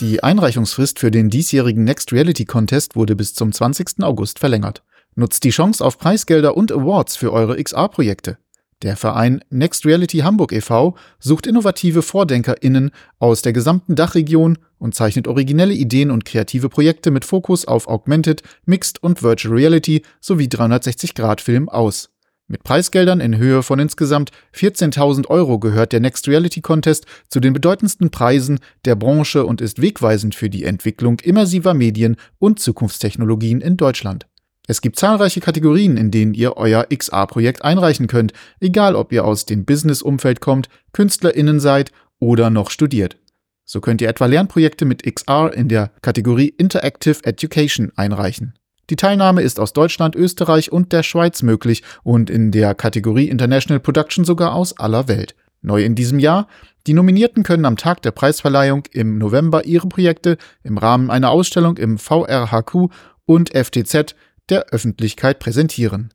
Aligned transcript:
Die 0.00 0.22
Einreichungsfrist 0.22 0.98
für 0.98 1.10
den 1.10 1.28
diesjährigen 1.28 1.84
Next 1.84 2.10
Reality 2.14 2.46
Contest 2.46 2.96
wurde 2.96 3.14
bis 3.14 3.34
zum 3.34 3.52
20. 3.52 4.02
August 4.02 4.38
verlängert. 4.38 4.82
Nutzt 5.14 5.44
die 5.44 5.50
Chance 5.50 5.84
auf 5.84 5.98
Preisgelder 5.98 6.56
und 6.56 6.72
Awards 6.72 7.16
für 7.16 7.34
eure 7.34 7.62
XR-Projekte. 7.62 8.38
Der 8.80 8.96
Verein 8.96 9.44
Next 9.50 9.84
Reality 9.84 10.20
Hamburg 10.20 10.52
e.V. 10.52 10.96
sucht 11.18 11.46
innovative 11.46 12.00
VordenkerInnen 12.00 12.92
aus 13.18 13.42
der 13.42 13.52
gesamten 13.52 13.94
Dachregion 13.94 14.56
und 14.78 14.94
zeichnet 14.94 15.28
originelle 15.28 15.74
Ideen 15.74 16.10
und 16.10 16.24
kreative 16.24 16.70
Projekte 16.70 17.10
mit 17.10 17.26
Fokus 17.26 17.66
auf 17.66 17.86
Augmented, 17.86 18.42
Mixed 18.64 19.02
und 19.02 19.22
Virtual 19.22 19.54
Reality 19.54 20.00
sowie 20.18 20.46
360-Grad-Film 20.46 21.68
aus. 21.68 22.08
Mit 22.50 22.64
Preisgeldern 22.64 23.20
in 23.20 23.36
Höhe 23.36 23.62
von 23.62 23.78
insgesamt 23.78 24.32
14.000 24.56 25.28
Euro 25.28 25.60
gehört 25.60 25.92
der 25.92 26.00
Next 26.00 26.26
Reality 26.26 26.60
Contest 26.60 27.06
zu 27.28 27.38
den 27.38 27.52
bedeutendsten 27.52 28.10
Preisen 28.10 28.58
der 28.84 28.96
Branche 28.96 29.46
und 29.46 29.60
ist 29.60 29.80
wegweisend 29.80 30.34
für 30.34 30.50
die 30.50 30.64
Entwicklung 30.64 31.20
immersiver 31.20 31.74
Medien 31.74 32.16
und 32.40 32.58
Zukunftstechnologien 32.58 33.60
in 33.60 33.76
Deutschland. 33.76 34.26
Es 34.66 34.80
gibt 34.80 34.98
zahlreiche 34.98 35.38
Kategorien, 35.38 35.96
in 35.96 36.10
denen 36.10 36.34
ihr 36.34 36.56
euer 36.56 36.88
XR-Projekt 36.92 37.62
einreichen 37.62 38.08
könnt, 38.08 38.32
egal 38.58 38.96
ob 38.96 39.12
ihr 39.12 39.24
aus 39.24 39.46
dem 39.46 39.64
Business-Umfeld 39.64 40.40
kommt, 40.40 40.68
KünstlerInnen 40.92 41.60
seid 41.60 41.92
oder 42.18 42.50
noch 42.50 42.70
studiert. 42.70 43.16
So 43.64 43.80
könnt 43.80 44.00
ihr 44.00 44.08
etwa 44.08 44.26
Lernprojekte 44.26 44.86
mit 44.86 45.04
XR 45.04 45.52
in 45.54 45.68
der 45.68 45.92
Kategorie 46.02 46.48
Interactive 46.48 47.22
Education 47.22 47.92
einreichen. 47.94 48.54
Die 48.90 48.96
Teilnahme 48.96 49.42
ist 49.42 49.60
aus 49.60 49.72
Deutschland, 49.72 50.16
Österreich 50.16 50.72
und 50.72 50.90
der 50.90 51.04
Schweiz 51.04 51.42
möglich 51.42 51.84
und 52.02 52.28
in 52.28 52.50
der 52.50 52.74
Kategorie 52.74 53.28
International 53.28 53.78
Production 53.78 54.24
sogar 54.24 54.52
aus 54.54 54.76
aller 54.78 55.06
Welt. 55.06 55.36
Neu 55.62 55.84
in 55.84 55.94
diesem 55.94 56.18
Jahr, 56.18 56.48
die 56.88 56.94
Nominierten 56.94 57.44
können 57.44 57.66
am 57.66 57.76
Tag 57.76 58.02
der 58.02 58.10
Preisverleihung 58.10 58.82
im 58.90 59.18
November 59.18 59.64
ihre 59.64 59.86
Projekte 59.86 60.38
im 60.64 60.76
Rahmen 60.76 61.08
einer 61.08 61.30
Ausstellung 61.30 61.76
im 61.76 61.98
VRHQ 61.98 62.88
und 63.26 63.56
FTZ 63.56 64.16
der 64.48 64.70
Öffentlichkeit 64.70 65.38
präsentieren. 65.38 66.12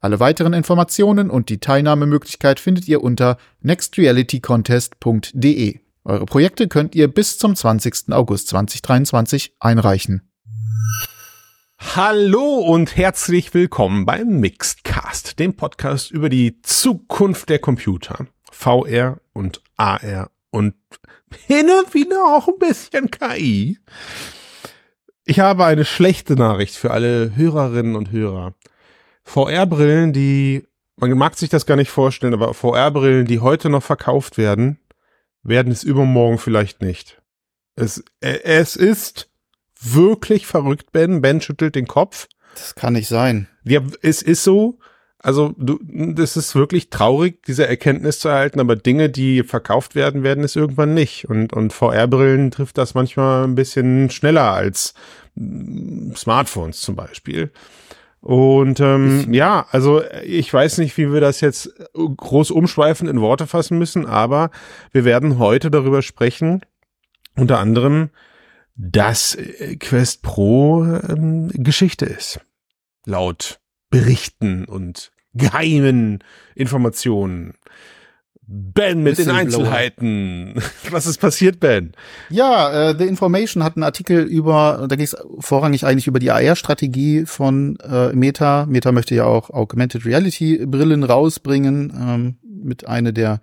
Alle 0.00 0.20
weiteren 0.20 0.52
Informationen 0.52 1.30
und 1.30 1.48
die 1.48 1.60
Teilnahmemöglichkeit 1.60 2.60
findet 2.60 2.88
ihr 2.88 3.02
unter 3.02 3.38
nextrealitycontest.de. 3.62 5.80
Eure 6.04 6.26
Projekte 6.26 6.68
könnt 6.68 6.94
ihr 6.94 7.08
bis 7.08 7.38
zum 7.38 7.56
20. 7.56 8.12
August 8.12 8.48
2023 8.48 9.54
einreichen. 9.60 10.28
Hallo 11.80 12.56
und 12.58 12.96
herzlich 12.96 13.54
willkommen 13.54 14.04
beim 14.04 14.40
Mixedcast, 14.40 15.38
dem 15.38 15.54
Podcast 15.54 16.10
über 16.10 16.28
die 16.28 16.60
Zukunft 16.60 17.48
der 17.48 17.60
Computer, 17.60 18.26
VR 18.50 19.20
und 19.32 19.62
AR 19.76 20.30
und 20.50 20.74
hin 21.46 21.70
und 21.70 21.94
wieder 21.94 22.24
auch 22.24 22.48
ein 22.48 22.58
bisschen 22.58 23.12
KI. 23.12 23.78
Ich 25.24 25.38
habe 25.38 25.66
eine 25.66 25.84
schlechte 25.84 26.34
Nachricht 26.34 26.74
für 26.74 26.90
alle 26.90 27.36
Hörerinnen 27.36 27.94
und 27.94 28.10
Hörer. 28.10 28.54
VR-Brillen, 29.22 30.12
die, 30.12 30.66
man 30.96 31.16
mag 31.16 31.36
sich 31.38 31.48
das 31.48 31.64
gar 31.64 31.76
nicht 31.76 31.90
vorstellen, 31.90 32.34
aber 32.34 32.54
VR-Brillen, 32.54 33.26
die 33.26 33.38
heute 33.38 33.70
noch 33.70 33.84
verkauft 33.84 34.36
werden, 34.36 34.80
werden 35.44 35.70
es 35.70 35.84
übermorgen 35.84 36.38
vielleicht 36.38 36.82
nicht. 36.82 37.22
Es, 37.76 38.02
äh, 38.20 38.40
es 38.42 38.74
ist 38.74 39.30
wirklich 39.80 40.46
verrückt, 40.46 40.92
Ben. 40.92 41.20
Ben 41.20 41.40
schüttelt 41.40 41.74
den 41.74 41.86
Kopf. 41.86 42.28
Das 42.54 42.74
kann 42.74 42.94
nicht 42.94 43.08
sein. 43.08 43.48
Ja, 43.64 43.80
es 44.02 44.22
ist 44.22 44.44
so. 44.44 44.78
Also, 45.20 45.52
du, 45.58 45.80
das 45.82 46.36
ist 46.36 46.54
wirklich 46.54 46.90
traurig, 46.90 47.42
diese 47.42 47.66
Erkenntnis 47.66 48.20
zu 48.20 48.28
erhalten, 48.28 48.60
aber 48.60 48.76
Dinge, 48.76 49.10
die 49.10 49.42
verkauft 49.42 49.96
werden, 49.96 50.22
werden 50.22 50.44
es 50.44 50.54
irgendwann 50.54 50.94
nicht. 50.94 51.28
Und, 51.28 51.52
und 51.52 51.72
VR-Brillen 51.72 52.52
trifft 52.52 52.78
das 52.78 52.94
manchmal 52.94 53.44
ein 53.44 53.56
bisschen 53.56 54.10
schneller 54.10 54.52
als 54.52 54.94
mm, 55.34 56.12
Smartphones 56.14 56.80
zum 56.80 56.94
Beispiel. 56.94 57.50
Und 58.20 58.80
ähm, 58.80 59.32
ja, 59.32 59.66
also 59.70 60.02
ich 60.24 60.52
weiß 60.52 60.78
nicht, 60.78 60.96
wie 60.96 61.12
wir 61.12 61.20
das 61.20 61.40
jetzt 61.40 61.72
groß 61.94 62.50
umschweifend 62.50 63.08
in 63.08 63.20
Worte 63.20 63.46
fassen 63.46 63.78
müssen, 63.78 64.06
aber 64.06 64.50
wir 64.92 65.04
werden 65.04 65.38
heute 65.38 65.70
darüber 65.70 66.02
sprechen, 66.02 66.62
unter 67.36 67.58
anderem, 67.58 68.10
dass 68.78 69.36
Quest 69.80 70.22
Pro 70.22 70.84
ähm, 70.84 71.48
Geschichte 71.52 72.06
ist. 72.06 72.40
Laut 73.04 73.60
Berichten 73.90 74.64
und 74.64 75.10
geheimen 75.34 76.22
Informationen. 76.54 77.54
Ben 78.50 79.02
mit 79.02 79.18
den 79.18 79.30
Einzelheiten. 79.30 80.54
Was 80.90 81.06
ist 81.06 81.18
passiert, 81.18 81.60
Ben? 81.60 81.92
Ja, 82.30 82.90
äh, 82.90 82.98
The 82.98 83.04
Information 83.04 83.62
hat 83.62 83.76
einen 83.76 83.82
Artikel 83.82 84.22
über, 84.22 84.86
da 84.88 84.96
geht 84.96 85.08
es 85.08 85.16
vorrangig 85.38 85.84
eigentlich 85.84 86.06
über 86.06 86.18
die 86.18 86.30
AR-Strategie 86.30 87.26
von 87.26 87.76
äh, 87.80 88.14
Meta. 88.14 88.64
Meta 88.64 88.90
möchte 88.92 89.14
ja 89.14 89.24
auch 89.24 89.50
Augmented 89.50 90.06
Reality 90.06 90.64
Brillen 90.64 91.02
rausbringen, 91.02 91.92
ähm, 91.94 92.36
mit 92.42 92.86
einer 92.88 93.12
der 93.12 93.42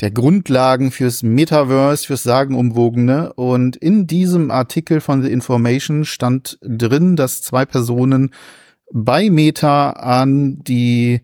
der 0.00 0.10
Grundlagen 0.10 0.90
fürs 0.90 1.22
Metaverse, 1.22 2.06
fürs 2.06 2.22
Sagenumwogene. 2.22 3.32
Und 3.32 3.76
in 3.76 4.06
diesem 4.06 4.50
Artikel 4.50 5.00
von 5.00 5.22
The 5.22 5.30
Information 5.30 6.04
stand 6.04 6.58
drin, 6.62 7.16
dass 7.16 7.42
zwei 7.42 7.64
Personen 7.64 8.30
bei 8.92 9.28
Meta 9.28 9.90
an 9.90 10.60
die 10.62 11.20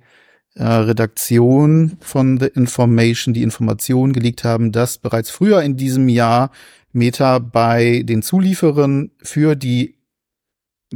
äh, 0.54 0.64
Redaktion 0.64 1.96
von 2.00 2.38
The 2.38 2.46
Information 2.46 3.32
die 3.32 3.42
Information 3.42 4.12
gelegt 4.12 4.44
haben, 4.44 4.72
dass 4.72 4.98
bereits 4.98 5.30
früher 5.30 5.62
in 5.62 5.76
diesem 5.76 6.08
Jahr 6.08 6.50
Meta 6.92 7.38
bei 7.38 8.02
den 8.04 8.22
Zulieferern 8.22 9.10
für 9.22 9.56
die 9.56 9.96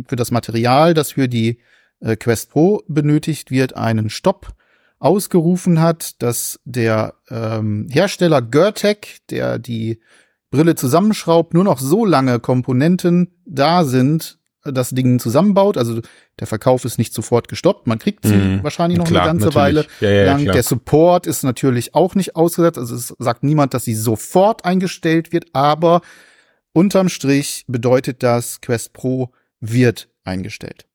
für 0.07 0.17
das 0.17 0.31
Material, 0.31 0.95
das 0.95 1.13
für 1.13 1.29
die 1.29 1.59
äh, 2.01 2.17
Quest 2.17 2.51
Pro 2.51 2.83
benötigt 2.87 3.51
wird, 3.51 3.77
einen 3.77 4.11
Stopp 4.11 4.55
ausgerufen 4.99 5.81
hat, 5.81 6.21
dass 6.23 6.61
der 6.65 7.15
ähm, 7.31 7.87
Hersteller 7.91 8.43
Gertec, 8.43 9.19
der 9.31 9.59
die 9.59 10.01
Brille 10.51 10.75
zusammenschraubt, 10.75 11.55
nur 11.55 11.65
noch 11.65 11.79
so 11.79 12.05
lange 12.05 12.41
Komponenten 12.41 13.29
da 13.45 13.85
sind, 13.85 14.39
das 14.65 14.91
Ding 14.91 15.19
zusammenbaut. 15.19 15.77
Also 15.77 16.01
der 16.39 16.47
Verkauf 16.47 16.85
ist 16.85 16.99
nicht 16.99 17.15
sofort 17.15 17.49
gestoppt. 17.49 17.87
Man 17.87 17.99
kriegt 17.99 18.27
sie 18.27 18.35
mhm. 18.35 18.65
wahrscheinlich 18.65 18.99
noch 18.99 19.07
klar, 19.07 19.23
eine 19.23 19.39
ganze 19.39 19.47
natürlich. 19.47 19.57
Weile 19.57 19.87
ja, 20.01 20.11
ja, 20.11 20.25
lang. 20.25 20.43
Klar. 20.43 20.55
Der 20.55 20.63
Support 20.63 21.27
ist 21.27 21.43
natürlich 21.43 21.95
auch 21.95 22.15
nicht 22.15 22.37
ausgesetzt. 22.37 22.79
Also 22.79 22.95
es 22.95 23.15
sagt 23.19 23.45
niemand, 23.45 23.75
dass 23.75 23.85
sie 23.85 23.95
sofort 23.95 24.65
eingestellt 24.65 25.33
wird, 25.33 25.47
aber 25.53 26.01
unterm 26.73 27.09
Strich 27.09 27.65
bedeutet 27.69 28.23
das, 28.23 28.61
Quest 28.61 28.93
Pro 28.93 29.33
wird 29.61 30.09
eingestellt. 30.25 30.87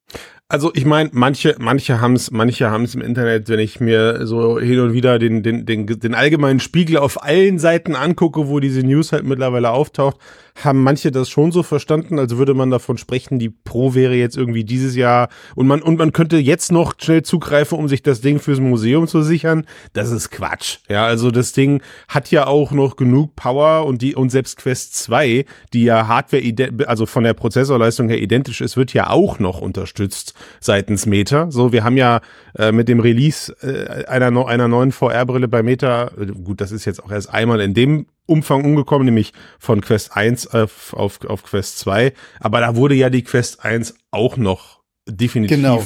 Also 0.53 0.69
ich 0.75 0.85
meine, 0.85 1.09
manche, 1.13 1.55
manche 1.57 1.99
haben 1.99 2.13
es, 2.13 2.29
manche 2.29 2.69
haben 2.69 2.85
im 2.85 3.01
Internet, 3.01 3.49
wenn 3.49 3.57
ich 3.57 3.79
mir 3.79 4.27
so 4.27 4.59
hin 4.59 4.81
und 4.81 4.93
wieder 4.93 5.17
den, 5.17 5.41
den, 5.41 5.65
den, 5.65 5.87
den 5.87 6.13
allgemeinen 6.13 6.59
Spiegel 6.59 6.97
auf 6.97 7.23
allen 7.23 7.57
Seiten 7.57 7.95
angucke, 7.95 8.47
wo 8.47 8.59
diese 8.59 8.81
News 8.81 9.13
halt 9.13 9.23
mittlerweile 9.23 9.71
auftaucht, 9.71 10.17
haben 10.61 10.83
manche 10.83 11.11
das 11.11 11.31
schon 11.31 11.51
so 11.51 11.63
verstanden, 11.63 12.19
also 12.19 12.37
würde 12.37 12.53
man 12.53 12.69
davon 12.69 12.99
sprechen, 12.99 13.39
die 13.39 13.49
Pro 13.49 13.95
wäre 13.95 14.13
jetzt 14.13 14.37
irgendwie 14.37 14.63
dieses 14.63 14.95
Jahr 14.95 15.29
und 15.55 15.65
man 15.65 15.81
und 15.81 15.97
man 15.97 16.13
könnte 16.13 16.37
jetzt 16.37 16.71
noch 16.71 16.93
schnell 17.01 17.23
zugreifen, 17.23 17.79
um 17.79 17.87
sich 17.87 18.03
das 18.03 18.21
Ding 18.21 18.39
fürs 18.39 18.59
Museum 18.59 19.07
zu 19.07 19.23
sichern. 19.23 19.65
Das 19.93 20.11
ist 20.11 20.29
Quatsch. 20.29 20.77
Ja, 20.87 21.05
also 21.07 21.31
das 21.31 21.53
Ding 21.53 21.81
hat 22.07 22.29
ja 22.29 22.45
auch 22.45 22.71
noch 22.71 22.95
genug 22.95 23.35
Power 23.35 23.87
und 23.87 24.03
die 24.03 24.13
und 24.13 24.29
selbst 24.29 24.57
Quest 24.57 24.93
2, 24.95 25.45
die 25.73 25.85
ja 25.85 26.07
Hardware 26.07 26.43
also 26.85 27.07
von 27.07 27.23
der 27.23 27.33
Prozessorleistung 27.33 28.07
her 28.09 28.21
identisch 28.21 28.61
ist, 28.61 28.77
wird 28.77 28.93
ja 28.93 29.09
auch 29.09 29.39
noch 29.39 29.59
unterstützt 29.59 30.35
seitens 30.59 31.05
Meta. 31.05 31.51
So, 31.51 31.71
wir 31.71 31.83
haben 31.83 31.97
ja 31.97 32.21
äh, 32.57 32.71
mit 32.71 32.87
dem 32.87 32.99
Release 32.99 33.53
äh, 33.61 34.05
einer 34.05 34.47
einer 34.47 34.67
neuen 34.67 34.91
VR-Brille 34.91 35.47
bei 35.47 35.63
Meta, 35.63 36.11
äh, 36.19 36.27
gut, 36.27 36.61
das 36.61 36.71
ist 36.71 36.85
jetzt 36.85 37.03
auch 37.03 37.11
erst 37.11 37.33
einmal 37.33 37.61
in 37.61 37.73
dem 37.73 38.07
Umfang 38.25 38.63
umgekommen, 38.63 39.05
nämlich 39.05 39.33
von 39.59 39.81
Quest 39.81 40.15
1 40.15 40.47
auf, 40.47 40.93
auf, 40.93 41.23
auf 41.25 41.43
Quest 41.43 41.79
2. 41.79 42.13
Aber 42.39 42.61
da 42.61 42.75
wurde 42.75 42.95
ja 42.95 43.09
die 43.09 43.23
Quest 43.23 43.65
1 43.65 43.95
auch 44.11 44.37
noch 44.37 44.81
definitiv 45.07 45.57
genau. 45.57 45.83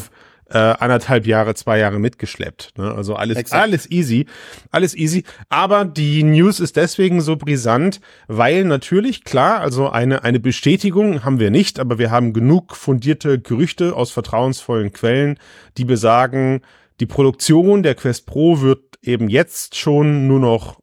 Äh, 0.50 0.58
anderthalb 0.58 1.28
Jahre, 1.28 1.56
zwei 1.56 1.80
Jahre 1.80 2.00
mitgeschleppt. 2.00 2.78
Ne? 2.78 2.94
Also 2.94 3.16
alles, 3.16 3.38
Exakt. 3.38 3.62
alles 3.62 3.90
easy, 3.92 4.26
alles 4.72 4.96
easy. 4.96 5.24
Aber 5.50 5.86
die 5.86 6.24
News 6.24 6.60
ist 6.60 6.76
deswegen 6.76 7.22
so 7.22 7.36
brisant, 7.36 8.00
weil 8.28 8.64
natürlich, 8.64 9.24
klar, 9.24 9.60
also 9.60 9.90
eine, 9.90 10.24
eine 10.24 10.40
Bestätigung 10.40 11.24
haben 11.24 11.40
wir 11.40 11.52
nicht, 11.52 11.80
aber 11.80 12.00
wir 12.00 12.12
haben 12.12 12.34
genug 12.34 12.76
fundierte 12.76 13.40
Gerüchte 13.40 13.96
aus 13.96 14.12
vertrauensvollen 14.12 14.92
Quellen, 14.94 15.38
die 15.78 15.86
besagen, 15.86 16.62
die 17.00 17.06
Produktion 17.06 17.84
der 17.84 17.96
Quest 17.96 18.26
Pro 18.26 18.62
wird 18.62 18.98
eben 19.02 19.30
jetzt 19.30 19.76
schon 19.76 20.28
nur 20.28 20.40
noch 20.40 20.80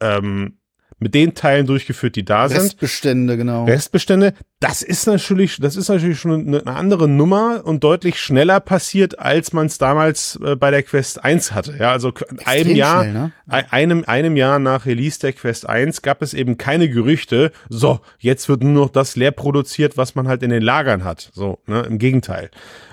ähm, 0.00 0.58
mit 0.98 1.14
den 1.14 1.34
Teilen 1.34 1.66
durchgeführt, 1.66 2.16
die 2.16 2.24
da 2.24 2.48
sind. 2.48 2.58
Restbestände, 2.58 3.36
genau. 3.36 3.64
Restbestände. 3.64 4.32
Das 4.60 4.80
ist 4.80 5.06
natürlich, 5.06 5.58
das 5.60 5.76
ist 5.76 5.90
natürlich 5.90 6.18
schon 6.18 6.48
eine, 6.48 6.66
andere 6.66 7.06
Nummer 7.06 7.60
und 7.64 7.84
deutlich 7.84 8.18
schneller 8.18 8.60
passiert, 8.60 9.18
als 9.18 9.52
man 9.52 9.66
es 9.66 9.76
damals 9.76 10.40
äh, 10.42 10.56
bei 10.56 10.70
der 10.70 10.82
Quest 10.82 11.22
1 11.22 11.52
hatte. 11.52 11.76
Ja, 11.78 11.92
also 11.92 12.14
einem 12.46 12.74
Jahr, 12.74 13.02
schnell, 13.02 13.12
ne? 13.12 13.32
einem, 13.46 14.04
einem 14.06 14.36
Jahr 14.36 14.58
nach 14.58 14.86
Release 14.86 15.20
der 15.20 15.34
Quest 15.34 15.68
1 15.68 16.00
gab 16.00 16.22
es 16.22 16.32
eben 16.32 16.56
keine 16.56 16.88
Gerüchte. 16.88 17.52
So, 17.68 18.00
jetzt 18.18 18.48
wird 18.48 18.62
nur 18.62 18.72
noch 18.72 18.90
das 18.90 19.16
leer 19.16 19.32
produziert, 19.32 19.98
was 19.98 20.14
man 20.14 20.26
halt 20.26 20.42
in 20.42 20.48
den 20.48 20.62
Lagern 20.62 21.04
hat. 21.04 21.30
So, 21.34 21.58
ne, 21.66 21.82
im 21.82 21.98
Gegenteil. 21.98 22.50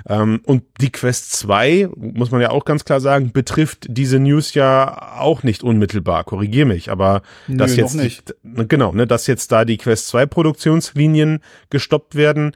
Ähm, 0.09 0.41
und 0.43 0.63
die 0.81 0.91
Quest 0.91 1.31
2, 1.31 1.87
muss 1.95 2.31
man 2.31 2.41
ja 2.41 2.49
auch 2.49 2.65
ganz 2.65 2.83
klar 2.83 2.99
sagen, 2.99 3.31
betrifft 3.31 3.85
diese 3.87 4.19
News 4.19 4.53
ja 4.53 5.13
auch 5.17 5.43
nicht 5.43 5.63
unmittelbar. 5.63 6.25
Korrigier 6.25 6.65
mich, 6.65 6.91
aber 6.91 7.21
Nö, 7.47 7.55
das 7.55 7.77
jetzt 7.77 7.92
nicht. 7.93 8.35
genau, 8.43 8.91
ne, 8.91 9.07
dass 9.07 9.27
jetzt 9.27 9.51
da 9.51 9.65
die 9.65 9.77
Quest 9.77 10.07
2 10.07 10.25
Produktionslinien 10.25 11.39
gestoppt 11.69 12.15
werden, 12.15 12.55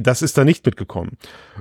das 0.00 0.22
ist 0.22 0.38
da 0.38 0.44
nicht 0.44 0.64
mitgekommen. 0.64 1.18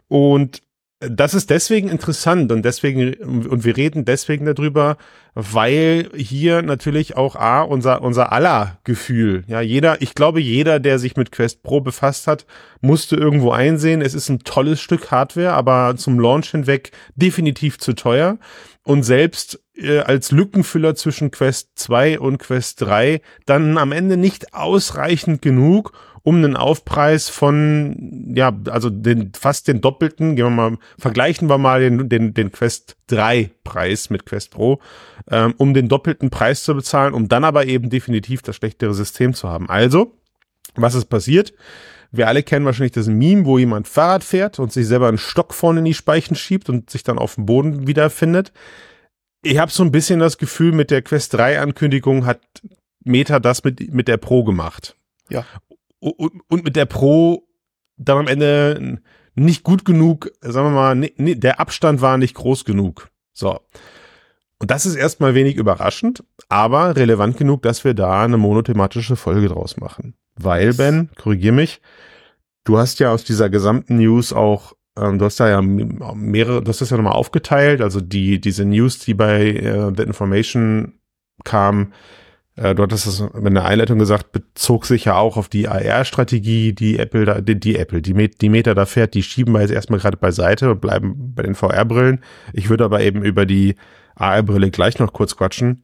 Und 0.08 0.62
das 1.00 1.34
ist 1.34 1.50
deswegen 1.50 1.90
interessant 1.90 2.52
und 2.52 2.64
deswegen, 2.64 3.14
und 3.16 3.66
wir 3.66 3.76
reden 3.76 4.06
deswegen 4.06 4.46
darüber, 4.46 4.98
weil 5.34 6.10
hier 6.16 6.62
natürlich 6.62 7.18
auch 7.18 7.36
A, 7.36 7.62
unser, 7.62 8.02
unser 8.02 8.32
aller 8.32 8.80
Gefühl, 8.86 9.44
ja, 9.48 9.60
jeder, 9.60 10.02
ich 10.02 10.16
glaube, 10.16 10.40
jeder, 10.40 10.80
der 10.80 10.98
sich 10.98 11.18
mit 11.18 11.34
Quest 11.34 11.64
Pro 11.64 11.82
befasst 11.82 12.28
hat, 12.28 12.46
musste 12.80 13.18
irgendwo 13.18 13.52
einsehen, 13.52 14.02
es 14.02 14.14
ist 14.14 14.30
ein 14.30 14.40
tolles 14.40 14.80
Stück 14.80 15.12
Hardware, 15.12 15.54
aber 15.54 15.96
zum 15.98 16.20
Launch 16.20 16.52
hinweg 16.52 16.92
definitiv 17.16 17.78
zu 17.78 17.94
teuer. 17.94 18.38
Und 18.84 19.04
selbst 19.04 19.60
äh, 19.78 20.00
als 20.00 20.32
Lückenfüller 20.32 20.96
zwischen 20.96 21.32
Quest 21.32 21.72
2 21.76 22.20
und 22.20 22.38
Quest 22.38 22.82
3 22.82 23.22
dann 23.46 23.78
am 23.78 23.92
Ende 23.92 24.18
nicht 24.18 24.54
ausreichend 24.54 25.42
genug, 25.42 25.94
um 26.26 26.38
einen 26.38 26.56
Aufpreis 26.58 27.30
von, 27.30 28.34
ja, 28.36 28.52
also 28.70 28.90
den, 28.90 29.32
fast 29.40 29.68
den 29.68 29.80
doppelten, 29.80 30.36
gehen 30.36 30.46
wir 30.46 30.50
mal, 30.50 30.78
vergleichen 30.98 31.48
wir 31.48 31.60
mal 31.60 31.82
den, 31.82 32.10
den, 32.10 32.34
den 32.34 32.52
Quest 32.52 32.98
3 33.08 33.52
Preis 33.64 34.10
mit 34.10 34.26
Quest 34.26 34.50
Pro, 34.52 34.80
ähm, 35.30 35.54
um 35.58 35.76
den 35.76 35.88
doppelten 35.88 36.32
Preis 36.32 36.64
zu 36.64 36.74
bezahlen, 36.74 37.14
um 37.14 37.28
dann 37.28 37.44
aber 37.44 37.68
eben 37.68 37.92
definitiv 37.92 38.42
das 38.42 38.56
schlechtere 38.56 38.96
System 38.96 39.36
zu 39.36 39.50
haben. 39.50 39.70
Also, 39.70 40.14
was 40.74 40.96
ist 40.96 41.06
passiert? 41.06 41.54
Wir 42.12 42.28
alle 42.28 42.42
kennen 42.42 42.66
wahrscheinlich 42.66 42.94
das 42.94 43.08
Meme, 43.08 43.46
wo 43.46 43.60
jemand 43.60 43.88
Fahrrad 43.88 44.24
fährt 44.24 44.58
und 44.58 44.72
sich 44.72 44.88
selber 44.88 45.10
einen 45.10 45.18
Stock 45.18 45.54
vorne 45.54 45.80
in 45.80 45.86
die 45.86 45.94
Speichen 45.94 46.36
schiebt 46.36 46.70
und 46.70 46.90
sich 46.90 47.04
dann 47.04 47.20
auf 47.20 47.36
dem 47.36 47.46
Boden 47.46 47.88
wiederfindet. 47.88 48.52
Ich 49.46 49.58
habe 49.58 49.72
so 49.72 49.84
ein 49.84 49.92
bisschen 49.92 50.20
das 50.20 50.38
Gefühl, 50.38 50.72
mit 50.72 50.92
der 50.92 51.02
Quest 51.02 51.34
3 51.34 51.60
Ankündigung 51.60 52.26
hat 52.26 52.42
Meta 53.04 53.40
das 53.40 53.64
mit, 53.64 53.94
mit 53.94 54.08
der 54.08 54.18
Pro 54.18 54.44
gemacht. 54.44 54.96
Ja 55.30 55.46
und, 56.12 56.42
und 56.48 56.64
mit 56.64 56.76
der 56.76 56.86
Pro 56.86 57.48
dann 57.98 58.20
am 58.20 58.28
Ende 58.28 59.02
nicht 59.36 59.64
gut 59.64 59.86
genug, 59.86 60.32
sagen 60.42 60.68
wir 60.68 60.76
mal, 60.76 60.96
ne, 60.96 61.12
ne, 61.18 61.36
der 61.36 61.60
Abstand 61.60 62.02
war 62.02 62.18
nicht 62.18 62.36
groß 62.36 62.66
genug. 62.66 63.10
So. 63.34 63.60
Und 64.60 64.72
das 64.72 64.86
ist 64.86 64.96
erstmal 64.96 65.36
wenig 65.36 65.56
überraschend, 65.56 66.24
aber 66.48 66.96
relevant 66.96 67.38
genug, 67.38 67.62
dass 67.64 67.84
wir 67.84 67.94
da 67.94 68.24
eine 68.24 68.38
monothematische 68.38 69.16
Folge 69.16 69.50
draus 69.50 69.78
machen. 69.78 70.16
Weil, 70.36 70.74
Ben, 70.74 71.10
korrigier 71.18 71.52
mich, 71.52 71.82
du 72.64 72.78
hast 72.78 73.00
ja 73.00 73.12
aus 73.12 73.24
dieser 73.24 73.50
gesamten 73.50 73.98
News 73.98 74.32
auch, 74.32 74.74
ähm, 74.98 75.20
du 75.20 75.26
hast 75.26 75.40
da 75.40 75.50
ja 75.50 75.62
mehrere, 75.62 76.64
du 76.64 76.70
hast 76.70 76.82
das 76.82 76.90
ja 76.90 76.98
nochmal 76.98 77.14
aufgeteilt, 77.14 77.82
also 77.82 78.02
die, 78.02 78.40
diese 78.40 78.66
News, 78.66 79.00
die 79.00 79.14
bei 79.14 79.48
äh, 79.52 79.92
The 79.96 80.04
Information 80.04 80.94
kam, 81.44 81.94
äh, 82.56 82.74
du 82.74 82.84
hattest 82.84 83.08
es 83.08 83.20
in 83.20 83.54
der 83.54 83.66
Einleitung 83.66 84.00
gesagt, 84.00 84.32
bezog 84.32 84.86
sich 84.86 85.06
ja 85.06 85.18
auch 85.18 85.38
auf 85.38 85.50
die 85.50 85.68
AR-Strategie, 85.68 86.74
die 86.74 86.98
Apple 86.98 87.26
da, 87.26 87.42
die, 87.42 87.60
die 87.60 87.78
Apple, 87.78 88.02
die, 88.02 88.14
Met, 88.14 88.42
die 88.42 88.50
Meta 88.50 88.74
da 88.74 88.86
fährt, 88.86 89.14
die 89.14 89.24
schieben 89.24 89.54
wir 89.54 89.62
jetzt 89.62 89.72
erstmal 89.72 90.00
gerade 90.00 90.18
beiseite 90.18 90.72
und 90.72 90.82
bleiben 90.82 91.34
bei 91.36 91.44
den 91.44 91.56
VR-Brillen. 91.56 92.24
Ich 92.54 92.70
würde 92.70 92.86
aber 92.86 93.02
eben 93.02 93.24
über 93.24 93.46
die 93.46 93.76
AR-Brille 94.16 94.72
gleich 94.72 95.00
noch 95.00 95.12
kurz 95.12 95.36
quatschen. 95.36 95.84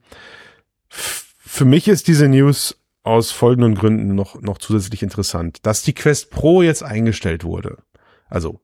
Für 0.88 1.66
mich 1.66 1.88
ist 1.88 2.08
diese 2.08 2.28
News 2.28 2.78
aus 3.02 3.30
folgenden 3.30 3.74
Gründen 3.74 4.14
noch, 4.14 4.40
noch 4.40 4.58
zusätzlich 4.58 5.02
interessant. 5.02 5.58
Dass 5.66 5.82
die 5.82 5.92
Quest 5.92 6.30
Pro 6.30 6.62
jetzt 6.62 6.82
eingestellt 6.82 7.44
wurde. 7.44 7.78
Also 8.28 8.60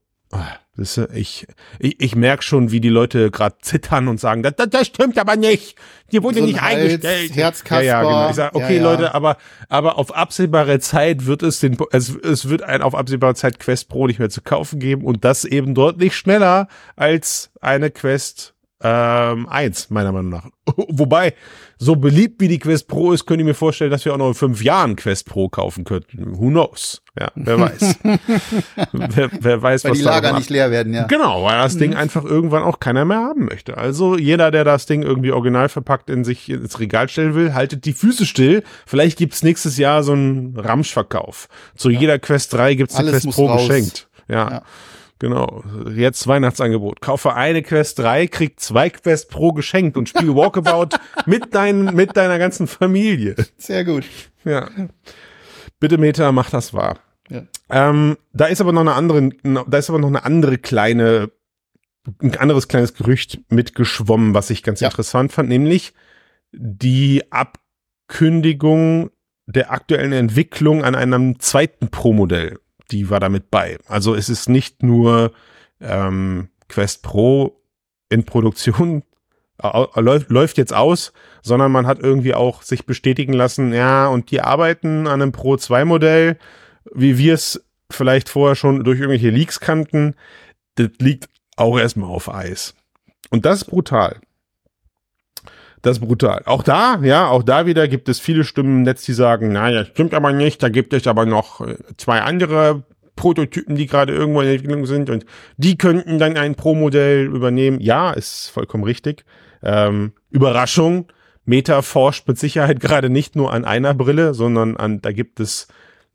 das, 0.76 0.96
ich, 1.12 1.46
ich, 1.78 2.00
ich 2.00 2.14
merke 2.14 2.42
schon, 2.42 2.70
wie 2.70 2.80
die 2.80 2.88
Leute 2.88 3.30
gerade 3.30 3.56
zittern 3.62 4.08
und 4.08 4.20
sagen, 4.20 4.42
das, 4.42 4.54
das, 4.70 4.86
stimmt 4.86 5.18
aber 5.18 5.36
nicht. 5.36 5.76
Die 6.12 6.22
wurde 6.22 6.38
so 6.38 6.46
nicht 6.46 6.60
Hals, 6.60 6.76
eingestellt. 6.76 7.34
Herzkasper. 7.34 7.82
Ja, 7.82 8.02
ja, 8.02 8.08
genau. 8.08 8.30
Ich 8.30 8.36
sage, 8.36 8.54
okay, 8.54 8.76
ja, 8.76 8.82
ja. 8.82 8.90
Leute, 8.90 9.14
aber, 9.14 9.38
aber 9.68 9.98
auf 9.98 10.14
absehbare 10.14 10.78
Zeit 10.78 11.26
wird 11.26 11.42
es 11.42 11.60
den, 11.60 11.76
es, 11.90 12.14
es 12.14 12.48
wird 12.48 12.62
ein 12.62 12.82
auf 12.82 12.94
absehbare 12.94 13.34
Zeit 13.34 13.58
Quest 13.58 13.88
Pro 13.88 14.06
nicht 14.06 14.18
mehr 14.18 14.30
zu 14.30 14.40
kaufen 14.40 14.78
geben 14.78 15.04
und 15.04 15.24
das 15.24 15.44
eben 15.44 15.74
deutlich 15.74 16.16
schneller 16.16 16.68
als 16.94 17.50
eine 17.60 17.90
Quest 17.90 18.54
ähm, 18.80 19.48
1, 19.48 19.90
meiner 19.90 20.12
Meinung 20.12 20.30
nach. 20.30 20.46
Wobei, 20.76 21.34
so 21.78 21.96
beliebt 21.96 22.40
wie 22.40 22.46
die 22.46 22.60
Quest 22.60 22.86
Pro 22.86 23.12
ist, 23.12 23.26
könnte 23.26 23.42
ich 23.42 23.46
mir 23.46 23.54
vorstellen, 23.54 23.90
dass 23.90 24.04
wir 24.04 24.14
auch 24.14 24.18
noch 24.18 24.28
in 24.28 24.34
fünf 24.34 24.62
Jahren 24.62 24.94
Quest 24.94 25.26
Pro 25.26 25.48
kaufen 25.48 25.82
könnten. 25.82 26.38
Who 26.38 26.48
knows? 26.48 27.02
Ja, 27.18 27.32
wer 27.34 27.58
weiß. 27.58 27.96
wer, 28.92 29.30
wer 29.40 29.62
weiß, 29.62 29.84
weil 29.84 29.90
was 29.90 29.98
die 29.98 30.04
Lager 30.04 30.32
nicht 30.32 30.50
leer 30.50 30.70
werden, 30.70 30.94
ja. 30.94 31.06
Genau, 31.08 31.42
weil 31.42 31.58
das 31.58 31.76
Ding 31.76 31.90
mhm. 31.90 31.96
einfach 31.96 32.24
irgendwann 32.24 32.62
auch 32.62 32.78
keiner 32.78 33.04
mehr 33.04 33.18
haben 33.18 33.46
möchte. 33.46 33.76
Also 33.76 34.16
jeder, 34.16 34.52
der 34.52 34.62
das 34.62 34.86
Ding 34.86 35.02
irgendwie 35.02 35.32
original 35.32 35.68
verpackt 35.68 36.08
in 36.08 36.24
sich 36.24 36.48
ins 36.48 36.78
Regal 36.78 37.08
stellen 37.08 37.34
will, 37.34 37.54
haltet 37.54 37.84
die 37.84 37.92
Füße 37.92 38.26
still. 38.26 38.62
Vielleicht 38.86 39.18
gibt's 39.18 39.42
nächstes 39.42 39.76
Jahr 39.76 40.04
so 40.04 40.12
einen 40.12 40.56
Ramschverkauf. 40.56 41.48
Zu 41.74 41.90
ja. 41.90 41.98
jeder 41.98 42.18
Quest 42.20 42.52
3 42.52 42.74
gibt's 42.74 42.94
eine 42.94 43.10
Quest 43.10 43.30
Pro 43.30 43.46
raus. 43.46 43.66
geschenkt. 43.66 44.08
ja. 44.28 44.50
ja. 44.50 44.62
Genau, 45.18 45.64
jetzt 45.92 46.26
Weihnachtsangebot. 46.28 47.00
Kaufe 47.00 47.34
eine 47.34 47.62
Quest 47.62 47.98
3, 47.98 48.28
krieg 48.28 48.60
zwei 48.60 48.88
Quest 48.88 49.30
pro 49.30 49.52
geschenkt 49.52 49.96
und 49.96 50.08
spiele 50.08 50.34
Walkabout 50.36 50.96
mit, 51.26 51.54
dein, 51.54 51.84
mit 51.94 52.16
deiner 52.16 52.38
ganzen 52.38 52.68
Familie. 52.68 53.34
Sehr 53.56 53.84
gut. 53.84 54.04
Ja. 54.44 54.70
Bitte 55.80 55.98
Meta, 55.98 56.30
mach 56.30 56.50
das 56.50 56.72
wahr. 56.72 57.00
Ja. 57.30 57.42
Ähm, 57.68 58.16
da 58.32 58.46
ist 58.46 58.60
aber 58.60 58.72
noch 58.72 58.80
eine 58.80 58.94
andere, 58.94 59.30
da 59.42 59.78
ist 59.78 59.90
aber 59.90 59.98
noch 59.98 60.08
eine 60.08 60.24
andere 60.24 60.56
kleine, 60.56 61.30
ein 62.22 62.36
anderes 62.36 62.68
kleines 62.68 62.94
Gerücht 62.94 63.40
mitgeschwommen, 63.50 64.34
was 64.34 64.50
ich 64.50 64.62
ganz 64.62 64.80
ja. 64.80 64.88
interessant 64.88 65.32
fand, 65.32 65.48
nämlich 65.48 65.94
die 66.52 67.24
Abkündigung 67.30 69.10
der 69.46 69.72
aktuellen 69.72 70.12
Entwicklung 70.12 70.84
an 70.84 70.94
einem 70.94 71.40
zweiten 71.40 71.88
Pro-Modell 71.88 72.58
die 72.90 73.10
war 73.10 73.20
damit 73.20 73.50
bei. 73.50 73.78
Also 73.86 74.14
es 74.14 74.28
ist 74.28 74.48
nicht 74.48 74.82
nur 74.82 75.32
ähm, 75.80 76.48
Quest 76.68 77.02
Pro 77.02 77.60
in 78.08 78.24
Produktion 78.24 79.02
läuft, 79.94 80.58
jetzt 80.58 80.72
aus, 80.72 81.12
sondern 81.42 81.72
man 81.72 81.86
hat 81.86 81.98
irgendwie 81.98 82.34
auch 82.34 82.62
sich 82.62 82.86
bestätigen 82.86 83.32
lassen, 83.32 83.72
ja, 83.72 84.06
und 84.06 84.30
die 84.30 84.40
arbeiten 84.40 85.06
an 85.06 85.20
einem 85.20 85.32
Pro 85.32 85.56
2 85.56 85.84
Modell, 85.84 86.38
wie 86.94 87.18
wir 87.18 87.34
es 87.34 87.64
vielleicht 87.90 88.28
vorher 88.28 88.54
schon 88.54 88.84
durch 88.84 88.98
irgendwelche 88.98 89.30
Leaks 89.30 89.60
kannten, 89.60 90.14
das 90.76 90.90
liegt 90.98 91.28
auch 91.56 91.78
erstmal 91.78 92.10
auf 92.10 92.32
Eis. 92.32 92.74
Und 93.30 93.44
das 93.44 93.62
ist 93.62 93.64
brutal. 93.64 94.20
Das 95.82 95.98
ist 95.98 96.04
brutal. 96.04 96.42
Auch 96.44 96.62
da, 96.62 96.98
ja, 97.02 97.28
auch 97.28 97.42
da 97.42 97.66
wieder 97.66 97.88
gibt 97.88 98.08
es 98.08 98.20
viele 98.20 98.44
Stimmen 98.44 98.78
im 98.78 98.82
Netz, 98.82 99.04
die 99.04 99.12
sagen, 99.12 99.52
naja, 99.52 99.84
stimmt 99.84 100.14
aber 100.14 100.32
nicht, 100.32 100.62
da 100.62 100.68
gibt 100.68 100.92
es 100.92 101.06
aber 101.06 101.26
noch 101.26 101.60
äh, 101.60 101.76
zwei 101.96 102.22
andere 102.22 102.84
Prototypen, 103.16 103.76
die 103.76 103.86
gerade 103.86 104.14
irgendwo 104.14 104.40
in 104.40 104.46
der 104.46 104.54
Entwicklung 104.54 104.86
sind 104.86 105.10
und 105.10 105.26
die 105.56 105.76
könnten 105.76 106.18
dann 106.18 106.36
ein 106.36 106.54
Pro-Modell 106.54 107.26
übernehmen. 107.26 107.80
Ja, 107.80 108.12
ist 108.12 108.48
vollkommen 108.48 108.84
richtig. 108.84 109.24
Ähm, 109.62 110.12
Überraschung. 110.30 111.06
Meta 111.44 111.80
forscht 111.82 112.28
mit 112.28 112.38
Sicherheit 112.38 112.78
gerade 112.78 113.08
nicht 113.08 113.34
nur 113.34 113.52
an 113.52 113.64
einer 113.64 113.94
Brille, 113.94 114.34
sondern 114.34 114.76
an, 114.76 115.00
da 115.00 115.12
gibt 115.12 115.40
es 115.40 115.66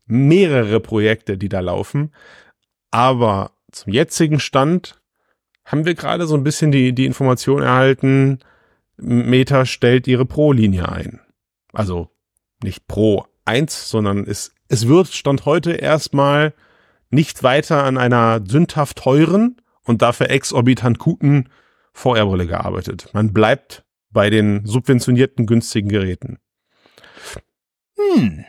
mehrere 0.06 0.80
Projekte, 0.80 1.36
die 1.36 1.48
da 1.48 1.60
laufen. 1.60 2.12
Aber 2.90 3.50
zum 3.72 3.92
jetzigen 3.92 4.38
Stand 4.38 5.00
haben 5.64 5.86
wir 5.86 5.94
gerade 5.94 6.26
so 6.26 6.36
ein 6.36 6.44
bisschen 6.44 6.70
die, 6.70 6.94
die 6.94 7.06
Information 7.06 7.62
erhalten, 7.62 8.38
Meta 8.96 9.66
stellt 9.66 10.06
ihre 10.06 10.26
Pro-Linie 10.26 10.88
ein. 10.88 11.20
Also 11.72 12.10
nicht 12.62 12.86
Pro 12.86 13.26
1, 13.44 13.90
sondern 13.90 14.24
es, 14.24 14.54
es 14.68 14.88
wird 14.88 15.08
Stand 15.08 15.44
heute 15.44 15.72
erstmal 15.72 16.54
nicht 17.10 17.42
weiter 17.42 17.84
an 17.84 17.98
einer 17.98 18.42
sündhaft 18.46 18.98
teuren 18.98 19.56
und 19.84 20.02
dafür 20.02 20.30
exorbitant 20.30 20.98
guten 20.98 21.48
VR-Brille 21.92 22.46
gearbeitet. 22.46 23.10
Man 23.12 23.32
bleibt 23.32 23.84
bei 24.10 24.30
den 24.30 24.64
subventionierten 24.64 25.46
günstigen 25.46 25.88
Geräten. 25.88 26.38
Hm. 27.96 28.44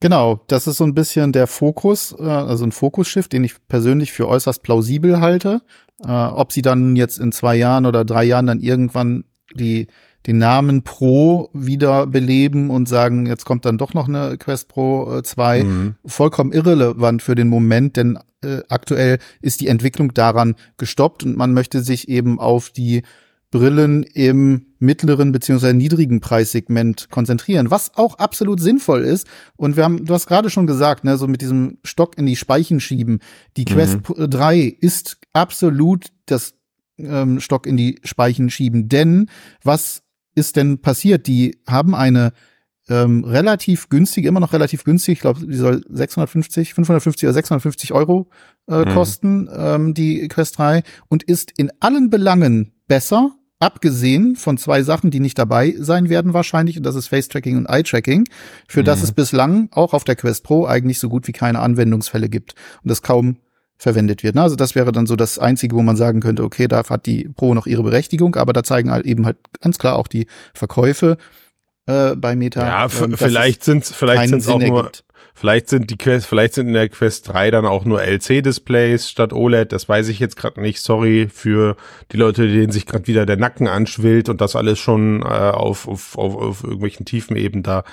Genau, 0.00 0.44
das 0.48 0.66
ist 0.66 0.76
so 0.76 0.84
ein 0.84 0.94
bisschen 0.94 1.32
der 1.32 1.46
Fokus, 1.46 2.14
äh, 2.18 2.22
also 2.22 2.64
ein 2.64 2.72
Fokusschiff, 2.72 3.28
den 3.28 3.44
ich 3.44 3.66
persönlich 3.66 4.12
für 4.12 4.28
äußerst 4.28 4.62
plausibel 4.62 5.20
halte. 5.20 5.62
Äh, 6.04 6.10
ob 6.10 6.52
sie 6.52 6.62
dann 6.62 6.96
jetzt 6.96 7.18
in 7.18 7.32
zwei 7.32 7.56
Jahren 7.56 7.86
oder 7.86 8.04
drei 8.04 8.24
Jahren 8.24 8.46
dann 8.46 8.60
irgendwann 8.60 9.24
die, 9.54 9.86
den 10.26 10.38
Namen 10.38 10.82
Pro 10.82 11.50
wieder 11.52 12.06
beleben 12.06 12.70
und 12.70 12.88
sagen, 12.88 13.26
jetzt 13.26 13.44
kommt 13.44 13.64
dann 13.64 13.78
doch 13.78 13.94
noch 13.94 14.08
eine 14.08 14.36
Quest 14.38 14.68
Pro 14.68 15.20
2. 15.20 15.58
Äh, 15.58 15.64
mhm. 15.64 15.94
Vollkommen 16.04 16.52
irrelevant 16.52 17.22
für 17.22 17.34
den 17.34 17.48
Moment, 17.48 17.96
denn 17.96 18.18
äh, 18.42 18.62
aktuell 18.68 19.18
ist 19.40 19.60
die 19.60 19.68
Entwicklung 19.68 20.14
daran 20.14 20.56
gestoppt 20.76 21.24
und 21.24 21.36
man 21.36 21.52
möchte 21.52 21.82
sich 21.82 22.08
eben 22.08 22.40
auf 22.40 22.70
die 22.70 23.02
Brillen 23.50 24.02
im 24.02 24.66
mittleren 24.80 25.32
beziehungsweise 25.32 25.74
niedrigen 25.74 26.20
Preissegment 26.20 27.08
konzentrieren, 27.10 27.70
was 27.70 27.96
auch 27.96 28.18
absolut 28.18 28.60
sinnvoll 28.60 29.02
ist. 29.02 29.26
Und 29.56 29.76
wir 29.76 29.84
haben, 29.84 30.04
du 30.04 30.12
hast 30.12 30.26
gerade 30.26 30.50
schon 30.50 30.66
gesagt, 30.66 31.04
ne, 31.04 31.16
so 31.16 31.28
mit 31.28 31.40
diesem 31.40 31.78
Stock 31.84 32.18
in 32.18 32.26
die 32.26 32.36
Speichen 32.36 32.80
schieben. 32.80 33.20
Die 33.56 33.64
Quest 33.64 34.00
mhm. 34.08 34.28
3 34.28 34.76
ist 34.80 35.18
absolut 35.32 36.08
das 36.26 36.54
ähm, 36.98 37.40
Stock 37.40 37.66
in 37.66 37.76
die 37.76 38.00
Speichen 38.04 38.50
schieben. 38.50 38.88
Denn 38.88 39.28
was 39.62 40.02
ist 40.34 40.56
denn 40.56 40.80
passiert? 40.80 41.26
Die 41.26 41.58
haben 41.66 41.94
eine 41.94 42.32
ähm, 42.88 43.24
relativ 43.24 43.88
günstig, 43.88 44.26
immer 44.26 44.40
noch 44.40 44.52
relativ 44.52 44.84
günstig, 44.84 45.14
ich 45.14 45.20
glaube, 45.20 45.44
die 45.44 45.56
soll 45.56 45.82
650, 45.88 46.74
550 46.74 47.26
oder 47.26 47.34
650 47.34 47.92
Euro 47.92 48.28
äh, 48.68 48.84
mhm. 48.84 48.88
kosten, 48.90 49.48
ähm, 49.52 49.94
die 49.94 50.28
Quest 50.28 50.58
3, 50.58 50.82
und 51.08 51.24
ist 51.24 51.52
in 51.56 51.72
allen 51.80 52.10
Belangen 52.10 52.72
besser, 52.86 53.32
abgesehen 53.58 54.36
von 54.36 54.58
zwei 54.58 54.82
Sachen, 54.82 55.10
die 55.10 55.20
nicht 55.20 55.38
dabei 55.38 55.74
sein 55.78 56.08
werden 56.08 56.34
wahrscheinlich, 56.34 56.76
und 56.76 56.84
das 56.84 56.94
ist 56.94 57.08
Face-Tracking 57.08 57.56
und 57.56 57.66
Eye-Tracking, 57.66 58.28
für 58.68 58.80
mhm. 58.82 58.84
das 58.84 59.02
es 59.02 59.12
bislang 59.12 59.68
auch 59.72 59.92
auf 59.92 60.04
der 60.04 60.14
Quest 60.14 60.44
Pro 60.44 60.66
eigentlich 60.66 61.00
so 61.00 61.08
gut 61.08 61.26
wie 61.26 61.32
keine 61.32 61.60
Anwendungsfälle 61.60 62.28
gibt 62.28 62.54
und 62.82 62.90
das 62.90 63.02
kaum 63.02 63.38
verwendet 63.78 64.22
wird. 64.22 64.34
Ne? 64.34 64.42
Also 64.42 64.56
das 64.56 64.74
wäre 64.74 64.92
dann 64.92 65.06
so 65.06 65.16
das 65.16 65.38
Einzige, 65.38 65.76
wo 65.76 65.82
man 65.82 65.96
sagen 65.96 66.20
könnte, 66.20 66.42
okay, 66.42 66.68
da 66.68 66.82
hat 66.88 67.06
die 67.06 67.28
Pro 67.28 67.54
noch 67.54 67.66
ihre 67.66 67.82
Berechtigung, 67.82 68.36
aber 68.36 68.52
da 68.52 68.62
zeigen 68.62 68.90
halt 68.90 69.06
eben 69.06 69.26
halt 69.26 69.36
ganz 69.60 69.78
klar 69.78 69.96
auch 69.96 70.08
die 70.08 70.26
Verkäufe 70.54 71.18
äh, 71.86 72.16
bei 72.16 72.36
Meta. 72.36 72.66
Ja, 72.66 72.88
ähm, 73.02 73.16
vielleicht 73.16 73.64
sind 73.64 73.84
vielleicht 73.84 74.28
sind 74.28 74.48
auch 74.48 74.58
nur 74.58 74.78
ergibt. 74.78 75.04
Vielleicht 75.38 75.68
sind 75.68 75.90
die 75.90 75.98
Quest, 75.98 76.26
vielleicht 76.26 76.54
sind 76.54 76.68
in 76.68 76.72
der 76.72 76.88
Quest 76.88 77.28
3 77.28 77.50
dann 77.50 77.66
auch 77.66 77.84
nur 77.84 78.00
LC-Displays 78.00 79.10
statt 79.10 79.34
OLED. 79.34 79.70
Das 79.70 79.86
weiß 79.86 80.08
ich 80.08 80.18
jetzt 80.18 80.36
gerade 80.36 80.62
nicht. 80.62 80.80
Sorry 80.80 81.28
für 81.30 81.76
die 82.10 82.16
Leute, 82.16 82.48
denen 82.48 82.72
sich 82.72 82.86
gerade 82.86 83.06
wieder 83.06 83.26
der 83.26 83.36
Nacken 83.36 83.68
anschwillt 83.68 84.30
und 84.30 84.40
das 84.40 84.56
alles 84.56 84.78
schon 84.78 85.20
äh, 85.20 85.26
auf, 85.26 85.88
auf, 85.88 86.16
auf, 86.16 86.36
auf 86.36 86.64
irgendwelchen 86.64 87.04
tiefen 87.04 87.36
Ebenen 87.36 87.64
da 87.64 87.84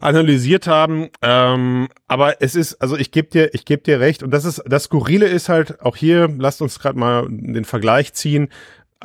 analysiert 0.00 0.66
haben. 0.66 1.10
Ähm, 1.22 1.90
aber 2.08 2.42
es 2.42 2.56
ist, 2.56 2.82
also 2.82 2.96
ich 2.96 3.12
gebe 3.12 3.28
dir, 3.28 3.54
ich 3.54 3.64
gebe 3.64 3.84
dir 3.84 4.00
recht. 4.00 4.24
Und 4.24 4.32
das 4.32 4.44
ist, 4.44 4.60
das 4.66 4.84
Skurrile 4.84 5.26
ist 5.26 5.48
halt 5.48 5.80
auch 5.80 5.94
hier. 5.94 6.28
Lasst 6.38 6.60
uns 6.60 6.80
gerade 6.80 6.98
mal 6.98 7.24
den 7.30 7.66
Vergleich 7.66 8.14
ziehen. 8.14 8.48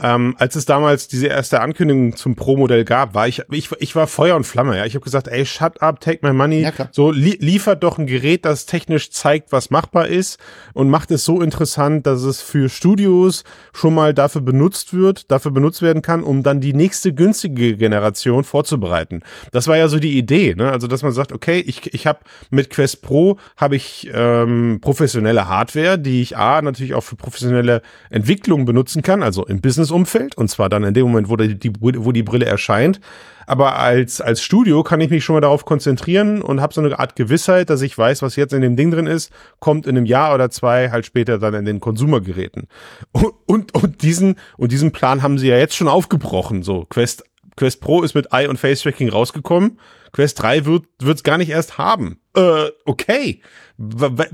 Ähm, 0.01 0.35
als 0.39 0.55
es 0.55 0.65
damals 0.65 1.07
diese 1.07 1.27
erste 1.27 1.61
Ankündigung 1.61 2.15
zum 2.15 2.35
Pro-Modell 2.35 2.83
gab, 2.83 3.13
war 3.13 3.27
ich, 3.27 3.43
ich, 3.51 3.71
ich 3.77 3.95
war 3.95 4.07
Feuer 4.07 4.35
und 4.35 4.43
Flamme, 4.43 4.75
ja. 4.75 4.85
Ich 4.85 4.95
habe 4.95 5.03
gesagt, 5.03 5.27
ey, 5.27 5.45
shut 5.45 5.83
up, 5.83 5.99
take 5.99 6.25
my 6.27 6.33
money. 6.33 6.61
Ja, 6.61 6.71
so, 6.91 7.11
li 7.11 7.37
liefert 7.39 7.83
doch 7.83 7.99
ein 7.99 8.07
Gerät, 8.07 8.43
das 8.43 8.65
technisch 8.65 9.11
zeigt, 9.11 9.51
was 9.51 9.69
machbar 9.69 10.07
ist 10.07 10.39
und 10.73 10.89
macht 10.89 11.11
es 11.11 11.25
so 11.25 11.41
interessant, 11.41 12.07
dass 12.07 12.23
es 12.23 12.41
für 12.41 12.69
Studios 12.69 13.43
schon 13.71 13.93
mal 13.93 14.15
dafür 14.15 14.41
benutzt 14.41 14.95
wird, 14.95 15.29
dafür 15.29 15.51
benutzt 15.51 15.83
werden 15.83 16.01
kann, 16.01 16.23
um 16.23 16.41
dann 16.41 16.59
die 16.59 16.73
nächste 16.73 17.13
günstige 17.13 17.77
Generation 17.77 18.43
vorzubereiten. 18.43 19.21
Das 19.51 19.67
war 19.67 19.77
ja 19.77 19.87
so 19.89 19.99
die 19.99 20.17
Idee, 20.17 20.55
ne? 20.55 20.71
Also, 20.71 20.87
dass 20.87 21.03
man 21.03 21.11
sagt, 21.11 21.31
okay, 21.31 21.59
ich, 21.59 21.93
ich 21.93 22.07
habe 22.07 22.19
mit 22.49 22.71
Quest 22.71 23.03
Pro 23.03 23.37
habe 23.57 23.75
ich 23.75 24.09
ähm, 24.11 24.79
professionelle 24.81 25.47
Hardware, 25.47 25.99
die 25.99 26.23
ich 26.23 26.35
A 26.35 26.63
natürlich 26.63 26.95
auch 26.95 27.03
für 27.03 27.15
professionelle 27.15 27.83
Entwicklung 28.09 28.65
benutzen 28.65 29.03
kann, 29.03 29.21
also 29.21 29.45
im 29.45 29.61
Business 29.61 29.82
Business-Umfeld 29.83 30.37
und 30.37 30.49
zwar 30.49 30.69
dann 30.69 30.83
in 30.83 30.93
dem 30.93 31.05
Moment, 31.05 31.29
wo 31.29 31.35
die, 31.35 31.71
wo 31.81 32.11
die 32.11 32.23
Brille 32.23 32.45
erscheint. 32.45 32.99
Aber 33.45 33.77
als, 33.77 34.21
als 34.21 34.41
Studio 34.41 34.83
kann 34.83 35.01
ich 35.01 35.09
mich 35.09 35.25
schon 35.25 35.35
mal 35.35 35.41
darauf 35.41 35.65
konzentrieren 35.65 36.41
und 36.41 36.61
habe 36.61 36.73
so 36.73 36.79
eine 36.79 36.97
Art 36.97 37.17
Gewissheit, 37.17 37.69
dass 37.69 37.81
ich 37.81 37.97
weiß, 37.97 38.21
was 38.21 38.37
jetzt 38.37 38.53
in 38.53 38.61
dem 38.61 38.77
Ding 38.77 38.89
drin 38.89 39.05
ist, 39.05 39.33
kommt 39.59 39.85
in 39.85 39.97
einem 39.97 40.05
Jahr 40.05 40.33
oder 40.33 40.49
zwei 40.49 40.91
halt 40.91 41.05
später 41.05 41.39
dann 41.39 41.53
in 41.53 41.65
den 41.65 41.81
Konsumergeräten. 41.81 42.67
Und, 43.11 43.33
und, 43.45 43.75
und 43.75 44.01
diesen, 44.01 44.35
und 44.57 44.71
diesen 44.71 44.91
Plan 44.91 45.21
haben 45.21 45.37
sie 45.37 45.49
ja 45.49 45.57
jetzt 45.57 45.75
schon 45.75 45.89
aufgebrochen. 45.89 46.63
So, 46.63 46.85
Quest, 46.89 47.25
Quest 47.57 47.81
Pro 47.81 48.01
ist 48.01 48.15
mit 48.15 48.31
Eye 48.31 48.47
und 48.47 48.59
Face 48.59 48.81
Tracking 48.81 49.09
rausgekommen. 49.09 49.77
Quest 50.13 50.41
3 50.41 50.65
wird 50.65 50.85
es 51.03 51.23
gar 51.23 51.37
nicht 51.37 51.49
erst 51.49 51.77
haben. 51.77 52.19
Äh, 52.35 52.69
okay 52.85 53.41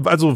also 0.03 0.33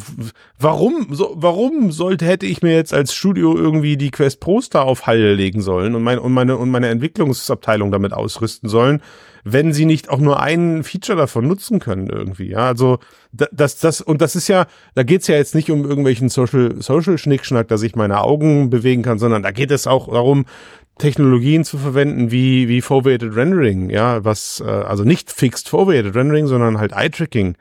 warum 0.58 1.08
so, 1.12 1.34
warum 1.36 1.92
sollte 1.92 2.26
hätte 2.26 2.46
ich 2.46 2.62
mir 2.62 2.74
jetzt 2.74 2.94
als 2.94 3.14
Studio 3.14 3.56
irgendwie 3.58 3.98
die 3.98 4.12
Quest 4.12 4.40
Pro 4.40 4.62
Star 4.62 4.86
auf 4.86 5.08
Halle 5.08 5.34
legen 5.34 5.62
sollen 5.62 5.96
und, 5.96 6.04
mein, 6.04 6.20
und 6.20 6.32
meine 6.32 6.56
und 6.56 6.70
meine 6.72 6.88
Entwicklungsabteilung 6.88 7.92
damit 7.92 8.14
ausrüsten 8.14 8.70
sollen, 8.70 9.02
wenn 9.44 9.74
sie 9.74 9.86
nicht 9.86 10.10
auch 10.10 10.20
nur 10.20 10.40
einen 10.40 10.86
Feature 10.86 11.18
davon 11.18 11.48
nutzen 11.48 11.80
können 11.80 12.08
irgendwie. 12.08 12.52
Ja, 12.52 12.68
also 12.68 13.00
das 13.34 13.78
das 13.78 14.00
und 14.00 14.22
das 14.22 14.38
ist 14.38 14.48
ja, 14.48 14.68
da 14.96 15.04
geht's 15.04 15.28
ja 15.28 15.36
jetzt 15.36 15.54
nicht 15.54 15.70
um 15.70 15.84
irgendwelchen 15.84 16.30
Social 16.30 16.82
Social 16.82 17.18
Schnickschnack, 17.18 17.68
dass 17.68 17.82
ich 17.82 17.98
meine 17.98 18.22
Augen 18.22 18.70
bewegen 18.70 19.04
kann, 19.04 19.20
sondern 19.20 19.44
da 19.44 19.52
geht 19.52 19.72
es 19.72 19.86
auch 19.86 20.10
darum, 20.10 20.46
Technologien 21.04 21.66
zu 21.66 21.78
verwenden 21.78 22.32
wie 22.32 22.70
wie 22.70 22.80
Foveated 22.80 23.36
Rendering, 23.36 23.90
ja, 23.90 24.24
was 24.24 24.64
äh, 24.66 24.70
also 24.70 25.04
nicht 25.04 25.34
fixed 25.34 25.68
Foveated 25.68 26.16
Rendering, 26.16 26.48
sondern 26.48 26.78
halt 26.78 26.94
Eye 26.94 27.10
Tracking 27.10 27.58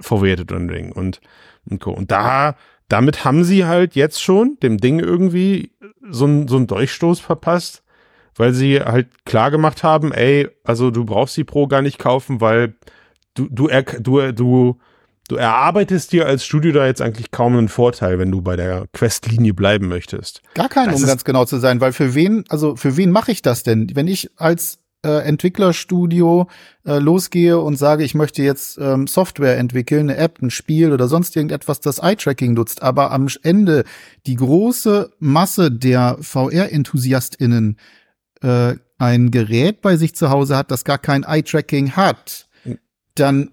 Foveated 0.00 0.50
Rendering 0.50 0.90
und, 0.90 1.20
und 1.68 1.82
Co. 1.82 1.90
Und 1.90 2.10
da, 2.10 2.56
damit 2.88 3.26
haben 3.26 3.44
sie 3.44 3.66
halt 3.66 3.94
jetzt 3.94 4.22
schon 4.22 4.56
dem 4.62 4.78
Ding 4.78 5.00
irgendwie 5.00 5.72
so 6.08 6.46
so 6.48 6.56
ein 6.56 6.66
Durchstoß 6.66 7.20
verpasst, 7.20 7.82
weil 8.36 8.54
sie 8.54 8.80
halt 8.80 9.26
klar 9.26 9.50
gemacht 9.50 9.82
haben, 9.82 10.10
ey, 10.12 10.48
also 10.64 10.90
du 10.90 11.04
brauchst 11.04 11.36
die 11.36 11.44
Pro 11.44 11.66
gar 11.66 11.82
nicht 11.82 11.98
kaufen, 11.98 12.40
weil 12.40 12.74
du, 13.34 13.48
du, 13.50 13.68
du, 14.00 14.32
du, 14.32 14.78
du 15.28 15.36
erarbeitest 15.36 16.12
dir 16.12 16.26
als 16.26 16.44
Studio 16.44 16.72
da 16.72 16.86
jetzt 16.86 17.02
eigentlich 17.02 17.30
kaum 17.30 17.56
einen 17.56 17.68
Vorteil, 17.68 18.18
wenn 18.18 18.30
du 18.30 18.42
bei 18.42 18.56
der 18.56 18.86
Quest-Linie 18.92 19.54
bleiben 19.54 19.88
möchtest. 19.88 20.42
Gar 20.54 20.68
keinen, 20.68 20.94
um 20.94 21.02
ganz 21.04 21.24
genau 21.24 21.44
zu 21.44 21.58
sein, 21.58 21.80
weil 21.80 21.92
für 21.92 22.14
wen, 22.14 22.44
also 22.48 22.76
für 22.76 22.96
wen 22.96 23.10
mache 23.10 23.32
ich 23.32 23.42
das 23.42 23.62
denn? 23.62 23.90
Wenn 23.94 24.08
ich 24.08 24.30
als 24.36 24.78
äh, 25.04 25.22
Entwicklerstudio 25.26 26.48
äh, 26.84 26.98
losgehe 26.98 27.58
und 27.58 27.76
sage, 27.76 28.04
ich 28.04 28.14
möchte 28.14 28.42
jetzt 28.42 28.78
ähm, 28.78 29.06
Software 29.06 29.56
entwickeln, 29.56 30.10
eine 30.10 30.18
App, 30.18 30.40
ein 30.42 30.50
Spiel 30.50 30.92
oder 30.92 31.08
sonst 31.08 31.36
irgendetwas, 31.36 31.80
das 31.80 31.98
Eye-Tracking 31.98 32.54
nutzt, 32.54 32.82
aber 32.82 33.12
am 33.12 33.28
Ende 33.42 33.84
die 34.26 34.36
große 34.36 35.10
Masse 35.18 35.70
der 35.70 36.18
VR-EnthusiastInnen 36.20 37.78
äh, 38.42 38.74
ein 38.98 39.30
Gerät 39.30 39.82
bei 39.82 39.96
sich 39.96 40.14
zu 40.14 40.30
Hause 40.30 40.56
hat, 40.56 40.70
das 40.70 40.84
gar 40.84 40.98
kein 40.98 41.22
Eye-Tracking 41.22 41.92
hat, 41.92 42.48
dann 43.14 43.50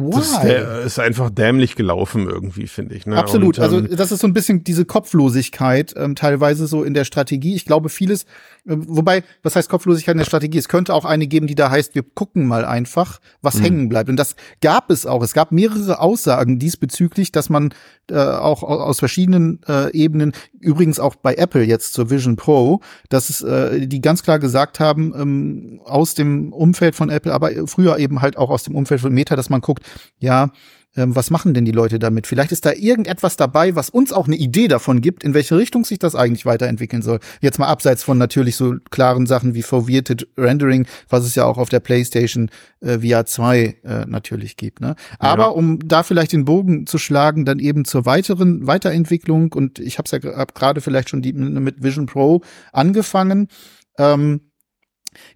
Why? 0.00 0.48
Das 0.48 0.86
ist, 0.86 0.98
einfach 0.98 1.30
dämlich 1.30 1.76
gelaufen 1.76 2.28
irgendwie, 2.28 2.66
finde 2.66 2.94
ich. 2.94 3.06
Ne? 3.06 3.16
Absolut. 3.16 3.58
Und, 3.58 3.64
also 3.64 3.78
ähm, 3.78 3.84
also 3.84 3.96
das 3.96 4.12
ist 4.12 4.20
so 4.20 4.26
ein 4.26 4.32
bisschen 4.32 4.64
diese 4.64 4.84
Kopflosigkeit 4.84 5.94
ähm, 5.96 6.14
teilweise 6.14 6.66
so 6.66 6.84
in 6.84 6.94
der 6.94 7.04
Strategie. 7.04 7.54
Ich 7.54 7.64
glaube, 7.64 7.88
vieles 7.88 8.26
ähm, 8.68 8.84
wobei, 8.86 9.24
was 9.42 9.56
heißt 9.56 9.68
Kopflosigkeit 9.68 10.14
in 10.14 10.18
der 10.18 10.24
Strategie? 10.24 10.58
Es 10.58 10.68
könnte 10.68 10.94
auch 10.94 11.04
eine 11.04 11.26
geben, 11.26 11.46
die 11.46 11.54
da 11.54 11.70
heißt, 11.70 11.94
wir 11.94 12.02
gucken 12.02 12.46
mal 12.46 12.64
einfach, 12.64 13.20
was 13.40 13.56
mhm. 13.56 13.62
hängen 13.62 13.88
bleibt. 13.88 14.10
Und 14.10 14.16
das 14.16 14.36
gab 14.60 14.90
es 14.90 15.06
auch. 15.06 15.22
Es 15.22 15.32
gab 15.32 15.52
mehrere 15.52 16.00
Aussagen 16.00 16.58
diesbezüglich, 16.58 17.32
dass 17.32 17.48
man 17.48 17.74
äh, 18.10 18.16
auch 18.16 18.62
aus 18.62 18.98
verschiedenen 18.98 19.60
äh, 19.68 19.90
Ebenen, 19.92 20.32
übrigens 20.60 21.00
auch 21.00 21.14
bei 21.16 21.34
Apple 21.34 21.64
jetzt 21.64 21.94
zur 21.94 22.10
Vision 22.10 22.36
Pro, 22.36 22.80
dass 23.08 23.30
es, 23.30 23.42
äh, 23.42 23.86
die 23.86 24.00
ganz 24.00 24.22
klar 24.22 24.38
gesagt 24.38 24.80
haben, 24.80 25.14
ähm, 25.16 25.80
aus 25.84 26.14
dem 26.14 26.52
Umfeld 26.52 26.94
von 26.94 27.10
Apple, 27.10 27.32
aber 27.32 27.50
früher 27.66 27.98
eben 27.98 28.22
halt 28.22 28.36
auch 28.36 28.50
aus 28.50 28.64
dem 28.64 28.74
Umfeld 28.74 29.00
von 29.00 29.12
Meta, 29.12 29.36
dass 29.36 29.50
man 29.50 29.60
guckt, 29.60 29.84
ja, 30.18 30.50
ähm, 30.98 31.14
was 31.14 31.30
machen 31.30 31.54
denn 31.54 31.64
die 31.64 31.72
Leute 31.72 31.98
damit? 31.98 32.26
Vielleicht 32.26 32.50
ist 32.50 32.66
da 32.66 32.72
irgendetwas 32.72 33.36
dabei, 33.36 33.76
was 33.76 33.88
uns 33.88 34.12
auch 34.12 34.26
eine 34.26 34.36
Idee 34.36 34.68
davon 34.68 35.00
gibt, 35.00 35.22
in 35.22 35.32
welche 35.32 35.56
Richtung 35.56 35.84
sich 35.84 35.98
das 35.98 36.14
eigentlich 36.14 36.44
weiterentwickeln 36.44 37.02
soll. 37.02 37.20
Jetzt 37.40 37.58
mal 37.58 37.68
abseits 37.68 38.02
von 38.02 38.18
natürlich 38.18 38.56
so 38.56 38.74
klaren 38.90 39.26
Sachen 39.26 39.54
wie 39.54 39.62
Foveated 39.62 40.28
Rendering, 40.36 40.86
was 41.08 41.24
es 41.24 41.36
ja 41.36 41.44
auch 41.44 41.56
auf 41.56 41.68
der 41.68 41.80
PlayStation 41.80 42.50
äh, 42.80 42.98
VR 42.98 43.26
2 43.26 43.58
äh, 43.58 44.06
natürlich 44.06 44.56
gibt. 44.56 44.80
Ne? 44.80 44.96
Aber 45.18 45.44
ja. 45.44 45.48
um 45.48 45.78
da 45.86 46.02
vielleicht 46.02 46.32
den 46.32 46.44
Bogen 46.44 46.86
zu 46.86 46.98
schlagen, 46.98 47.44
dann 47.44 47.60
eben 47.60 47.84
zur 47.84 48.04
weiteren 48.04 48.66
Weiterentwicklung 48.66 49.52
und 49.52 49.78
ich 49.78 49.98
habe 49.98 50.06
es 50.06 50.10
ja 50.10 50.18
gerade 50.18 50.80
vielleicht 50.80 51.10
schon 51.10 51.22
die, 51.22 51.32
mit 51.32 51.82
Vision 51.82 52.06
Pro 52.06 52.42
angefangen. 52.72 53.48
Ähm, 53.98 54.40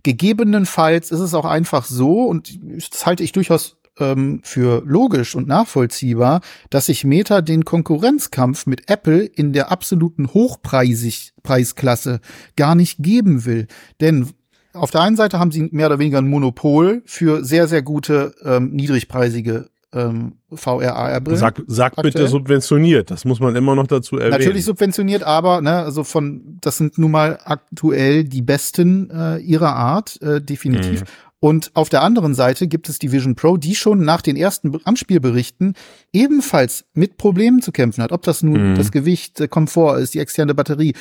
gegebenenfalls 0.02 1.10
ist 1.10 1.20
es 1.20 1.34
auch 1.34 1.44
einfach 1.44 1.84
so 1.84 2.24
und 2.24 2.58
das 2.90 3.06
halte 3.06 3.22
ich 3.22 3.32
durchaus 3.32 3.76
ähm, 3.98 4.40
für 4.42 4.82
logisch 4.84 5.34
und 5.34 5.48
nachvollziehbar, 5.48 6.40
dass 6.70 6.86
sich 6.86 7.04
Meta 7.04 7.40
den 7.40 7.64
Konkurrenzkampf 7.64 8.66
mit 8.66 8.90
Apple 8.90 9.24
in 9.24 9.52
der 9.52 9.70
absoluten 9.70 10.28
Hochpreisklasse 10.28 12.20
gar 12.56 12.74
nicht 12.74 13.02
geben 13.02 13.44
will. 13.44 13.66
Denn 14.00 14.30
auf 14.72 14.90
der 14.90 15.02
einen 15.02 15.16
Seite 15.16 15.38
haben 15.38 15.52
sie 15.52 15.68
mehr 15.72 15.86
oder 15.86 15.98
weniger 15.98 16.18
ein 16.18 16.28
Monopol 16.28 17.02
für 17.04 17.44
sehr, 17.44 17.68
sehr 17.68 17.82
gute, 17.82 18.34
ähm, 18.42 18.70
niedrigpreisige 18.70 19.68
ähm, 19.92 20.34
VR-AR-Brillen. 20.52 21.38
Sag, 21.38 21.62
sag 21.66 21.96
bitte 21.96 22.26
subventioniert, 22.28 23.10
das 23.10 23.24
muss 23.24 23.40
man 23.40 23.56
immer 23.56 23.74
noch 23.74 23.86
dazu 23.86 24.16
erwähnen. 24.16 24.38
Natürlich 24.38 24.64
subventioniert, 24.64 25.22
aber 25.22 25.60
ne, 25.60 25.78
also 25.78 26.04
von 26.04 26.58
das 26.60 26.78
sind 26.78 26.98
nun 26.98 27.10
mal 27.10 27.38
aktuell 27.44 28.24
die 28.24 28.42
besten 28.42 29.10
äh, 29.10 29.38
ihrer 29.38 29.74
Art, 29.74 30.20
äh, 30.22 30.40
definitiv. 30.40 31.02
Mhm. 31.02 31.06
Und 31.40 31.72
auf 31.74 31.88
der 31.88 32.02
anderen 32.02 32.34
Seite 32.34 32.68
gibt 32.68 32.88
es 32.88 33.00
die 33.00 33.10
Vision 33.10 33.34
Pro, 33.34 33.56
die 33.56 33.74
schon 33.74 34.04
nach 34.04 34.22
den 34.22 34.36
ersten 34.36 34.78
Anspielberichten 34.84 35.74
ebenfalls 36.12 36.84
mit 36.94 37.16
Problemen 37.16 37.62
zu 37.62 37.72
kämpfen 37.72 38.00
hat. 38.04 38.12
Ob 38.12 38.22
das 38.22 38.44
nun 38.44 38.70
mhm. 38.70 38.74
das 38.76 38.92
Gewicht, 38.92 39.40
der 39.40 39.48
Komfort 39.48 39.98
ist, 39.98 40.14
die 40.14 40.20
externe 40.20 40.54
Batterie, 40.54 40.94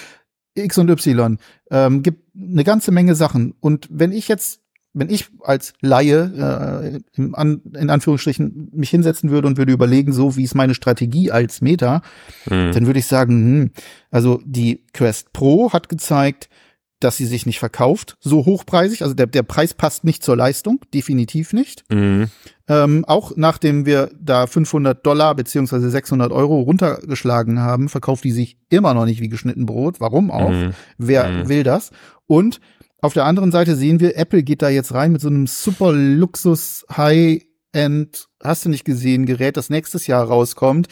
X 0.55 0.79
und 0.79 0.89
Y, 0.89 1.37
ähm, 1.69 2.01
gibt 2.01 2.23
eine 2.35 2.63
ganze 2.63 2.91
Menge 2.91 3.13
Sachen. 3.13 3.53
Und 3.59 3.87
wenn 3.91 4.11
ich 4.11 4.27
jetzt 4.27 4.60
wenn 4.93 5.09
ich 5.09 5.29
als 5.41 5.73
Laie 5.81 7.01
äh, 7.15 7.19
in, 7.19 7.61
in 7.73 7.89
Anführungsstrichen 7.89 8.69
mich 8.73 8.89
hinsetzen 8.89 9.29
würde 9.29 9.47
und 9.47 9.57
würde 9.57 9.71
überlegen, 9.71 10.11
so 10.11 10.35
wie 10.35 10.43
ist 10.43 10.55
meine 10.55 10.73
Strategie 10.73 11.31
als 11.31 11.61
Meta, 11.61 12.01
mhm. 12.49 12.71
dann 12.73 12.85
würde 12.85 12.99
ich 12.99 13.07
sagen, 13.07 13.33
hm, 13.33 13.71
also 14.09 14.41
die 14.45 14.83
Quest 14.93 15.31
Pro 15.33 15.71
hat 15.71 15.87
gezeigt, 15.87 16.49
dass 16.99 17.17
sie 17.17 17.25
sich 17.25 17.45
nicht 17.45 17.59
verkauft, 17.59 18.15
so 18.19 18.45
hochpreisig. 18.45 19.01
Also 19.01 19.13
der, 19.15 19.25
der 19.25 19.43
Preis 19.43 19.73
passt 19.73 20.03
nicht 20.03 20.23
zur 20.23 20.37
Leistung, 20.37 20.81
definitiv 20.93 21.51
nicht. 21.51 21.83
Mhm. 21.89 22.27
Ähm, 22.67 23.05
auch 23.05 23.33
nachdem 23.35 23.85
wir 23.85 24.11
da 24.19 24.45
500 24.45 25.05
Dollar 25.05 25.35
beziehungsweise 25.35 25.89
600 25.89 26.31
Euro 26.31 26.59
runtergeschlagen 26.61 27.59
haben, 27.59 27.89
verkauft 27.89 28.23
die 28.23 28.31
sich 28.31 28.57
immer 28.69 28.93
noch 28.93 29.05
nicht 29.05 29.19
wie 29.19 29.29
geschnitten 29.29 29.65
Brot. 29.65 29.99
Warum 29.99 30.29
auch? 30.29 30.51
Mhm. 30.51 30.73
Wer 30.97 31.27
mhm. 31.27 31.49
will 31.49 31.63
das? 31.63 31.91
Und 32.27 32.61
auf 33.01 33.13
der 33.13 33.25
anderen 33.25 33.51
Seite 33.51 33.75
sehen 33.75 33.99
wir, 33.99 34.15
Apple 34.15 34.43
geht 34.43 34.61
da 34.61 34.69
jetzt 34.69 34.93
rein 34.93 35.11
mit 35.11 35.21
so 35.21 35.27
einem 35.27 35.47
super 35.47 35.91
Luxus 35.91 36.85
High-End, 36.95 38.27
hast 38.43 38.65
du 38.65 38.69
nicht 38.69 38.85
gesehen, 38.85 39.25
Gerät, 39.25 39.57
das 39.57 39.69
nächstes 39.69 40.07
Jahr 40.07 40.23
rauskommt. 40.23 40.87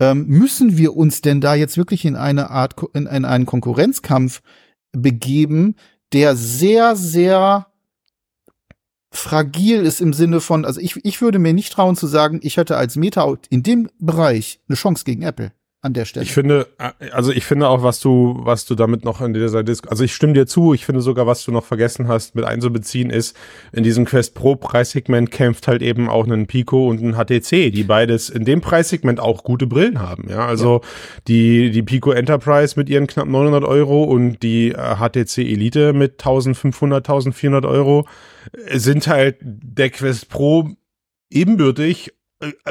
Ähm, 0.00 0.26
müssen 0.26 0.76
wir 0.76 0.96
uns 0.96 1.20
denn 1.20 1.40
da 1.40 1.54
jetzt 1.54 1.76
wirklich 1.76 2.04
in 2.04 2.16
eine 2.16 2.50
Art, 2.50 2.74
in, 2.94 3.06
in 3.06 3.24
einen 3.24 3.46
Konkurrenzkampf 3.46 4.42
begeben, 4.92 5.76
der 6.12 6.34
sehr, 6.34 6.96
sehr 6.96 7.66
fragil 9.12 9.80
ist 9.80 10.00
im 10.00 10.12
Sinne 10.12 10.40
von, 10.40 10.64
also 10.64 10.80
ich, 10.80 10.96
ich 11.04 11.20
würde 11.20 11.38
mir 11.38 11.52
nicht 11.52 11.72
trauen 11.72 11.94
zu 11.94 12.06
sagen, 12.06 12.40
ich 12.42 12.56
hätte 12.56 12.76
als 12.76 12.96
Meta 12.96 13.32
in 13.50 13.62
dem 13.62 13.88
Bereich 13.98 14.60
eine 14.68 14.76
Chance 14.76 15.04
gegen 15.04 15.22
Apple 15.22 15.52
an 15.84 15.92
der 15.92 16.06
Stelle. 16.06 16.24
Ich 16.24 16.32
finde, 16.32 16.66
also 17.12 17.30
ich 17.30 17.44
finde 17.44 17.68
auch, 17.68 17.82
was 17.82 18.00
du, 18.00 18.36
was 18.38 18.64
du 18.64 18.74
damit 18.74 19.04
noch 19.04 19.20
in 19.20 19.34
dieser 19.34 19.62
Diskussion, 19.62 19.90
also 19.90 20.04
ich 20.04 20.14
stimme 20.14 20.32
dir 20.32 20.46
zu, 20.46 20.72
ich 20.72 20.86
finde 20.86 21.02
sogar, 21.02 21.26
was 21.26 21.44
du 21.44 21.52
noch 21.52 21.64
vergessen 21.64 22.08
hast 22.08 22.34
mit 22.34 22.46
einzubeziehen 22.46 23.10
ist, 23.10 23.36
in 23.72 23.84
diesem 23.84 24.06
Quest 24.06 24.34
Pro 24.34 24.56
Preissegment 24.56 25.30
kämpft 25.30 25.68
halt 25.68 25.82
eben 25.82 26.08
auch 26.08 26.26
ein 26.26 26.46
Pico 26.46 26.88
und 26.88 27.02
ein 27.02 27.16
HTC, 27.16 27.70
die 27.70 27.84
beides 27.84 28.30
in 28.30 28.46
dem 28.46 28.62
Preissegment 28.62 29.20
auch 29.20 29.44
gute 29.44 29.66
Brillen 29.66 30.00
haben, 30.00 30.30
ja, 30.30 30.46
also 30.46 30.80
ja. 30.82 30.88
die, 31.28 31.70
die 31.70 31.82
Pico 31.82 32.12
Enterprise 32.12 32.78
mit 32.78 32.88
ihren 32.88 33.06
knapp 33.06 33.28
900 33.28 33.64
Euro 33.64 34.04
und 34.04 34.42
die 34.42 34.70
HTC 34.72 35.38
äh, 35.38 35.52
Elite 35.52 35.92
mit 35.92 36.12
1500, 36.12 37.06
1400 37.06 37.66
Euro 37.66 38.06
sind 38.72 39.06
halt 39.06 39.36
der 39.42 39.90
Quest 39.90 40.30
Pro 40.30 40.70
ebenbürtig 41.30 42.12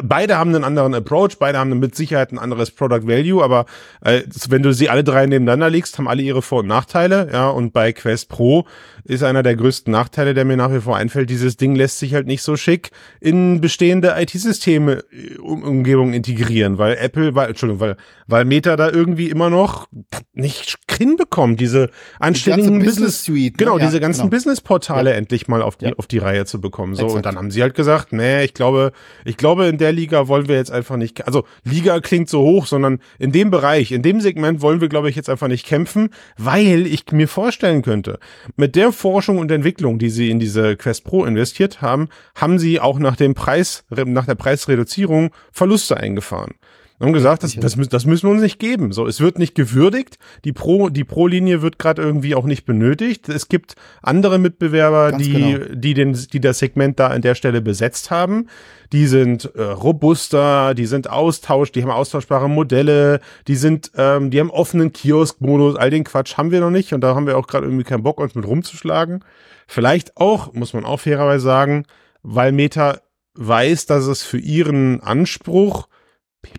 beide 0.04 0.38
haben 0.38 0.54
einen 0.54 0.64
anderen 0.64 0.94
Approach, 0.94 1.38
beide 1.40 1.58
haben 1.58 1.78
mit 1.80 1.96
Sicherheit 1.96 2.32
ein 2.32 2.40
anderes 2.40 2.72
Product 2.72 3.08
Value, 3.08 3.44
aber 3.44 3.66
äh, 4.02 4.22
wenn 4.50 4.64
du 4.64 4.74
sie 4.74 4.90
alle 4.90 5.04
drei 5.04 5.26
nebeneinander 5.26 5.70
legst, 5.70 5.98
haben 5.98 6.08
alle 6.08 6.22
ihre 6.22 6.42
Vor- 6.42 6.60
und 6.60 6.68
Nachteile, 6.68 7.30
ja, 7.32 7.50
und 7.50 7.74
bei 7.74 7.94
Quest 7.94 8.30
Pro 8.30 8.66
ist 9.06 9.24
einer 9.24 9.44
der 9.44 9.56
größten 9.56 9.92
Nachteile, 9.92 10.34
der 10.34 10.46
mir 10.46 10.58
nach 10.58 10.72
wie 10.72 10.80
vor 10.80 10.96
einfällt, 10.96 11.30
dieses 11.30 11.58
Ding 11.58 11.76
lässt 11.76 12.00
sich 12.00 12.14
halt 12.14 12.28
nicht 12.28 12.42
so 12.42 12.56
schick 12.56 12.92
in 13.20 13.62
bestehende 13.62 14.16
IT-Systeme 14.18 15.04
äh, 15.12 15.38
um, 15.38 15.64
Umgebung 15.64 16.14
integrieren, 16.14 16.78
weil 16.78 16.98
Apple, 16.98 17.36
weil, 17.36 17.50
Entschuldigung, 17.50 17.82
weil, 17.82 17.98
weil 18.28 18.46
Meta 18.46 18.76
da 18.76 18.90
irgendwie 18.90 19.30
immer 19.30 19.50
noch 19.50 19.88
nicht 20.34 20.78
hinbekommt, 20.92 21.60
diese 21.60 21.90
anständigen 22.20 22.80
die 22.80 22.86
Business 22.86 23.24
Suite, 23.24 23.54
ne? 23.54 23.58
genau, 23.58 23.78
ja, 23.78 23.86
diese 23.86 24.00
ganzen 24.00 24.22
genau. 24.22 24.32
Business-Portale 24.32 25.12
ja. 25.12 25.16
endlich 25.18 25.48
mal 25.48 25.62
auf 25.62 25.76
die, 25.76 25.86
ja. 25.86 25.94
auf 25.98 26.08
die 26.08 26.20
Reihe 26.20 26.46
zu 26.46 26.62
bekommen, 26.62 26.96
so, 26.96 27.04
Exakt. 27.04 27.18
und 27.18 27.26
dann 27.26 27.36
haben 27.38 27.52
sie 27.52 27.62
halt 27.62 27.76
gesagt, 27.76 28.14
nee, 28.14 28.44
ich 28.44 28.54
glaube, 28.54 28.92
ich 29.26 29.38
glaube, 29.38 29.66
in 29.68 29.78
der 29.78 29.92
Liga 29.92 30.28
wollen 30.28 30.48
wir 30.48 30.56
jetzt 30.56 30.72
einfach 30.72 30.96
nicht, 30.96 31.26
also 31.26 31.44
Liga 31.64 32.00
klingt 32.00 32.30
so 32.30 32.42
hoch, 32.42 32.68
sondern 32.68 33.00
in 33.20 33.32
dem 33.32 33.52
Bereich, 33.52 33.92
in 33.92 34.02
dem 34.02 34.22
Segment 34.22 34.62
wollen 34.62 34.80
wir, 34.80 34.88
glaube 34.88 35.10
ich, 35.10 35.16
jetzt 35.16 35.30
einfach 35.30 35.48
nicht 35.48 35.66
kämpfen, 35.66 36.10
weil 36.38 36.88
ich 36.88 37.12
mir 37.12 37.28
vorstellen 37.28 37.82
könnte, 37.82 38.20
mit 38.56 38.76
der 38.76 38.93
Forschung 38.94 39.38
und 39.38 39.52
Entwicklung, 39.52 40.00
die 40.00 40.10
sie 40.10 40.30
in 40.30 40.40
diese 40.40 40.78
Quest 40.78 41.04
Pro 41.04 41.26
investiert 41.26 41.82
haben, 41.82 42.10
haben 42.36 42.60
sie 42.60 42.80
auch 42.80 43.00
nach 43.00 43.16
dem 43.16 43.34
Preis, 43.34 43.84
nach 43.90 44.26
der 44.26 44.36
Preisreduzierung 44.36 45.32
Verluste 45.52 45.98
eingefahren 45.98 46.56
haben 47.04 47.14
gesagt, 47.14 47.44
das, 47.44 47.56
das, 47.56 47.76
das 47.76 48.06
müssen 48.06 48.28
wir 48.28 48.32
uns 48.32 48.42
nicht 48.42 48.60
geben. 48.60 48.92
So, 48.92 49.06
es 49.06 49.20
wird 49.20 49.38
nicht 49.38 49.56
gewürdigt. 49.56 50.18
Die 50.46 50.54
Pro, 50.54 50.90
die 50.90 51.04
Pro-Linie 51.04 51.62
wird 51.62 51.78
gerade 51.78 52.02
irgendwie 52.02 52.36
auch 52.36 52.46
nicht 52.46 52.66
benötigt. 52.66 53.30
Es 53.30 53.50
gibt 53.50 53.76
andere 54.02 54.40
Mitbewerber, 54.40 55.12
Ganz 55.12 55.24
die, 55.24 55.32
genau. 55.32 55.66
die 55.74 55.94
den, 55.94 56.14
die 56.14 56.40
das 56.40 56.60
Segment 56.60 57.00
da 57.00 57.08
an 57.08 57.22
der 57.22 57.36
Stelle 57.36 57.62
besetzt 57.62 58.10
haben. 58.10 58.48
Die 58.92 59.08
sind 59.08 59.52
äh, 59.56 59.64
robuster, 59.64 60.74
die 60.74 60.86
sind 60.86 61.10
austausch, 61.10 61.72
die 61.72 61.84
haben 61.84 61.92
austauschbare 61.92 62.50
Modelle, 62.50 63.20
die 63.48 63.56
sind, 63.56 63.92
ähm, 63.98 64.30
die 64.32 64.40
haben 64.40 64.52
offenen 64.52 64.94
Kiosk-Modus. 64.94 65.76
All 65.76 65.90
den 65.90 66.04
Quatsch 66.04 66.38
haben 66.38 66.52
wir 66.52 66.62
noch 66.62 66.70
nicht 66.72 66.94
und 66.94 67.02
da 67.02 67.16
haben 67.16 67.28
wir 67.28 67.38
auch 67.38 67.48
gerade 67.48 67.66
irgendwie 67.66 67.84
keinen 67.84 68.04
Bock, 68.04 68.20
uns 68.20 68.36
mit 68.36 68.48
rumzuschlagen. 68.48 69.24
Vielleicht 69.68 70.18
auch, 70.18 70.54
muss 70.54 70.74
man 70.74 70.86
auch 70.86 71.00
fairerweise 71.00 71.44
sagen, 71.44 71.86
weil 72.22 72.52
Meta 72.52 73.00
weiß, 73.36 73.88
dass 73.88 74.06
es 74.06 74.24
für 74.24 74.38
ihren 74.38 75.02
Anspruch 75.02 75.88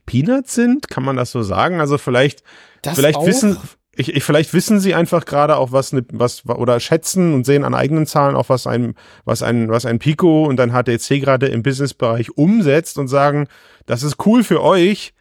Peanuts 0.07 0.55
sind, 0.55 0.89
kann 0.89 1.05
man 1.05 1.17
das 1.17 1.31
so 1.31 1.43
sagen? 1.43 1.81
Also 1.81 1.99
vielleicht, 1.99 2.43
das 2.83 2.95
vielleicht 2.95 3.19
auch? 3.19 3.27
wissen, 3.27 3.59
ich, 3.97 4.15
ich, 4.15 4.25
vielleicht 4.25 4.53
wissen 4.55 4.81
sie 4.81 4.95
einfach 4.95 5.25
gerade 5.25 5.57
auch 5.57 5.73
was, 5.73 5.93
ne, 5.93 6.05
was 6.13 6.45
oder 6.47 6.81
schätzen 6.81 7.35
und 7.35 7.47
sehen 7.47 7.65
an 7.65 7.75
eigenen 7.75 8.07
Zahlen 8.07 8.37
auch 8.37 8.49
was 8.49 8.67
ein, 8.67 8.95
was 9.25 9.43
ein, 9.43 9.69
was 9.69 9.87
ein 9.87 9.99
Pico 9.99 10.45
und 10.45 10.61
ein 10.61 10.73
HTC 10.73 11.21
gerade 11.21 11.47
im 11.47 11.63
Businessbereich 11.63 12.37
umsetzt 12.37 12.99
und 12.99 13.09
sagen, 13.09 13.47
das 13.87 14.03
ist 14.03 14.25
cool 14.27 14.43
für 14.43 14.63
euch, 14.63 15.15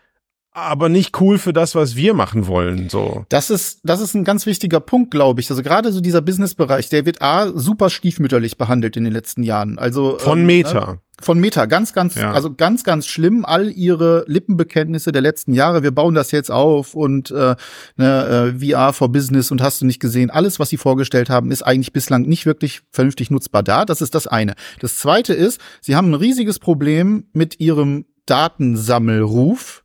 aber 0.53 0.87
nicht 0.87 1.19
cool 1.19 1.39
für 1.39 1.51
das, 1.51 1.73
was 1.73 1.95
wir 1.95 2.13
machen 2.13 2.47
wollen, 2.47 2.89
so. 2.89 3.25
Das 3.29 3.49
ist, 3.49 3.79
das 3.83 3.99
ist 3.99 4.13
ein 4.13 4.23
ganz 4.23 4.45
wichtiger 4.45 4.79
Punkt, 4.79 5.09
glaube 5.11 5.41
ich. 5.41 5.49
Also 5.49 5.63
gerade 5.63 5.91
so 5.91 5.99
dieser 5.99 6.21
Businessbereich, 6.21 6.89
der 6.89 7.05
wird 7.05 7.21
A, 7.21 7.51
super 7.55 7.89
stiefmütterlich 7.89 8.57
behandelt 8.57 8.95
in 8.95 9.03
den 9.03 9.13
letzten 9.13 9.43
Jahren. 9.43 9.79
Also. 9.79 10.19
Von 10.19 10.39
ähm, 10.39 10.45
Meta. 10.45 10.91
Ne? 10.91 10.99
Von 11.21 11.39
Meta, 11.39 11.65
ganz, 11.65 11.93
ganz, 11.93 12.15
ja. 12.15 12.31
also 12.33 12.53
ganz, 12.53 12.83
ganz 12.83 13.07
schlimm. 13.07 13.45
All 13.45 13.71
ihre 13.71 14.25
Lippenbekenntnisse 14.27 15.11
der 15.11 15.21
letzten 15.21 15.53
Jahre, 15.53 15.81
wir 15.81 15.91
bauen 15.91 16.15
das 16.15 16.31
jetzt 16.31 16.51
auf 16.51 16.95
und 16.95 17.31
äh, 17.31 17.55
ne, 17.95 18.53
äh, 18.61 18.73
VR 18.73 18.93
for 18.93 19.11
Business 19.11 19.49
und 19.49 19.61
hast 19.61 19.81
du 19.81 19.85
nicht 19.85 19.99
gesehen. 19.99 20.29
Alles, 20.29 20.59
was 20.59 20.69
sie 20.69 20.77
vorgestellt 20.77 21.29
haben, 21.29 21.51
ist 21.51 21.61
eigentlich 21.63 21.93
bislang 21.93 22.23
nicht 22.23 22.45
wirklich 22.45 22.81
vernünftig 22.91 23.31
nutzbar 23.31 23.63
da. 23.63 23.85
Das 23.85 24.01
ist 24.01 24.15
das 24.15 24.27
eine. 24.27 24.53
Das 24.81 24.97
zweite 24.97 25.33
ist, 25.33 25.61
sie 25.81 25.95
haben 25.95 26.09
ein 26.11 26.15
riesiges 26.15 26.59
Problem 26.59 27.27
mit 27.31 27.59
ihrem 27.59 28.05
Datensammelruf 28.25 29.82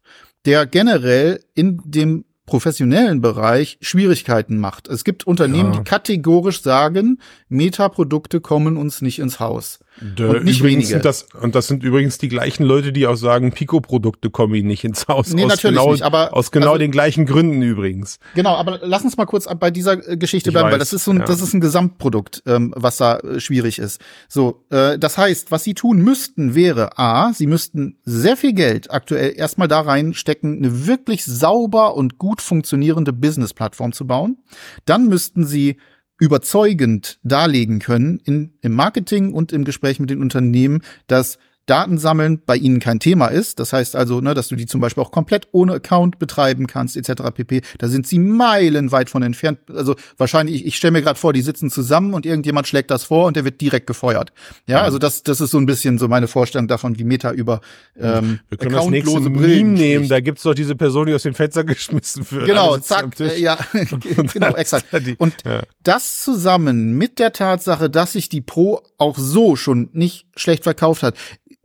der 0.48 0.64
generell 0.64 1.44
in 1.52 1.78
dem 1.84 2.24
professionellen 2.46 3.20
Bereich 3.20 3.76
Schwierigkeiten 3.82 4.56
macht. 4.56 4.88
Es 4.88 5.04
gibt 5.04 5.26
Unternehmen, 5.26 5.74
ja. 5.74 5.80
die 5.80 5.84
kategorisch 5.84 6.62
sagen, 6.62 7.20
Meta-Produkte 7.50 8.40
kommen 8.40 8.78
uns 8.78 9.02
nicht 9.02 9.18
ins 9.18 9.40
Haus. 9.40 9.78
Dö, 10.00 10.30
und 10.30 10.44
nicht 10.44 10.60
übrigens 10.60 10.90
wenige. 10.90 11.02
Das, 11.02 11.26
und 11.40 11.54
das 11.54 11.66
sind 11.66 11.82
übrigens 11.82 12.18
die 12.18 12.28
gleichen 12.28 12.64
Leute, 12.64 12.92
die 12.92 13.06
auch 13.06 13.16
sagen, 13.16 13.52
Pico-Produkte 13.52 14.30
kommen 14.30 14.54
ihnen 14.54 14.68
nicht 14.68 14.84
ins 14.84 15.08
Haus. 15.08 15.32
Nee, 15.32 15.44
aus 15.44 15.50
natürlich 15.50 15.76
genau, 15.76 15.92
nicht, 15.92 16.02
aber. 16.02 16.34
Aus 16.34 16.50
genau 16.50 16.68
also, 16.68 16.78
den 16.78 16.90
gleichen 16.90 17.26
Gründen 17.26 17.62
übrigens. 17.62 18.18
Genau, 18.34 18.54
aber 18.54 18.80
lass 18.82 19.02
uns 19.02 19.16
mal 19.16 19.26
kurz 19.26 19.46
bei 19.58 19.70
dieser 19.70 20.08
äh, 20.08 20.16
Geschichte 20.16 20.50
ich 20.50 20.54
bleiben, 20.54 20.66
weiß, 20.66 20.72
weil 20.72 20.78
das 20.78 20.92
ist 20.92 21.04
so 21.04 21.10
ein, 21.10 21.18
ja. 21.18 21.24
das 21.24 21.40
ist 21.40 21.54
ein 21.54 21.60
Gesamtprodukt, 21.60 22.42
ähm, 22.46 22.72
was 22.76 22.96
da 22.98 23.18
äh, 23.18 23.40
schwierig 23.40 23.78
ist. 23.78 24.00
So, 24.28 24.64
äh, 24.70 24.98
das 24.98 25.18
heißt, 25.18 25.50
was 25.50 25.64
sie 25.64 25.74
tun 25.74 25.98
müssten, 25.98 26.54
wäre 26.54 26.98
A, 26.98 27.32
sie 27.32 27.46
müssten 27.46 27.98
sehr 28.04 28.36
viel 28.36 28.52
Geld 28.52 28.90
aktuell 28.90 29.34
erstmal 29.36 29.68
da 29.68 29.80
reinstecken, 29.80 30.58
eine 30.58 30.86
wirklich 30.86 31.24
sauber 31.24 31.96
und 31.96 32.18
gut 32.18 32.40
funktionierende 32.40 33.12
Business-Plattform 33.12 33.92
zu 33.92 34.06
bauen. 34.06 34.38
Dann 34.84 35.08
müssten 35.08 35.46
sie 35.46 35.76
überzeugend 36.18 37.18
darlegen 37.22 37.78
können 37.78 38.20
in, 38.24 38.52
im 38.60 38.72
Marketing 38.72 39.32
und 39.32 39.52
im 39.52 39.64
Gespräch 39.64 40.00
mit 40.00 40.10
den 40.10 40.20
Unternehmen, 40.20 40.82
dass 41.06 41.38
Datensammeln 41.68 42.42
bei 42.44 42.56
ihnen 42.56 42.80
kein 42.80 42.98
Thema 42.98 43.26
ist. 43.26 43.60
Das 43.60 43.72
heißt 43.72 43.94
also, 43.94 44.20
ne, 44.20 44.34
dass 44.34 44.48
du 44.48 44.56
die 44.56 44.66
zum 44.66 44.80
Beispiel 44.80 45.02
auch 45.02 45.10
komplett 45.10 45.48
ohne 45.52 45.74
Account 45.74 46.18
betreiben 46.18 46.66
kannst, 46.66 46.96
etc. 46.96 47.22
pp. 47.34 47.60
Da 47.78 47.88
sind 47.88 48.06
sie 48.06 48.18
meilenweit 48.18 49.10
von 49.10 49.22
entfernt. 49.22 49.58
Also 49.68 49.94
wahrscheinlich, 50.16 50.64
ich, 50.66 50.76
stelle 50.76 50.92
mir 50.92 51.02
gerade 51.02 51.18
vor, 51.18 51.32
die 51.32 51.42
sitzen 51.42 51.70
zusammen 51.70 52.14
und 52.14 52.24
irgendjemand 52.24 52.66
schlägt 52.66 52.90
das 52.90 53.04
vor 53.04 53.26
und 53.26 53.36
der 53.36 53.44
wird 53.44 53.60
direkt 53.60 53.86
gefeuert. 53.86 54.32
Ja, 54.66 54.82
also 54.82 54.98
das, 54.98 55.22
das 55.22 55.40
ist 55.40 55.50
so 55.50 55.58
ein 55.58 55.66
bisschen 55.66 55.98
so 55.98 56.08
meine 56.08 56.26
Vorstellung 56.26 56.68
davon, 56.68 56.98
wie 56.98 57.04
Meta 57.04 57.32
über 57.32 57.60
ähm, 57.98 58.40
Wir 58.48 58.58
können 58.58 58.74
das 58.74 58.88
nächste 58.88 59.20
Meme 59.20 59.70
nehmen, 59.70 60.08
da 60.08 60.20
gibt's 60.20 60.44
doch 60.44 60.54
diese 60.54 60.74
Person, 60.74 61.06
die 61.06 61.14
aus 61.14 61.22
dem 61.22 61.34
Fenster 61.34 61.64
geschmissen 61.64 62.26
wird. 62.30 62.46
Genau, 62.46 62.78
zack, 62.78 63.20
äh, 63.20 63.38
ja, 63.38 63.58
genau, 64.32 64.54
exakt. 64.54 64.86
Und 65.18 65.34
ja. 65.44 65.62
das 65.82 66.22
zusammen 66.24 66.96
mit 66.96 67.18
der 67.18 67.32
Tatsache, 67.32 67.90
dass 67.90 68.12
sich 68.12 68.28
die 68.28 68.40
Pro 68.40 68.82
auch 68.96 69.18
so 69.18 69.56
schon 69.56 69.90
nicht 69.92 70.26
schlecht 70.36 70.64
verkauft 70.64 71.02
hat, 71.02 71.14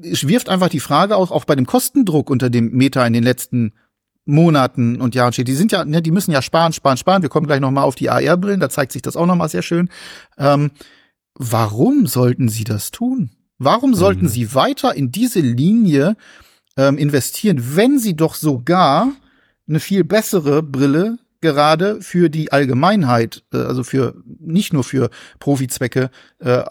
wirft 0.03 0.49
einfach 0.49 0.69
die 0.69 0.79
Frage 0.79 1.15
auch, 1.15 1.31
auch 1.31 1.45
bei 1.45 1.55
dem 1.55 1.65
Kostendruck, 1.65 2.29
unter 2.29 2.49
dem 2.49 2.71
Meta 2.71 3.05
in 3.05 3.13
den 3.13 3.23
letzten 3.23 3.73
Monaten 4.25 5.01
und 5.01 5.15
Jahren 5.15 5.33
steht. 5.33 5.47
Die 5.47 5.55
sind 5.55 5.71
ja, 5.71 5.83
ne, 5.83 6.01
die 6.01 6.11
müssen 6.11 6.31
ja 6.31 6.41
sparen, 6.41 6.73
sparen, 6.73 6.97
sparen. 6.97 7.21
Wir 7.21 7.29
kommen 7.29 7.47
gleich 7.47 7.59
noch 7.59 7.71
mal 7.71 7.83
auf 7.83 7.95
die 7.95 8.09
AR-Brillen, 8.09 8.59
da 8.59 8.69
zeigt 8.69 8.91
sich 8.91 9.01
das 9.01 9.17
auch 9.17 9.25
noch 9.25 9.35
mal 9.35 9.49
sehr 9.49 9.61
schön. 9.61 9.89
Ähm, 10.37 10.71
warum 11.35 12.07
sollten 12.07 12.47
sie 12.47 12.63
das 12.63 12.91
tun? 12.91 13.31
Warum 13.57 13.93
sollten 13.93 14.25
mhm. 14.25 14.29
sie 14.29 14.55
weiter 14.55 14.95
in 14.95 15.11
diese 15.11 15.39
Linie 15.39 16.15
ähm, 16.77 16.97
investieren, 16.97 17.75
wenn 17.75 17.99
sie 17.99 18.15
doch 18.15 18.35
sogar 18.35 19.11
eine 19.67 19.79
viel 19.79 20.03
bessere 20.03 20.63
Brille 20.63 21.17
gerade 21.41 22.01
für 22.01 22.29
die 22.29 22.51
Allgemeinheit, 22.51 23.43
äh, 23.53 23.57
also 23.57 23.83
für 23.83 24.15
nicht 24.39 24.73
nur 24.73 24.83
für 24.83 25.09
Profizwecke, 25.39 26.09
äh, 26.39 26.63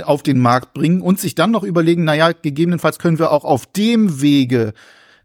auf 0.00 0.22
den 0.22 0.38
Markt 0.38 0.74
bringen 0.74 1.02
und 1.02 1.20
sich 1.20 1.34
dann 1.34 1.50
noch 1.50 1.64
überlegen, 1.64 2.04
naja, 2.04 2.32
gegebenenfalls 2.32 2.98
können 2.98 3.18
wir 3.18 3.32
auch 3.32 3.44
auf 3.44 3.66
dem 3.66 4.20
Wege 4.20 4.72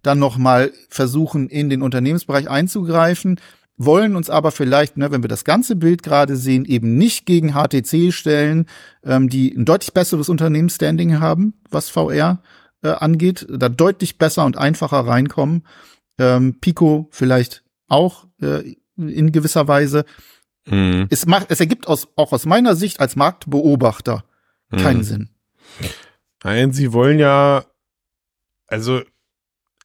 dann 0.02 0.20
noch 0.20 0.38
mal 0.38 0.72
versuchen, 0.90 1.50
in 1.50 1.70
den 1.70 1.82
Unternehmensbereich 1.82 2.50
einzugreifen, 2.50 3.40
wollen 3.78 4.16
uns 4.16 4.30
aber 4.30 4.52
vielleicht, 4.52 4.98
ne, 4.98 5.12
wenn 5.12 5.24
wir 5.24 5.28
das 5.30 5.44
ganze 5.44 5.76
Bild 5.76 6.02
gerade 6.02 6.36
sehen, 6.36 6.66
eben 6.66 6.98
nicht 6.98 7.26
gegen 7.26 7.54
HTC 7.54 8.12
stellen, 8.12 8.66
ähm, 9.04 9.30
die 9.30 9.56
ein 9.56 9.66
deutlich 9.66 9.94
besseres 9.94 10.30
Unternehmensstanding 10.30 11.20
haben, 11.20 11.54
was 11.70 11.90
VR 11.90 12.42
äh, 12.82 12.90
angeht, 12.90 13.46
da 13.50 13.70
deutlich 13.70 14.18
besser 14.18 14.46
und 14.46 14.58
einfacher 14.58 15.00
reinkommen. 15.00 15.64
Ähm, 16.18 16.60
Pico 16.60 17.08
vielleicht 17.12 17.64
auch 17.88 18.26
äh, 18.42 18.76
in 18.98 19.32
gewisser 19.32 19.68
Weise. 19.68 20.06
Mhm. 20.66 21.08
Es 21.10 21.28
macht, 21.28 21.52
es 21.52 21.60
ergibt 21.60 21.88
aus, 21.88 22.08
auch 22.16 22.34
aus 22.34 22.46
meiner 22.46 22.76
Sicht 22.76 23.00
als 23.00 23.16
Marktbeobachter 23.16 24.24
keinen 24.72 24.98
mhm. 24.98 25.04
Sinn. 25.04 25.30
Nein, 26.44 26.72
sie 26.72 26.94
wollen 26.94 27.20
ja, 27.20 27.66
also 28.68 29.02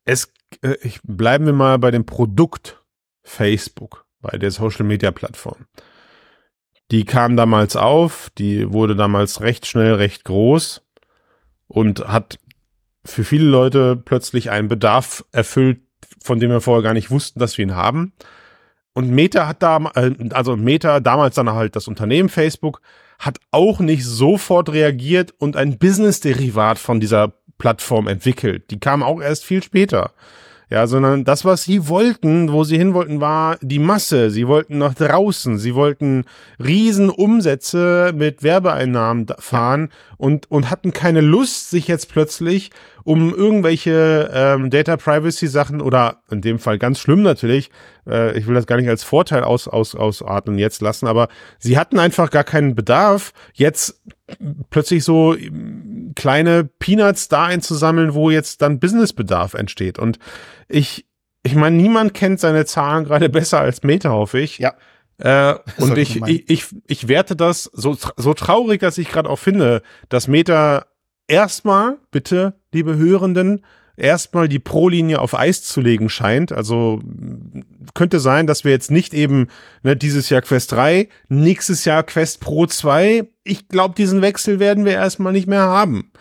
es, 0.04 0.32
äh, 0.62 0.76
ich, 0.82 1.00
bleiben 1.02 1.46
wir 1.46 1.52
mal 1.52 1.78
bei 1.78 1.90
dem 1.90 2.04
Produkt 2.04 2.82
Facebook, 3.22 4.06
bei 4.20 4.36
der 4.38 4.50
Social 4.50 4.84
Media 4.84 5.10
Plattform. 5.10 5.66
Die 6.90 7.04
kam 7.04 7.36
damals 7.36 7.76
auf, 7.76 8.30
die 8.36 8.70
wurde 8.70 8.94
damals 8.94 9.40
recht 9.40 9.66
schnell 9.66 9.94
recht 9.94 10.24
groß 10.24 10.82
und 11.68 12.06
hat 12.06 12.38
für 13.04 13.24
viele 13.24 13.46
Leute 13.46 13.96
plötzlich 13.96 14.50
einen 14.50 14.68
Bedarf 14.68 15.24
erfüllt, 15.32 15.80
von 16.22 16.38
dem 16.38 16.50
wir 16.50 16.60
vorher 16.60 16.82
gar 16.82 16.94
nicht 16.94 17.10
wussten, 17.10 17.40
dass 17.40 17.56
wir 17.56 17.64
ihn 17.64 17.74
haben. 17.74 18.12
Und 18.92 19.10
Meta 19.10 19.46
hat 19.46 19.62
da, 19.62 19.78
äh, 19.94 20.14
also 20.30 20.56
Meta, 20.56 21.00
damals 21.00 21.34
dann 21.34 21.50
halt 21.50 21.76
das 21.76 21.88
Unternehmen 21.88 22.28
Facebook, 22.28 22.82
hat 23.22 23.38
auch 23.52 23.78
nicht 23.78 24.04
sofort 24.04 24.72
reagiert 24.72 25.32
und 25.38 25.56
ein 25.56 25.78
Business-Derivat 25.78 26.78
von 26.78 26.98
dieser 26.98 27.32
Plattform 27.56 28.08
entwickelt. 28.08 28.72
Die 28.72 28.80
kam 28.80 29.04
auch 29.04 29.22
erst 29.22 29.44
viel 29.44 29.62
später. 29.62 30.11
Ja, 30.70 30.87
sondern 30.87 31.24
das, 31.24 31.44
was 31.44 31.62
sie 31.62 31.87
wollten, 31.88 32.50
wo 32.50 32.64
sie 32.64 32.78
hin 32.78 32.94
wollten, 32.94 33.20
war 33.20 33.58
die 33.61 33.78
Masse. 33.78 34.30
Sie 34.30 34.48
wollten 34.48 34.78
nach 34.78 34.94
draußen. 34.94 35.58
Sie 35.58 35.76
wollten 35.76 36.24
Riesenumsätze 36.58 38.12
mit 38.16 38.42
Werbeeinnahmen 38.42 39.26
fahren 39.38 39.90
und, 40.16 40.50
und 40.50 40.70
hatten 40.70 40.92
keine 40.92 41.20
Lust, 41.20 41.70
sich 41.70 41.87
jetzt 41.88 42.08
plötzlich 42.11 42.70
um 43.04 43.34
irgendwelche 43.34 44.30
ähm, 44.32 44.70
Data 44.70 44.96
Privacy 44.96 45.46
Sachen 45.46 45.80
oder 45.80 46.22
in 46.30 46.40
dem 46.40 46.58
Fall 46.58 46.78
ganz 46.78 46.98
schlimm 46.98 47.22
natürlich, 47.22 47.70
äh, 48.06 48.36
ich 48.38 48.46
will 48.46 48.54
das 48.54 48.66
gar 48.66 48.76
nicht 48.76 48.88
als 48.88 49.04
Vorteil 49.04 49.42
aus, 49.42 49.68
aus, 49.68 49.94
ausatmen 49.94 50.58
jetzt 50.58 50.82
lassen, 50.82 51.06
aber 51.06 51.28
sie 51.58 51.78
hatten 51.78 51.98
einfach 51.98 52.30
gar 52.30 52.44
keinen 52.44 52.74
Bedarf, 52.74 53.32
jetzt 53.54 54.02
plötzlich 54.70 55.04
so 55.04 55.36
ähm, 55.36 56.12
kleine 56.14 56.64
Peanuts 56.64 57.28
da 57.28 57.46
einzusammeln, 57.46 58.14
wo 58.14 58.30
jetzt 58.30 58.62
dann 58.62 58.80
Businessbedarf 58.80 59.54
entsteht. 59.54 59.98
Und 59.98 60.18
ich, 60.68 61.06
ich 61.42 61.54
meine, 61.54 61.76
niemand 61.76 62.14
kennt 62.14 62.40
seine 62.40 62.64
Zahlen 62.64 63.04
gerade 63.04 63.28
besser 63.30 63.60
als 63.60 63.82
Meta, 63.82 64.10
hoffe 64.10 64.38
ich. 64.40 64.58
Ja. 64.58 64.74
Äh, 65.18 65.54
und 65.78 65.98
ich, 65.98 66.20
ich, 66.22 66.50
ich, 66.50 66.64
ich 66.86 67.08
werte 67.08 67.36
das 67.36 67.64
so, 67.64 67.96
so 68.16 68.34
traurig, 68.34 68.80
dass 68.80 68.98
ich 68.98 69.08
gerade 69.08 69.28
auch 69.28 69.38
finde, 69.38 69.82
dass 70.08 70.26
Meta 70.26 70.86
erstmal, 71.32 71.96
bitte, 72.10 72.54
liebe 72.72 72.96
Hörenden, 72.96 73.64
erstmal 73.96 74.48
die 74.48 74.58
Pro-Linie 74.58 75.18
auf 75.20 75.38
Eis 75.38 75.62
zu 75.62 75.80
legen 75.80 76.08
scheint. 76.10 76.52
Also 76.52 77.00
könnte 77.94 78.20
sein, 78.20 78.46
dass 78.46 78.64
wir 78.64 78.70
jetzt 78.70 78.90
nicht 78.90 79.14
eben 79.14 79.48
ne, 79.82 79.96
dieses 79.96 80.28
Jahr 80.28 80.42
Quest 80.42 80.72
3, 80.72 81.08
nächstes 81.28 81.84
Jahr 81.84 82.02
Quest 82.02 82.40
Pro 82.40 82.66
2. 82.66 83.26
Ich 83.44 83.68
glaube, 83.68 83.94
diesen 83.94 84.20
Wechsel 84.20 84.60
werden 84.60 84.84
wir 84.84 84.92
erstmal 84.92 85.32
nicht 85.32 85.48
mehr 85.48 85.62
haben. 85.62 86.12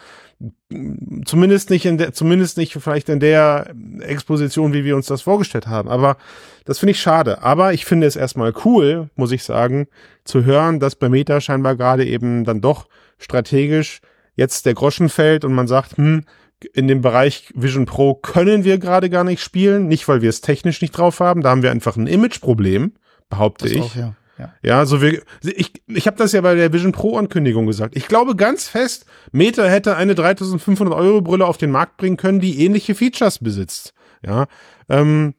Zumindest 1.26 1.70
nicht 1.70 1.86
in 1.86 1.98
der, 1.98 2.14
zumindest 2.14 2.58
nicht 2.58 2.74
vielleicht 2.74 3.10
in 3.10 3.20
der 3.20 3.74
Exposition, 4.00 4.74
wie 4.74 4.86
wir 4.86 4.96
uns 4.96 5.06
das 5.06 5.22
vorgestellt 5.22 5.68
haben. 5.68 5.90
Aber 5.90 6.18
das 6.66 6.80
finde 6.80 6.92
ich 6.92 7.02
schade. 7.02 7.44
Aber 7.44 7.74
ich 7.74 7.86
finde 7.86 8.08
es 8.08 8.16
erstmal 8.16 8.54
cool, 8.66 9.10
muss 9.16 9.34
ich 9.34 9.44
sagen, 9.44 9.88
zu 10.24 10.46
hören, 10.46 10.80
dass 10.80 10.96
bei 10.96 11.10
Meta 11.10 11.42
scheinbar 11.42 11.76
gerade 11.76 12.06
eben 12.06 12.44
dann 12.46 12.62
doch 12.62 12.88
strategisch 13.20 14.02
jetzt 14.36 14.66
der 14.66 14.74
Groschen 14.74 15.10
fällt 15.10 15.46
und 15.46 15.54
man 15.54 15.68
sagt, 15.68 15.98
hm, 15.98 16.26
in 16.74 16.88
dem 16.88 17.02
Bereich 17.02 17.52
Vision 17.56 17.86
Pro 17.86 18.14
können 18.14 18.64
wir 18.64 18.78
gerade 18.78 19.10
gar 19.10 19.24
nicht 19.24 19.42
spielen, 19.42 19.88
nicht 19.88 20.08
weil 20.08 20.22
wir 20.22 20.30
es 20.30 20.42
technisch 20.42 20.82
nicht 20.82 20.92
drauf 20.92 21.20
haben, 21.20 21.42
da 21.42 21.50
haben 21.50 21.64
wir 21.64 21.72
einfach 21.72 21.96
ein 21.96 22.08
Imageproblem, 22.08 22.94
behaupte 23.30 23.66
das 23.66 23.74
ich. 23.74 23.82
Auch, 23.82 23.96
ja. 23.96 24.16
Ja. 24.38 24.54
ja, 24.64 24.86
so 24.88 25.02
wir, 25.02 25.22
ich, 25.44 25.84
ich 25.86 26.08
habe 26.08 26.18
das 26.18 26.32
ja 26.32 26.42
bei 26.42 26.56
der 26.56 26.74
Vision 26.74 26.94
Pro 26.94 27.18
Ankündigung 27.18 27.68
gesagt. 27.68 27.96
Ich 27.96 28.08
glaube 28.08 28.36
ganz 28.36 28.68
fest, 28.68 29.06
Meta 29.32 29.66
hätte 29.66 29.98
eine 29.98 30.16
3500 30.16 30.96
Euro 30.96 31.22
Brille 31.22 31.46
auf 31.46 31.58
den 31.58 31.70
Markt 31.70 31.98
bringen 31.98 32.18
können, 32.18 32.40
die 32.40 32.64
ähnliche 32.66 32.96
Features 32.96 33.38
besitzt. 33.38 33.94
Ja, 34.26 34.48
ähm, 34.90 35.36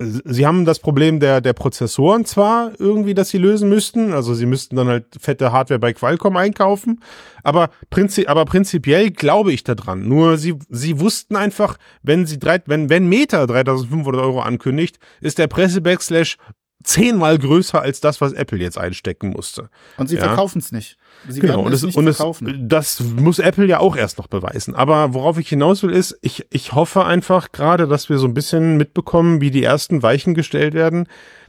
Sie 0.00 0.46
haben 0.46 0.64
das 0.64 0.78
Problem 0.78 1.18
der, 1.18 1.40
der 1.40 1.54
Prozessoren 1.54 2.24
zwar 2.24 2.70
irgendwie, 2.78 3.14
dass 3.14 3.30
sie 3.30 3.38
lösen 3.38 3.68
müssten, 3.68 4.12
also 4.12 4.32
sie 4.32 4.46
müssten 4.46 4.76
dann 4.76 4.86
halt 4.86 5.06
fette 5.18 5.50
Hardware 5.50 5.80
bei 5.80 5.92
Qualcomm 5.92 6.36
einkaufen, 6.36 7.00
aber, 7.42 7.70
prinzi 7.90 8.28
aber 8.28 8.44
prinzipiell 8.44 9.10
glaube 9.10 9.52
ich 9.52 9.64
daran. 9.64 10.06
Nur 10.06 10.38
sie, 10.38 10.54
sie 10.68 11.00
wussten 11.00 11.34
einfach, 11.34 11.78
wenn 12.04 12.26
sie 12.26 12.38
drei, 12.38 12.62
wenn, 12.66 12.88
wenn 12.90 13.08
Meta 13.08 13.44
3500 13.44 14.22
Euro 14.22 14.40
ankündigt, 14.40 15.00
ist 15.20 15.38
der 15.38 15.48
Presse-Backslash 15.48 16.36
zehnmal 16.84 17.38
größer 17.38 17.80
als 17.80 18.00
das, 18.00 18.20
was 18.20 18.32
Apple 18.32 18.58
jetzt 18.58 18.78
einstecken 18.78 19.30
musste. 19.30 19.68
Und 19.96 20.08
sie 20.08 20.16
ja. 20.16 20.24
verkaufen 20.24 20.58
es 20.58 20.72
nicht. 20.72 20.96
Sie 21.28 21.40
genau, 21.40 21.62
und, 21.62 21.72
es, 21.72 21.82
nicht 21.82 21.96
und 21.96 22.06
es, 22.06 22.22
das 22.60 23.00
muss 23.00 23.38
Apple 23.38 23.66
ja 23.66 23.80
auch 23.80 23.96
erst 23.96 24.18
noch 24.18 24.28
beweisen. 24.28 24.74
Aber 24.74 25.14
worauf 25.14 25.38
ich 25.38 25.48
hinaus 25.48 25.82
will, 25.82 25.90
ist, 25.90 26.16
ich, 26.22 26.46
ich 26.50 26.72
hoffe 26.72 27.04
einfach 27.04 27.50
gerade, 27.52 27.88
dass 27.88 28.08
wir 28.08 28.18
so 28.18 28.26
ein 28.26 28.34
bisschen 28.34 28.76
mitbekommen, 28.76 29.40
wie 29.40 29.50
die 29.50 29.64
ersten 29.64 30.02
Weichen 30.02 30.34
gestellt 30.34 30.74
werden, 30.74 31.08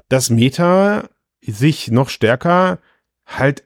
dass 0.10 0.30
Meta 0.30 1.10
sich 1.42 1.92
noch 1.92 2.10
stärker 2.10 2.80
halt 3.26 3.64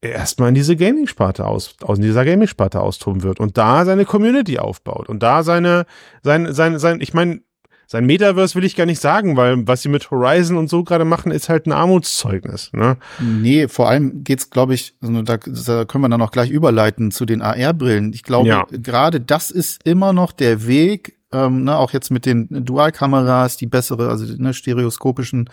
erstmal 0.00 0.48
in 0.48 0.54
diese 0.54 0.76
Gaming-Sparte 0.76 1.46
aus, 1.46 1.76
aus 1.82 1.98
dieser 2.00 2.24
Gaming-Sparte 2.24 2.80
austoben 2.80 3.22
wird 3.22 3.38
und 3.38 3.56
da 3.56 3.84
seine 3.84 4.04
Community 4.04 4.58
aufbaut 4.58 5.08
und 5.08 5.22
da 5.22 5.42
seine, 5.42 5.86
sein, 6.22 6.52
sein, 6.52 6.78
sein, 6.78 7.00
ich 7.00 7.14
meine, 7.14 7.42
sein 7.86 8.06
Metaverse 8.06 8.54
will 8.54 8.64
ich 8.64 8.76
gar 8.76 8.86
nicht 8.86 9.00
sagen, 9.00 9.36
weil 9.36 9.66
was 9.66 9.82
sie 9.82 9.88
mit 9.88 10.10
Horizon 10.10 10.56
und 10.56 10.70
so 10.70 10.82
gerade 10.84 11.04
machen, 11.04 11.30
ist 11.32 11.48
halt 11.48 11.66
ein 11.66 11.72
Armutszeugnis. 11.72 12.70
Ne? 12.72 12.96
Nee, 13.20 13.68
vor 13.68 13.88
allem 13.88 14.24
geht's, 14.24 14.50
glaube 14.50 14.74
ich, 14.74 14.94
also 15.02 15.22
da, 15.22 15.36
da 15.36 15.84
können 15.84 16.02
wir 16.04 16.08
dann 16.08 16.22
auch 16.22 16.30
gleich 16.30 16.50
überleiten 16.50 17.10
zu 17.10 17.26
den 17.26 17.42
AR-Brillen. 17.42 18.12
Ich 18.12 18.22
glaube, 18.22 18.48
ja. 18.48 18.66
gerade 18.70 19.20
das 19.20 19.50
ist 19.50 19.82
immer 19.84 20.12
noch 20.12 20.32
der 20.32 20.66
Weg, 20.66 21.18
ähm, 21.32 21.64
ne, 21.64 21.76
auch 21.76 21.92
jetzt 21.92 22.10
mit 22.10 22.26
den 22.26 22.64
Dual-Kameras, 22.64 23.56
die 23.56 23.66
bessere, 23.66 24.08
also 24.08 24.24
ne, 24.36 24.54
stereoskopischen 24.54 25.50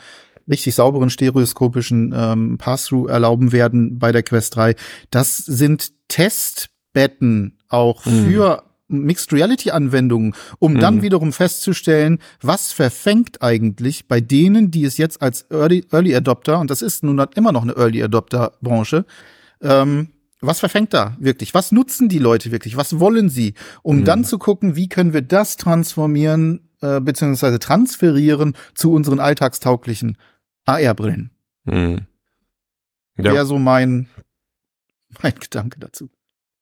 richtig 0.49 0.75
sauberen 0.75 1.09
stereoskopischen 1.09 2.13
ähm, 2.15 2.57
Pass-Through 2.57 3.07
erlauben 3.07 3.51
werden 3.51 3.99
bei 3.99 4.11
der 4.11 4.23
Quest 4.23 4.55
3. 4.55 4.75
Das 5.11 5.37
sind 5.37 5.91
Testbetten 6.07 7.59
auch 7.67 8.05
mhm. 8.05 8.25
für 8.25 8.63
Mixed 8.89 9.31
Reality 9.31 9.71
Anwendungen, 9.71 10.33
um 10.59 10.73
mhm. 10.73 10.79
dann 10.79 11.01
wiederum 11.01 11.31
festzustellen, 11.31 12.19
was 12.41 12.73
verfängt 12.73 13.41
eigentlich 13.41 14.07
bei 14.07 14.19
denen, 14.19 14.71
die 14.71 14.83
es 14.83 14.97
jetzt 14.97 15.21
als 15.21 15.45
Early, 15.49 15.85
Early 15.91 16.15
Adopter, 16.15 16.59
und 16.59 16.69
das 16.69 16.81
ist 16.81 17.03
nun 17.03 17.19
immer 17.35 17.51
noch 17.51 17.63
eine 17.63 17.73
Early 17.73 18.03
Adopter 18.03 18.53
Branche, 18.61 19.05
ähm, 19.61 20.09
was 20.41 20.59
verfängt 20.59 20.93
da 20.93 21.17
wirklich? 21.19 21.53
Was 21.53 21.71
nutzen 21.71 22.07
die 22.07 22.19
Leute 22.19 22.51
wirklich? 22.51 22.77
Was 22.77 22.99
wollen 22.99 23.29
sie? 23.29 23.55
Um 23.83 23.97
mhm. 23.97 24.05
dann 24.05 24.23
zu 24.23 24.37
gucken, 24.37 24.75
wie 24.75 24.87
können 24.87 25.13
wir 25.13 25.21
das 25.21 25.57
transformieren, 25.57 26.69
äh, 26.81 27.01
beziehungsweise 27.01 27.59
transferieren 27.59 28.55
zu 28.73 28.93
unseren 28.93 29.19
alltagstauglichen 29.19 30.17
AR-Brillen. 30.65 31.31
Mhm. 31.65 32.05
Ja. 33.17 33.33
Wäre 33.33 33.45
so 33.45 33.59
mein, 33.59 34.07
mein 35.21 35.35
Gedanke 35.35 35.79
dazu. 35.79 36.09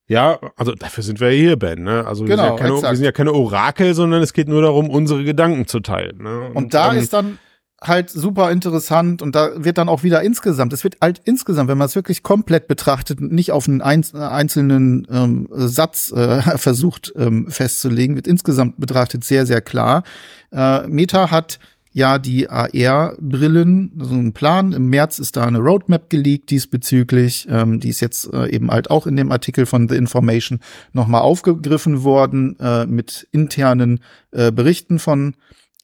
Ja, 0.08 0.39
also 0.56 0.74
dafür 0.74 1.04
sind 1.04 1.20
wir 1.20 1.30
hier, 1.30 1.58
Ben. 1.58 1.84
Ne? 1.84 2.06
Also 2.06 2.24
genau, 2.24 2.30
wir, 2.30 2.38
sind 2.38 2.38
ja 2.38 2.50
genau, 2.50 2.76
keine, 2.80 2.91
wir 2.91 2.96
sind 2.96 3.06
ja 3.06 3.12
keine 3.12 3.34
Orakel, 3.34 3.93
sondern 3.93 4.22
es 4.22 4.32
geht 4.34 4.48
nur 4.48 4.62
darum, 4.62 4.89
unsere 4.89 5.24
Gedanken 5.24 5.67
zu 5.67 5.82
teilen. 5.82 6.24
Ne? 6.24 6.48
Und, 6.48 6.56
Und 6.56 6.74
da 6.74 6.93
ähm, 6.93 7.00
ist 7.00 7.12
dann 7.12 7.39
halt 7.82 8.10
super 8.10 8.52
interessant 8.52 9.22
und 9.22 9.36
da 9.36 9.63
wird 9.63 9.78
dann 9.78 9.89
auch 9.89 10.04
wieder 10.04 10.24
insgesamt, 10.24 10.74
es 10.74 10.84
wird 10.84 10.98
halt 11.02 11.22
insgesamt, 11.26 11.70
wenn 11.70 11.78
man 11.78 11.86
es 11.86 11.96
wirklich 11.96 12.24
komplett 12.24 12.67
betrachtet 12.67 13.22
und 13.22 13.32
nicht 13.32 13.52
auf 13.52 13.67
einen 13.67 13.82
einzelnen 13.82 15.08
ähm, 15.12 15.48
Satz 15.52 16.12
äh, 16.12 16.41
versucht 16.58 17.13
ähm, 17.15 17.48
festzulegen, 17.50 18.15
wird 18.15 18.28
insgesamt 18.28 18.80
betrachtet 18.80 19.24
sehr, 19.24 19.46
sehr 19.46 19.62
klar. 19.62 20.04
Äh, 20.52 20.88
Meta 20.88 21.30
hat 21.30 21.60
ja 21.97 22.19
die 22.19 22.47
AR-Brillen, 22.47 23.91
so 23.97 24.13
ein 24.13 24.31
Plan. 24.31 24.71
Im 24.71 24.88
März 24.89 25.17
ist 25.17 25.36
da 25.36 25.45
eine 25.45 25.57
Roadmap 25.57 26.12
geleakt 26.12 26.51
diesbezüglich. 26.51 27.47
Ähm, 27.49 27.79
die 27.79 27.89
ist 27.89 28.01
jetzt 28.01 28.31
äh, 28.31 28.51
eben 28.51 28.69
halt 28.69 28.91
auch 28.91 29.07
in 29.07 29.15
dem 29.15 29.31
Artikel 29.31 29.65
von 29.65 29.89
The 29.89 29.95
Information 29.95 30.60
nochmal 30.93 31.21
aufgegriffen 31.21 32.03
worden 32.03 32.55
äh, 32.60 32.86
mit 32.86 33.27
internen 33.31 34.01
äh, 34.29 34.51
Berichten 34.51 34.99
von 34.99 35.33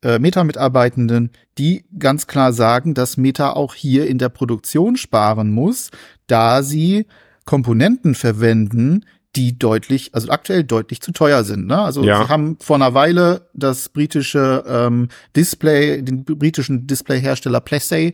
äh, 0.04 0.19
Meta-Mitarbeitenden, 0.19 1.32
die 1.58 1.86
ganz 1.97 2.28
klar 2.28 2.54
sagen, 2.54 2.93
dass 2.93 3.17
Meta 3.17 3.54
auch 3.54 3.73
hier 3.73 4.06
in 4.06 4.19
der 4.19 4.30
Produktion 4.30 4.97
sparen 4.97 5.52
muss, 5.52 5.89
da 6.28 6.62
sie 6.62 7.08
Komponenten 7.45 8.13
verwenden, 8.13 9.04
die 9.36 9.58
deutlich, 9.58 10.13
also 10.13 10.30
aktuell 10.30 10.63
deutlich 10.63 11.02
zu 11.02 11.12
teuer 11.12 11.43
sind. 11.43 11.67
Ne? 11.67 11.80
Also 11.80 12.04
ja. 12.04 12.24
sie 12.24 12.30
haben 12.30 12.58
vor 12.60 12.76
einer 12.76 12.93
Weile 12.93 13.50
das 13.54 13.89
britische 13.89 14.63
ähm, 14.67 15.10
Display, 15.36 16.02
den 16.04 16.24
britischen 16.24 16.86
Displayhersteller 16.86 17.62
Plessey 17.62 18.13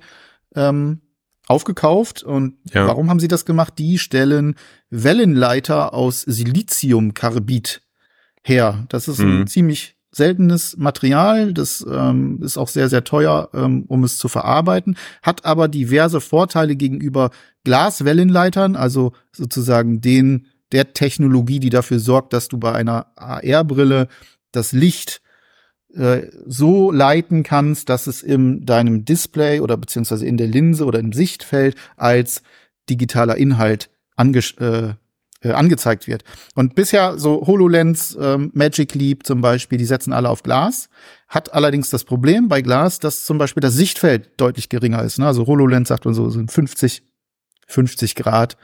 ähm, 0.55 1.01
aufgekauft. 1.47 2.23
Und 2.23 2.55
ja. 2.73 2.87
warum 2.87 3.09
haben 3.09 3.19
sie 3.19 3.27
das 3.27 3.45
gemacht? 3.45 3.73
Die 3.77 3.99
stellen 3.99 4.55
Wellenleiter 4.89 5.93
aus 5.93 6.21
Siliziumkarbid 6.21 7.81
her. 8.43 8.85
Das 8.89 9.07
ist 9.07 9.19
mhm. 9.19 9.41
ein 9.41 9.47
ziemlich 9.47 9.95
seltenes 10.11 10.75
Material, 10.77 11.53
das 11.53 11.85
ähm, 11.87 12.41
ist 12.41 12.57
auch 12.57 12.67
sehr, 12.67 12.89
sehr 12.89 13.03
teuer, 13.03 13.49
ähm, 13.53 13.85
um 13.87 14.03
es 14.03 14.17
zu 14.17 14.27
verarbeiten, 14.27 14.97
hat 15.21 15.45
aber 15.45 15.67
diverse 15.67 16.19
Vorteile 16.19 16.75
gegenüber 16.75 17.29
Glaswellenleitern, 17.63 18.75
also 18.75 19.13
sozusagen 19.31 20.01
den 20.01 20.47
der 20.71 20.93
Technologie, 20.93 21.59
die 21.59 21.69
dafür 21.69 21.99
sorgt, 21.99 22.33
dass 22.33 22.47
du 22.47 22.57
bei 22.57 22.73
einer 22.73 23.07
AR-Brille 23.15 24.07
das 24.51 24.71
Licht 24.71 25.21
äh, 25.93 26.27
so 26.45 26.91
leiten 26.91 27.43
kannst, 27.43 27.89
dass 27.89 28.07
es 28.07 28.21
in 28.21 28.65
deinem 28.65 29.05
Display 29.05 29.59
oder 29.59 29.77
beziehungsweise 29.77 30.25
in 30.25 30.37
der 30.37 30.47
Linse 30.47 30.85
oder 30.85 30.99
im 30.99 31.13
Sichtfeld 31.13 31.75
als 31.97 32.43
digitaler 32.89 33.37
Inhalt 33.37 33.89
ange 34.15 34.39
äh, 34.59 34.93
äh, 35.41 35.51
angezeigt 35.51 36.05
wird. 36.07 36.23
Und 36.53 36.75
bisher 36.75 37.17
so 37.17 37.47
HoloLens, 37.47 38.17
ähm, 38.19 38.51
Magic 38.53 38.93
Leap 38.93 39.25
zum 39.25 39.39
Beispiel, 39.39 39.77
die 39.77 39.85
setzen 39.85 40.11
alle 40.11 40.29
auf 40.29 40.43
Glas, 40.43 40.89
hat 41.29 41.53
allerdings 41.53 41.89
das 41.89 42.03
Problem 42.03 42.49
bei 42.49 42.61
Glas, 42.61 42.99
dass 42.99 43.23
zum 43.23 43.37
Beispiel 43.37 43.61
das 43.61 43.73
Sichtfeld 43.73 44.31
deutlich 44.35 44.67
geringer 44.67 45.01
ist. 45.01 45.17
Ne? 45.17 45.25
Also 45.25 45.47
HoloLens 45.47 45.87
sagt 45.87 46.03
man 46.03 46.13
so, 46.13 46.29
sind 46.29 46.51
50, 46.51 47.03
50 47.67 48.15
Grad 48.15 48.57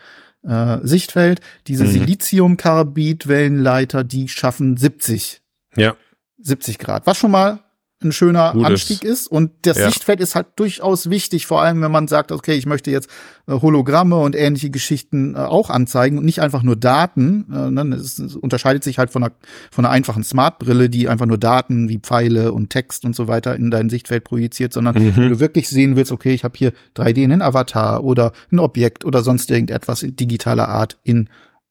äh, 0.47 0.77
Sichtfeld. 0.83 1.41
Diese 1.67 1.85
mhm. 1.85 1.91
Siliziumkarbid-Wellenleiter, 1.91 4.03
die 4.03 4.27
schaffen 4.27 4.77
70. 4.77 5.41
Ja. 5.75 5.95
70 6.39 6.79
Grad. 6.79 7.05
Was 7.07 7.17
schon 7.17 7.31
mal 7.31 7.64
ein 8.03 8.11
schöner 8.11 8.51
Gutes. 8.51 8.67
Anstieg 8.67 9.03
ist. 9.03 9.27
Und 9.27 9.51
das 9.61 9.77
ja. 9.77 9.85
Sichtfeld 9.85 10.19
ist 10.19 10.35
halt 10.35 10.47
durchaus 10.57 11.09
wichtig, 11.09 11.45
vor 11.45 11.61
allem 11.61 11.81
wenn 11.81 11.91
man 11.91 12.07
sagt, 12.07 12.31
okay, 12.31 12.53
ich 12.53 12.65
möchte 12.65 12.91
jetzt 12.91 13.09
äh, 13.47 13.53
Hologramme 13.53 14.17
und 14.17 14.35
ähnliche 14.35 14.69
Geschichten 14.69 15.35
äh, 15.35 15.39
auch 15.39 15.69
anzeigen 15.69 16.17
und 16.17 16.25
nicht 16.25 16.41
einfach 16.41 16.61
nur 16.61 16.75
Daten. 16.75 17.45
Äh, 17.51 17.71
ne? 17.71 17.95
Es, 17.95 18.19
es 18.19 18.35
unterscheidet 18.35 18.83
sich 18.83 18.97
halt 18.97 19.11
von 19.11 19.23
einer, 19.23 19.33
von 19.71 19.85
einer 19.85 19.93
einfachen 19.93 20.23
Smartbrille, 20.23 20.89
die 20.89 21.07
einfach 21.07 21.25
nur 21.25 21.37
Daten 21.37 21.87
wie 21.87 21.99
Pfeile 21.99 22.51
und 22.51 22.69
Text 22.69 23.05
und 23.05 23.15
so 23.15 23.27
weiter 23.27 23.55
in 23.55 23.71
dein 23.71 23.89
Sichtfeld 23.89 24.25
projiziert, 24.25 24.73
sondern 24.73 24.95
mhm. 24.95 25.15
wenn 25.15 25.29
du 25.29 25.39
wirklich 25.39 25.69
sehen 25.69 25.95
willst, 25.95 26.11
okay, 26.11 26.33
ich 26.33 26.43
habe 26.43 26.57
hier 26.57 26.73
3D 26.97 27.23
einen 27.23 27.41
Avatar 27.41 28.03
oder 28.03 28.33
ein 28.51 28.59
Objekt 28.59 29.05
oder 29.05 29.23
sonst 29.23 29.49
irgendetwas 29.49 30.03
in 30.03 30.15
digitaler 30.15 30.67
Art 30.67 30.97
in 31.03 31.29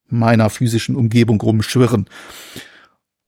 meiner 0.09 0.49
physischen 0.49 0.97
Umgebung 0.97 1.41
rumschwirren. 1.41 2.07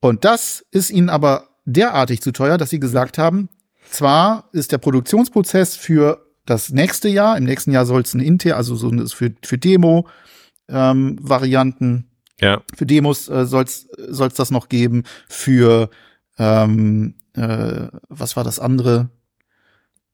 Und 0.00 0.24
das 0.24 0.64
ist 0.70 0.90
ihnen 0.90 1.08
aber 1.08 1.48
derartig 1.66 2.22
zu 2.22 2.32
teuer, 2.32 2.56
dass 2.56 2.70
sie 2.70 2.80
gesagt 2.80 3.18
haben, 3.18 3.50
zwar 3.90 4.48
ist 4.52 4.72
der 4.72 4.78
Produktionsprozess 4.78 5.76
für 5.76 6.26
das 6.46 6.70
nächste 6.70 7.08
Jahr, 7.08 7.36
im 7.36 7.44
nächsten 7.44 7.72
Jahr 7.72 7.84
soll 7.84 8.02
es 8.02 8.14
ein 8.14 8.20
Inter, 8.20 8.56
also 8.56 8.74
so 8.76 8.90
für, 9.08 9.34
für 9.44 9.58
Demo 9.58 10.08
ähm, 10.68 11.18
Varianten, 11.20 12.08
ja. 12.40 12.62
für 12.74 12.86
Demos 12.86 13.28
äh, 13.28 13.46
soll 13.46 13.64
es 13.64 13.86
das 14.16 14.50
noch 14.50 14.68
geben, 14.68 15.04
für 15.28 15.90
ähm, 16.38 17.14
äh, 17.34 17.88
was 18.08 18.36
war 18.36 18.44
das 18.44 18.58
andere? 18.58 19.10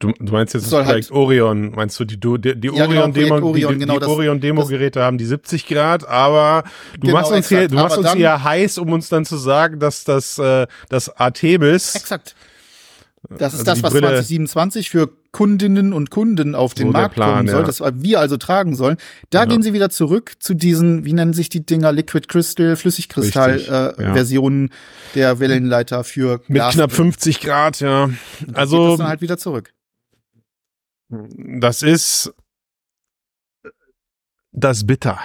Du, 0.03 0.13
du 0.19 0.33
meinst 0.33 0.53
jetzt 0.53 0.65
das 0.65 0.71
Projekt 0.85 0.89
halt, 0.89 1.11
Orion, 1.13 1.71
meinst 1.71 2.01
du 2.01 2.05
die, 2.05 2.19
die, 2.19 2.61
die 2.61 2.67
ja, 2.67 2.87
Orion 2.87 3.13
genau, 3.13 3.37
Demo, 3.37 3.47
Orion, 3.49 3.75
die, 3.75 3.79
genau, 3.79 4.01
die 4.01 4.07
Orion 4.07 4.41
Demo 4.41 4.67
Geräte 4.67 5.01
haben 5.01 5.17
die 5.17 5.25
70 5.25 5.69
Grad, 5.69 6.09
aber 6.09 6.65
du 6.95 7.03
genau, 7.03 7.13
machst 7.13 7.31
uns 7.31 7.47
exakt, 7.47 7.61
hier, 7.61 7.69
du 7.69 7.75
machst 7.77 7.99
uns 7.99 8.13
hier 8.13 8.43
heiß, 8.43 8.79
um 8.79 8.93
uns 8.93 9.09
dann 9.09 9.25
zu 9.25 9.37
sagen, 9.37 9.79
dass 9.79 10.03
das, 10.03 10.39
äh, 10.39 10.67
das 10.89 11.09
Artemis. 11.17 11.95
Exakt. 11.95 12.35
Das 13.31 13.55
ist 13.55 13.61
also 13.61 13.71
das, 13.71 13.83
was 13.85 13.93
Brille, 13.93 14.09
2027 14.09 14.91
für 14.91 15.09
Kundinnen 15.31 15.93
und 15.93 16.11
Kunden 16.11 16.57
auf 16.57 16.75
den 16.75 16.89
so 16.89 16.93
Markt 16.93 17.15
Plan, 17.15 17.37
kommen 17.37 17.49
soll, 17.49 17.61
ja. 17.61 17.67
das 17.67 17.81
wir 17.81 18.19
also 18.19 18.37
tragen 18.39 18.75
sollen. 18.75 18.97
Da 19.31 19.41
ja. 19.41 19.45
gehen 19.45 19.63
sie 19.63 19.73
wieder 19.73 19.89
zurück 19.89 20.33
zu 20.41 20.55
diesen, 20.55 21.05
wie 21.05 21.13
nennen 21.13 21.33
sich 21.33 21.49
die 21.49 21.65
Dinger, 21.65 21.93
Liquid 21.93 22.27
Crystal, 22.27 22.75
Flüssigkristall-Versionen 22.75 24.67
äh, 24.67 24.71
der 25.15 25.39
Wellenleiter 25.39 26.03
für 26.03 26.41
Mit 26.49 26.57
Glas 26.57 26.75
knapp 26.75 26.91
50 26.91 27.41
Grad, 27.41 27.79
ja. 27.79 28.11
Also. 28.53 28.97
Dann 28.97 29.07
halt 29.07 29.21
wieder 29.21 29.39
zurück. 29.39 29.73
Das 31.13 31.83
ist 31.83 32.33
das 34.53 34.87
bitter. 34.87 35.19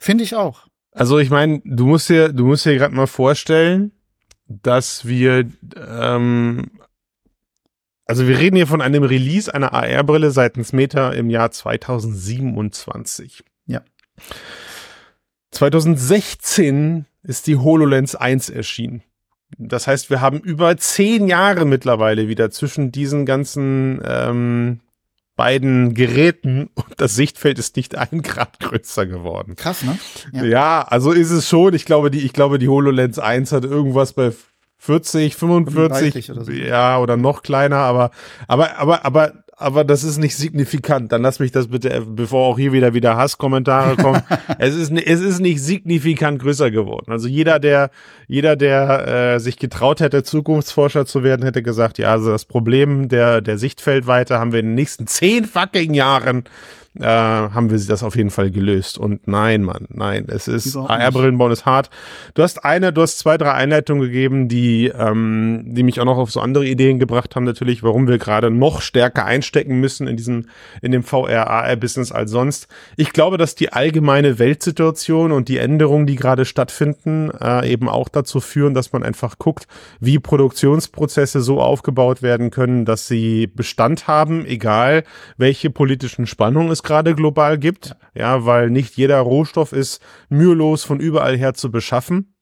Finde 0.00 0.24
ich 0.24 0.34
auch. 0.34 0.66
Also 0.90 1.18
ich 1.18 1.30
meine, 1.30 1.60
du 1.64 1.86
musst 1.86 2.08
dir, 2.08 2.32
du 2.32 2.46
musst 2.46 2.64
dir 2.64 2.74
gerade 2.76 2.94
mal 2.94 3.06
vorstellen, 3.06 3.92
dass 4.48 5.06
wir, 5.06 5.48
ähm, 5.76 6.70
also 8.06 8.26
wir 8.26 8.38
reden 8.38 8.56
hier 8.56 8.66
von 8.66 8.80
einem 8.80 9.04
Release 9.04 9.52
einer 9.52 9.72
AR-Brille 9.72 10.32
seitens 10.32 10.72
Meta 10.72 11.12
im 11.12 11.30
Jahr 11.30 11.52
2027. 11.52 13.44
Ja. 13.66 13.82
2016 15.52 17.06
ist 17.22 17.46
die 17.46 17.56
HoloLens 17.56 18.16
1 18.16 18.50
erschienen. 18.50 19.04
Das 19.56 19.86
heißt, 19.86 20.10
wir 20.10 20.20
haben 20.20 20.40
über 20.40 20.76
zehn 20.76 21.28
Jahre 21.28 21.64
mittlerweile 21.64 22.28
wieder 22.28 22.50
zwischen 22.50 22.90
diesen 22.92 23.24
ganzen 23.24 24.02
ähm, 24.04 24.80
beiden 25.38 25.94
Geräten 25.94 26.68
und 26.74 26.94
das 26.96 27.14
Sichtfeld 27.14 27.60
ist 27.60 27.76
nicht 27.76 27.96
ein 27.96 28.22
Grad 28.22 28.58
größer 28.58 29.06
geworden. 29.06 29.54
Krass, 29.54 29.84
ne? 29.84 29.96
Ja. 30.32 30.44
ja, 30.44 30.82
also 30.82 31.12
ist 31.12 31.30
es 31.30 31.48
schon. 31.48 31.74
Ich 31.74 31.84
glaube, 31.84 32.10
die, 32.10 32.18
ich 32.18 32.32
glaube, 32.32 32.58
die 32.58 32.68
HoloLens 32.68 33.20
1 33.20 33.52
hat 33.52 33.64
irgendwas 33.64 34.12
bei 34.14 34.32
40, 34.78 35.36
45, 35.36 36.32
oder 36.32 36.44
so. 36.44 36.50
ja, 36.50 36.98
oder 36.98 37.16
noch 37.16 37.42
kleiner, 37.42 37.76
aber, 37.76 38.10
aber, 38.48 38.78
aber, 38.78 39.04
aber 39.04 39.44
aber 39.58 39.84
das 39.84 40.04
ist 40.04 40.18
nicht 40.18 40.36
signifikant. 40.36 41.10
Dann 41.12 41.22
lass 41.22 41.40
mich 41.40 41.50
das 41.50 41.68
bitte, 41.68 42.06
bevor 42.06 42.46
auch 42.46 42.58
hier 42.58 42.72
wieder 42.72 42.94
wieder 42.94 43.16
Hasskommentare 43.16 43.96
kommen. 43.96 44.22
es 44.58 44.76
ist 44.76 44.92
es 44.92 45.20
ist 45.20 45.40
nicht 45.40 45.62
signifikant 45.62 46.40
größer 46.40 46.70
geworden. 46.70 47.10
Also 47.10 47.28
jeder, 47.28 47.58
der 47.58 47.90
jeder, 48.28 48.56
der 48.56 49.34
äh, 49.34 49.40
sich 49.40 49.58
getraut 49.58 50.00
hätte, 50.00 50.22
Zukunftsforscher 50.22 51.06
zu 51.06 51.22
werden, 51.24 51.42
hätte 51.42 51.62
gesagt, 51.62 51.98
ja, 51.98 52.12
also 52.12 52.30
das 52.30 52.44
Problem 52.44 53.08
der 53.08 53.40
der 53.40 53.58
Sichtfeldweite 53.58 54.38
haben 54.38 54.52
wir 54.52 54.60
in 54.60 54.66
den 54.66 54.74
nächsten 54.74 55.06
zehn 55.06 55.44
fucking 55.44 55.92
Jahren 55.92 56.44
äh, 57.00 57.04
haben 57.04 57.70
wir 57.70 57.78
das 57.78 58.02
auf 58.02 58.16
jeden 58.16 58.30
Fall 58.30 58.50
gelöst. 58.50 58.98
Und 58.98 59.26
nein, 59.28 59.62
Mann, 59.62 59.86
nein, 59.88 60.26
es 60.28 60.48
ist 60.48 60.76
AR-Brillenbauen 60.76 61.52
ist 61.52 61.66
hart. 61.66 61.90
Du 62.34 62.42
hast 62.42 62.64
eine, 62.64 62.92
du 62.92 63.02
hast 63.02 63.18
zwei, 63.18 63.38
drei 63.38 63.52
Einleitungen 63.52 64.02
gegeben, 64.02 64.48
die, 64.48 64.86
ähm, 64.86 65.64
die 65.66 65.82
mich 65.82 66.00
auch 66.00 66.04
noch 66.04 66.18
auf 66.18 66.30
so 66.30 66.40
andere 66.40 66.66
Ideen 66.66 66.98
gebracht 66.98 67.36
haben, 67.36 67.44
natürlich, 67.44 67.82
warum 67.82 68.08
wir 68.08 68.18
gerade 68.18 68.50
noch 68.50 68.80
stärker 68.80 69.24
einstecken 69.24 69.80
müssen 69.80 70.06
in 70.06 70.16
diesem, 70.16 70.46
in 70.82 70.92
dem 70.92 71.02
VR-AR-Business 71.02 72.12
als 72.12 72.30
sonst. 72.30 72.68
Ich 72.96 73.12
glaube, 73.12 73.38
dass 73.38 73.54
die 73.54 73.72
allgemeine 73.72 74.38
Weltsituation 74.38 75.32
und 75.32 75.48
die 75.48 75.58
Änderungen, 75.58 76.06
die 76.06 76.16
gerade 76.16 76.44
stattfinden, 76.44 77.30
äh, 77.40 77.70
eben 77.70 77.88
auch 77.88 78.08
dazu 78.08 78.40
führen, 78.40 78.74
dass 78.74 78.92
man 78.92 79.02
einfach 79.02 79.38
guckt, 79.38 79.66
wie 80.00 80.18
Produktionsprozesse 80.18 81.40
so 81.40 81.60
aufgebaut 81.60 82.22
werden 82.22 82.50
können, 82.50 82.84
dass 82.84 83.06
sie 83.06 83.46
Bestand 83.46 84.06
haben, 84.08 84.44
egal 84.46 85.04
welche 85.36 85.70
politischen 85.70 86.26
Spannungen 86.26 86.70
es 86.70 86.82
gerade 86.88 87.14
global 87.14 87.58
gibt, 87.58 87.94
ja, 88.14 88.44
weil 88.44 88.70
nicht 88.70 88.96
jeder 88.96 89.20
Rohstoff 89.20 89.72
ist 89.72 90.02
mühelos 90.28 90.84
von 90.84 90.98
überall 90.98 91.36
her 91.36 91.54
zu 91.54 91.70
beschaffen. 91.70 92.34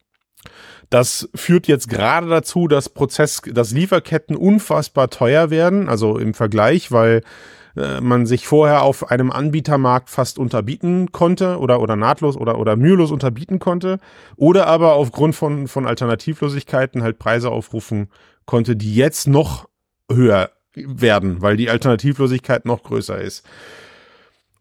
Das 0.89 1.29
führt 1.35 1.67
jetzt 1.67 1.89
gerade 1.89 2.29
dazu, 2.29 2.69
dass 2.69 2.89
Prozess, 2.89 3.43
dass 3.45 3.73
Lieferketten 3.73 4.37
unfassbar 4.37 5.11
teuer 5.11 5.51
werden, 5.51 5.89
also 5.89 6.17
im 6.19 6.33
Vergleich, 6.33 6.93
weil 6.93 7.23
äh, 7.77 8.01
man 8.01 8.25
sich 8.25 8.47
vorher 8.47 8.83
auf 8.83 9.11
einem 9.11 9.31
Anbietermarkt 9.31 10.09
fast 10.09 10.39
unterbieten 10.39 11.13
konnte 11.13 11.59
oder, 11.59 11.81
oder 11.81 11.97
nahtlos 11.97 12.37
oder, 12.37 12.59
oder 12.59 12.77
mühelos 12.77 13.11
unterbieten 13.11 13.59
konnte 13.59 13.99
oder 14.37 14.67
aber 14.67 14.95
aufgrund 14.95 15.35
von, 15.35 15.69
von 15.69 15.87
Alternativlosigkeiten 15.87 17.03
halt 17.03 17.19
Preise 17.19 17.51
aufrufen 17.51 18.09
konnte, 18.47 18.77
die 18.77 18.95
jetzt 18.95 19.27
noch 19.27 19.69
höher 20.11 20.51
werden, 20.75 21.43
weil 21.43 21.57
die 21.57 21.69
Alternativlosigkeit 21.69 22.65
noch 22.65 22.83
größer 22.83 23.19
ist. 23.19 23.45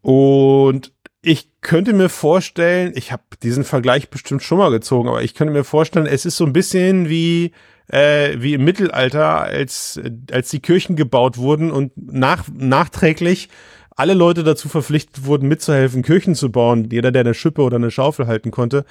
Und 0.06 0.92
ich 1.24 1.50
könnte 1.62 1.94
mir 1.94 2.10
vorstellen, 2.10 2.94
ich 2.94 3.12
habe 3.12 3.24
diesen 3.42 3.64
Vergleich 3.64 4.12
bestimmt 4.12 4.44
schon 4.44 4.60
mal 4.60 4.70
gezogen, 4.70 5.10
aber 5.10 5.24
ich 5.24 5.34
könnte 5.34 5.52
mir 5.52 5.64
vorstellen, 5.64 6.06
es 6.06 6.28
ist 6.28 6.38
so 6.38 6.46
ein 6.46 6.54
bisschen 6.54 7.10
wie 7.10 7.54
äh, 7.88 8.36
wie 8.38 8.54
im 8.54 8.64
Mittelalter, 8.64 9.42
als 9.42 10.00
als 10.32 10.52
die 10.52 10.60
Kirchen 10.60 10.96
gebaut 10.96 11.40
wurden 11.40 11.72
und 11.72 11.92
nach 11.96 12.44
nachträglich 12.54 13.50
alle 13.96 14.14
Leute 14.14 14.44
dazu 14.44 14.68
verpflichtet 14.68 15.26
wurden, 15.26 15.48
mitzuhelfen, 15.48 16.04
Kirchen 16.04 16.36
zu 16.36 16.52
bauen. 16.52 16.90
Jeder, 16.92 17.12
der 17.12 17.22
eine 17.22 17.34
Schippe 17.34 17.62
oder 17.62 17.78
eine 17.78 17.92
Schaufel 17.92 18.28
halten 18.28 18.52
konnte. 18.52 18.86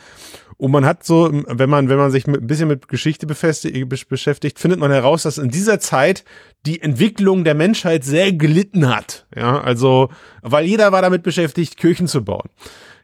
Und 0.57 0.71
man 0.71 0.87
hat 0.87 1.05
so, 1.05 1.31
wenn 1.33 1.69
man, 1.69 1.89
wenn 1.89 1.99
man 1.99 2.11
sich 2.11 2.27
mit, 2.27 2.41
ein 2.41 2.47
bisschen 2.47 2.69
mit 2.69 2.89
Geschichte 2.89 3.27
beschäftigt, 3.27 4.59
findet 4.59 4.81
man 4.81 4.91
heraus, 4.91 5.25
dass 5.25 5.37
in 5.37 5.51
dieser 5.51 5.79
Zeit 5.79 6.25
die 6.65 6.81
Entwicklung 6.81 7.45
der 7.45 7.55
Menschheit 7.55 8.05
sehr 8.05 8.33
gelitten 8.33 8.89
hat. 8.89 9.27
Ja, 9.37 9.61
also, 9.61 10.09
weil 10.43 10.65
jeder 10.65 10.93
war 10.93 11.03
damit 11.03 11.23
beschäftigt, 11.23 11.77
Kirchen 11.77 12.09
zu 12.09 12.25
bauen. 12.25 12.49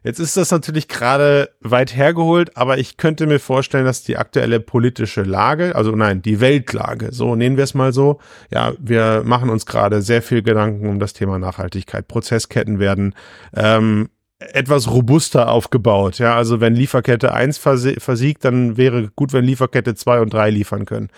Jetzt 0.02 0.18
ist 0.18 0.36
das 0.36 0.50
natürlich 0.50 0.88
gerade 0.88 1.50
weit 1.60 1.94
hergeholt, 1.94 2.56
aber 2.56 2.78
ich 2.78 2.96
könnte 2.96 3.26
mir 3.26 3.38
vorstellen, 3.38 3.84
dass 3.84 4.02
die 4.02 4.16
aktuelle 4.16 4.58
politische 4.58 5.22
Lage, 5.22 5.76
also 5.76 5.90
nein, 5.92 6.22
die 6.22 6.40
Weltlage, 6.40 7.12
so 7.12 7.36
nehmen 7.36 7.58
wir 7.58 7.64
es 7.64 7.74
mal 7.74 7.92
so, 7.92 8.18
ja, 8.50 8.72
wir 8.78 9.22
machen 9.24 9.50
uns 9.50 9.66
gerade 9.66 10.00
sehr 10.00 10.22
viel 10.22 10.42
Gedanken 10.42 10.88
um 10.88 11.00
das 11.00 11.12
Thema 11.12 11.38
Nachhaltigkeit. 11.38 12.08
Prozessketten 12.08 12.78
werden 12.78 13.14
ähm, 13.54 14.08
etwas 14.38 14.90
robuster 14.90 15.50
aufgebaut. 15.50 16.18
Ja, 16.18 16.34
also 16.34 16.60
wenn 16.60 16.74
Lieferkette 16.74 17.34
1 17.34 17.58
versiegt, 17.58 18.44
dann 18.44 18.78
wäre 18.78 19.10
gut, 19.14 19.34
wenn 19.34 19.44
Lieferkette 19.44 19.94
2 19.94 20.20
und 20.22 20.32
3 20.32 20.48
liefern 20.48 20.86
können. 20.86 21.10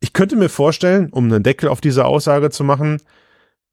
Ich 0.00 0.14
könnte 0.14 0.36
mir 0.36 0.48
vorstellen, 0.48 1.10
um 1.10 1.24
einen 1.24 1.42
Deckel 1.42 1.68
auf 1.68 1.82
diese 1.82 2.06
Aussage 2.06 2.50
zu 2.50 2.64
machen, 2.64 2.98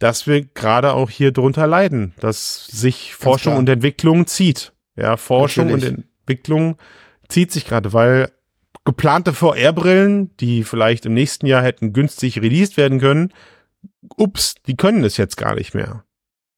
dass 0.02 0.26
wir 0.26 0.44
gerade 0.44 0.94
auch 0.94 1.12
hier 1.12 1.32
drunter 1.32 1.68
leiden, 1.68 2.16
dass 2.20 2.66
sich 2.66 3.14
Forschung 3.14 3.56
und 3.56 3.70
Entwicklung 3.70 4.26
zieht. 4.26 4.74
Ja, 4.96 5.16
Forschung 5.16 5.68
Natürlich. 5.68 5.94
und 5.94 6.06
Entwicklung 6.22 6.78
zieht 7.30 7.52
sich 7.52 7.66
gerade, 7.66 7.94
weil 7.94 8.32
geplante 8.84 9.32
VR-Brillen, 9.32 10.36
die 10.38 10.64
vielleicht 10.64 11.06
im 11.06 11.14
nächsten 11.14 11.46
Jahr 11.46 11.62
hätten 11.62 11.94
günstig 11.94 12.42
released 12.42 12.78
werden 12.78 13.00
können, 13.00 13.32
ups, 14.18 14.56
die 14.66 14.76
können 14.76 15.04
es 15.04 15.18
jetzt 15.18 15.38
gar 15.38 15.54
nicht 15.54 15.76
mehr. 15.76 16.04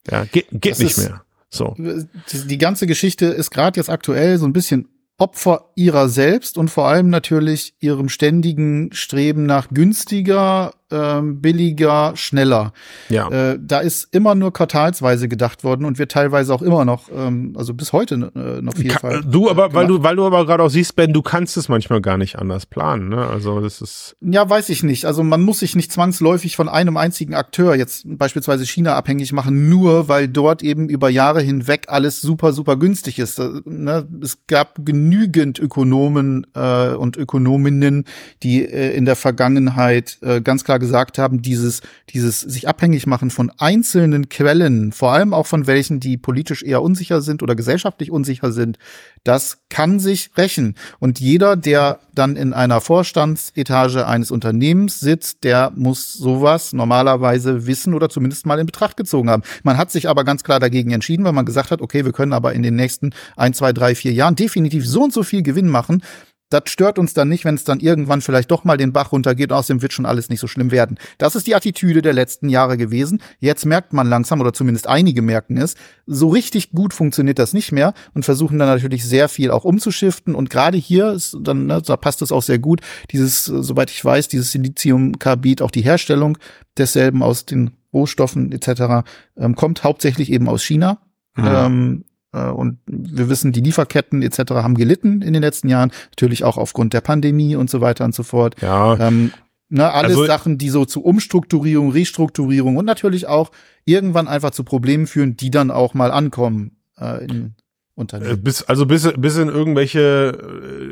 Ja, 0.09 0.23
geht, 0.23 0.47
geht 0.49 0.79
nicht 0.79 0.97
mehr. 0.97 1.25
So. 1.49 1.75
Die 1.77 2.57
ganze 2.57 2.87
Geschichte 2.87 3.25
ist 3.25 3.51
gerade 3.51 3.77
jetzt 3.77 3.89
aktuell 3.89 4.37
so 4.37 4.45
ein 4.45 4.53
bisschen 4.53 4.87
Opfer 5.17 5.69
ihrer 5.75 6.07
selbst 6.07 6.57
und 6.57 6.69
vor 6.69 6.87
allem 6.87 7.09
natürlich 7.09 7.75
ihrem 7.79 8.07
ständigen 8.07 8.93
Streben 8.93 9.45
nach 9.45 9.67
günstiger, 9.69 10.73
ähm, 10.93 11.41
billiger, 11.41 12.13
schneller. 12.15 12.73
Ja. 13.09 13.29
Äh, 13.29 13.59
da 13.61 13.79
ist 13.79 14.07
immer 14.13 14.35
nur 14.35 14.53
quartalsweise 14.53 15.27
gedacht 15.27 15.63
worden 15.63 15.85
und 15.85 15.99
wird 15.99 16.11
teilweise 16.11 16.53
auch 16.53 16.61
immer 16.61 16.85
noch, 16.85 17.09
ähm, 17.13 17.53
also 17.57 17.73
bis 17.73 17.91
heute 17.91 18.31
äh, 18.35 18.61
noch 18.61 18.75
viel 18.75 18.89
Kann, 18.89 19.25
Du 19.29 19.49
aber, 19.49 19.69
gemacht. 19.69 19.75
weil 19.75 19.87
du, 19.87 20.03
weil 20.03 20.15
du 20.15 20.25
aber 20.25 20.45
gerade 20.45 20.63
auch 20.63 20.69
siehst, 20.69 20.95
Ben, 20.95 21.13
du 21.13 21.21
kannst 21.21 21.57
es 21.57 21.69
manchmal 21.69 22.01
gar 22.01 22.17
nicht 22.17 22.37
anders 22.37 22.65
planen, 22.65 23.09
ne? 23.09 23.25
Also 23.27 23.59
das 23.59 23.81
ist. 23.81 24.15
Ja, 24.21 24.49
weiß 24.49 24.69
ich 24.69 24.83
nicht. 24.83 25.05
Also 25.05 25.23
man 25.23 25.41
muss 25.41 25.59
sich 25.59 25.75
nicht 25.75 25.91
zwangsläufig 25.91 26.55
von 26.55 26.69
einem 26.69 26.97
einzigen 26.97 27.33
Akteur, 27.33 27.75
jetzt 27.75 28.03
beispielsweise 28.05 28.65
China, 28.65 28.95
abhängig 28.95 29.33
machen, 29.33 29.69
nur 29.69 30.07
weil 30.07 30.27
dort 30.27 30.61
eben 30.63 30.89
über 30.89 31.09
Jahre 31.09 31.41
hinweg 31.41 31.85
alles 31.87 32.21
super, 32.21 32.53
super 32.53 32.77
günstig 32.77 33.19
ist. 33.19 33.39
Äh, 33.39 33.49
ne? 33.65 34.07
Es 34.21 34.37
gab 34.47 34.85
genügend 34.85 35.59
Ökonomen 35.59 36.45
äh, 36.53 36.89
und 36.89 37.17
Ökonominnen, 37.17 38.05
die 38.43 38.65
äh, 38.65 38.95
in 38.95 39.05
der 39.05 39.15
Vergangenheit 39.15 40.17
äh, 40.21 40.41
ganz 40.41 40.63
klar 40.63 40.79
gesagt 40.83 41.17
haben, 41.17 41.41
dieses, 41.41 41.81
dieses 42.09 42.41
sich 42.41 42.67
abhängig 42.67 43.07
machen 43.07 43.29
von 43.29 43.51
einzelnen 43.57 44.27
Quellen, 44.27 44.91
vor 44.91 45.13
allem 45.13 45.33
auch 45.33 45.47
von 45.47 45.65
welchen, 45.65 46.01
die 46.01 46.17
politisch 46.17 46.61
eher 46.61 46.81
unsicher 46.81 47.21
sind 47.21 47.41
oder 47.41 47.55
gesellschaftlich 47.55 48.11
unsicher 48.11 48.51
sind, 48.51 48.77
das 49.23 49.59
kann 49.69 49.99
sich 49.99 50.31
rächen. 50.37 50.75
Und 50.99 51.21
jeder, 51.21 51.55
der 51.55 51.99
dann 52.13 52.35
in 52.35 52.51
einer 52.51 52.81
Vorstandsetage 52.81 54.05
eines 54.05 54.29
Unternehmens 54.29 54.99
sitzt, 54.99 55.45
der 55.45 55.71
muss 55.73 56.13
sowas 56.13 56.73
normalerweise 56.73 57.65
wissen 57.65 57.93
oder 57.93 58.09
zumindest 58.09 58.45
mal 58.45 58.59
in 58.59 58.65
Betracht 58.65 58.97
gezogen 58.97 59.29
haben. 59.29 59.43
Man 59.63 59.77
hat 59.77 59.89
sich 59.89 60.09
aber 60.09 60.25
ganz 60.25 60.43
klar 60.43 60.59
dagegen 60.59 60.91
entschieden, 60.91 61.23
weil 61.23 61.31
man 61.31 61.45
gesagt 61.45 61.71
hat, 61.71 61.81
okay, 61.81 62.03
wir 62.03 62.11
können 62.11 62.33
aber 62.33 62.53
in 62.53 62.61
den 62.61 62.75
nächsten 62.75 63.11
ein, 63.37 63.53
zwei, 63.53 63.71
drei, 63.71 63.95
vier 63.95 64.11
Jahren 64.11 64.35
definitiv 64.35 64.85
so 64.85 65.03
und 65.03 65.13
so 65.13 65.23
viel 65.23 65.41
Gewinn 65.41 65.69
machen, 65.69 66.03
das 66.53 66.63
stört 66.67 66.99
uns 66.99 67.13
dann 67.13 67.29
nicht, 67.29 67.45
wenn 67.45 67.55
es 67.55 67.63
dann 67.63 67.79
irgendwann 67.79 68.21
vielleicht 68.21 68.51
doch 68.51 68.63
mal 68.63 68.77
den 68.77 68.93
Bach 68.93 69.11
runtergeht. 69.11 69.51
Außerdem 69.51 69.81
wird 69.81 69.91
schon 69.91 70.05
alles 70.05 70.29
nicht 70.29 70.39
so 70.39 70.47
schlimm 70.47 70.71
werden. 70.71 70.99
Das 71.17 71.35
ist 71.35 71.47
die 71.47 71.55
Attitüde 71.55 72.01
der 72.01 72.13
letzten 72.13 72.47
Jahre 72.47 72.77
gewesen. 72.77 73.21
Jetzt 73.39 73.65
merkt 73.65 73.91
man 73.91 74.07
langsam, 74.07 74.39
oder 74.39 74.53
zumindest 74.53 74.87
einige 74.87 75.21
merken 75.21 75.57
es, 75.57 75.75
so 76.05 76.29
richtig 76.29 76.71
gut 76.71 76.93
funktioniert 76.93 77.39
das 77.39 77.53
nicht 77.53 77.71
mehr 77.71 77.93
und 78.13 78.23
versuchen 78.23 78.59
dann 78.59 78.67
natürlich 78.67 79.03
sehr 79.03 79.29
viel 79.29 79.49
auch 79.49 79.63
umzuschiften. 79.63 80.35
Und 80.35 80.49
gerade 80.51 80.77
hier 80.77 81.11
ist 81.11 81.35
dann, 81.41 81.65
ne, 81.65 81.81
da 81.81 81.97
passt 81.97 82.21
es 82.21 82.31
auch 82.31 82.43
sehr 82.43 82.59
gut, 82.59 82.81
dieses, 83.11 83.45
soweit 83.45 83.89
ich 83.89 84.03
weiß, 84.05 84.27
dieses 84.27 84.51
Siliziumkarbid, 84.51 85.61
auch 85.61 85.71
die 85.71 85.81
Herstellung 85.81 86.37
desselben 86.77 87.23
aus 87.23 87.45
den 87.45 87.71
Rohstoffen 87.93 88.51
etc., 88.51 89.05
ähm, 89.37 89.55
kommt 89.55 89.83
hauptsächlich 89.83 90.31
eben 90.31 90.47
aus 90.47 90.63
China. 90.63 90.99
Mhm. 91.35 91.47
Ähm, 91.47 92.05
äh, 92.05 92.12
und 92.39 92.79
wir 92.85 93.29
wissen, 93.29 93.51
die 93.51 93.61
Lieferketten 93.61 94.21
etc. 94.21 94.51
haben 94.51 94.75
gelitten 94.75 95.21
in 95.21 95.33
den 95.33 95.41
letzten 95.41 95.69
Jahren, 95.69 95.91
natürlich 96.11 96.43
auch 96.43 96.57
aufgrund 96.57 96.93
der 96.93 97.01
Pandemie 97.01 97.55
und 97.55 97.69
so 97.69 97.81
weiter 97.81 98.05
und 98.05 98.15
so 98.15 98.23
fort. 98.23 98.55
Ja. 98.61 98.99
Ähm, 98.99 99.31
ne, 99.69 99.91
alles 99.91 100.11
also, 100.11 100.25
Sachen, 100.25 100.57
die 100.57 100.69
so 100.69 100.85
zu 100.85 101.03
Umstrukturierung, 101.03 101.91
Restrukturierung 101.91 102.77
und 102.77 102.85
natürlich 102.85 103.27
auch 103.27 103.51
irgendwann 103.85 104.27
einfach 104.27 104.51
zu 104.51 104.63
Problemen 104.63 105.07
führen, 105.07 105.37
die 105.37 105.51
dann 105.51 105.71
auch 105.71 105.93
mal 105.93 106.11
ankommen 106.11 106.77
äh, 106.97 107.25
in, 107.25 107.55
Unternehmen. 107.95 108.31
Äh, 108.31 108.37
bis, 108.37 108.63
also 108.63 108.87
bis, 108.87 109.07
bis 109.17 109.37
in 109.37 109.49
irgendwelche, 109.49 110.31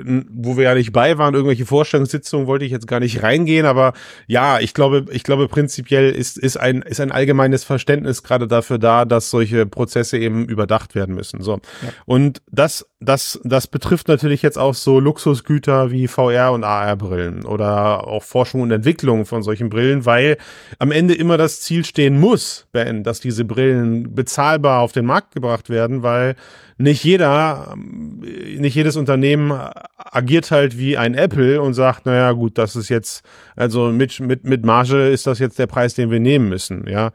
äh, 0.06 0.24
wo 0.30 0.56
wir 0.56 0.66
ja 0.66 0.76
nicht 0.76 0.92
bei 0.92 1.18
waren, 1.18 1.34
irgendwelche 1.34 1.66
Vorstellungssitzungen 1.66 2.46
wollte 2.46 2.64
ich 2.64 2.72
jetzt 2.72 2.86
gar 2.86 3.00
nicht 3.00 3.24
reingehen, 3.24 3.66
aber 3.66 3.94
ja, 4.28 4.60
ich 4.60 4.76
glaube, 4.76 5.06
ich 5.12 5.24
glaube 5.24 5.48
prinzipiell 5.48 6.12
ist, 6.12 6.38
ist 6.38 6.58
ein, 6.58 6.84
ist 6.84 7.00
ein 7.00 7.12
allgemeines 7.12 7.64
Verständnis 7.64 8.22
gerade 8.22 8.48
dafür 8.48 8.78
da, 8.78 9.06
dass 9.06 9.32
solche 9.32 9.66
Prozesse 9.66 10.20
eben 10.20 10.46
überdacht 10.46 10.94
werden 10.94 11.16
müssen. 11.16 11.42
So. 11.42 11.54
Ja. 11.54 11.90
Und 12.06 12.44
das, 12.52 12.86
das, 13.00 13.40
das 13.44 13.66
betrifft 13.66 14.08
natürlich 14.08 14.44
jetzt 14.44 14.60
auch 14.60 14.76
so 14.76 15.00
Luxusgüter 15.00 15.90
wie 15.90 16.08
VR 16.08 16.52
und 16.52 16.64
AR-Brillen 16.64 17.46
oder 17.46 18.08
auch 18.08 18.22
Forschung 18.22 18.62
und 18.62 18.70
Entwicklung 18.70 19.26
von 19.26 19.42
solchen 19.42 19.70
Brillen, 19.72 20.06
weil 20.06 20.38
am 20.78 20.92
Ende 20.92 21.16
immer 21.16 21.38
das 21.38 21.62
Ziel 21.62 21.84
stehen 21.84 22.20
muss, 22.20 22.68
Ben, 22.72 23.04
dass 23.04 23.20
diese 23.20 23.44
Brillen 23.44 24.14
bezahlbar 24.14 24.82
auf 24.82 24.92
den 24.92 25.06
Markt 25.06 25.34
gebracht 25.34 25.72
werden, 25.72 26.04
weil 26.04 26.36
nicht 26.82 27.04
jeder, 27.04 27.76
nicht 27.78 28.76
jedes 28.76 28.96
Unternehmen 28.96 29.52
agiert 29.98 30.52
halt 30.52 30.78
wie 30.78 30.98
ein 30.98 31.14
Apple 31.14 31.62
und 31.62 31.74
sagt, 31.74 32.06
naja, 32.06 32.32
gut, 32.34 32.58
das 32.58 32.76
ist 32.76 32.90
jetzt, 32.90 33.24
also 33.56 33.92
mit, 33.92 34.20
mit, 34.20 34.44
mit 34.44 34.66
Marge 34.66 35.08
ist 35.08 35.28
das 35.28 35.40
jetzt 35.40 35.58
der 35.60 35.68
Preis, 35.68 35.94
den 35.94 36.12
wir 36.12 36.20
nehmen 36.20 36.50
müssen, 36.50 36.88
ja. 36.88 37.12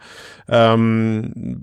Ähm, 0.48 1.62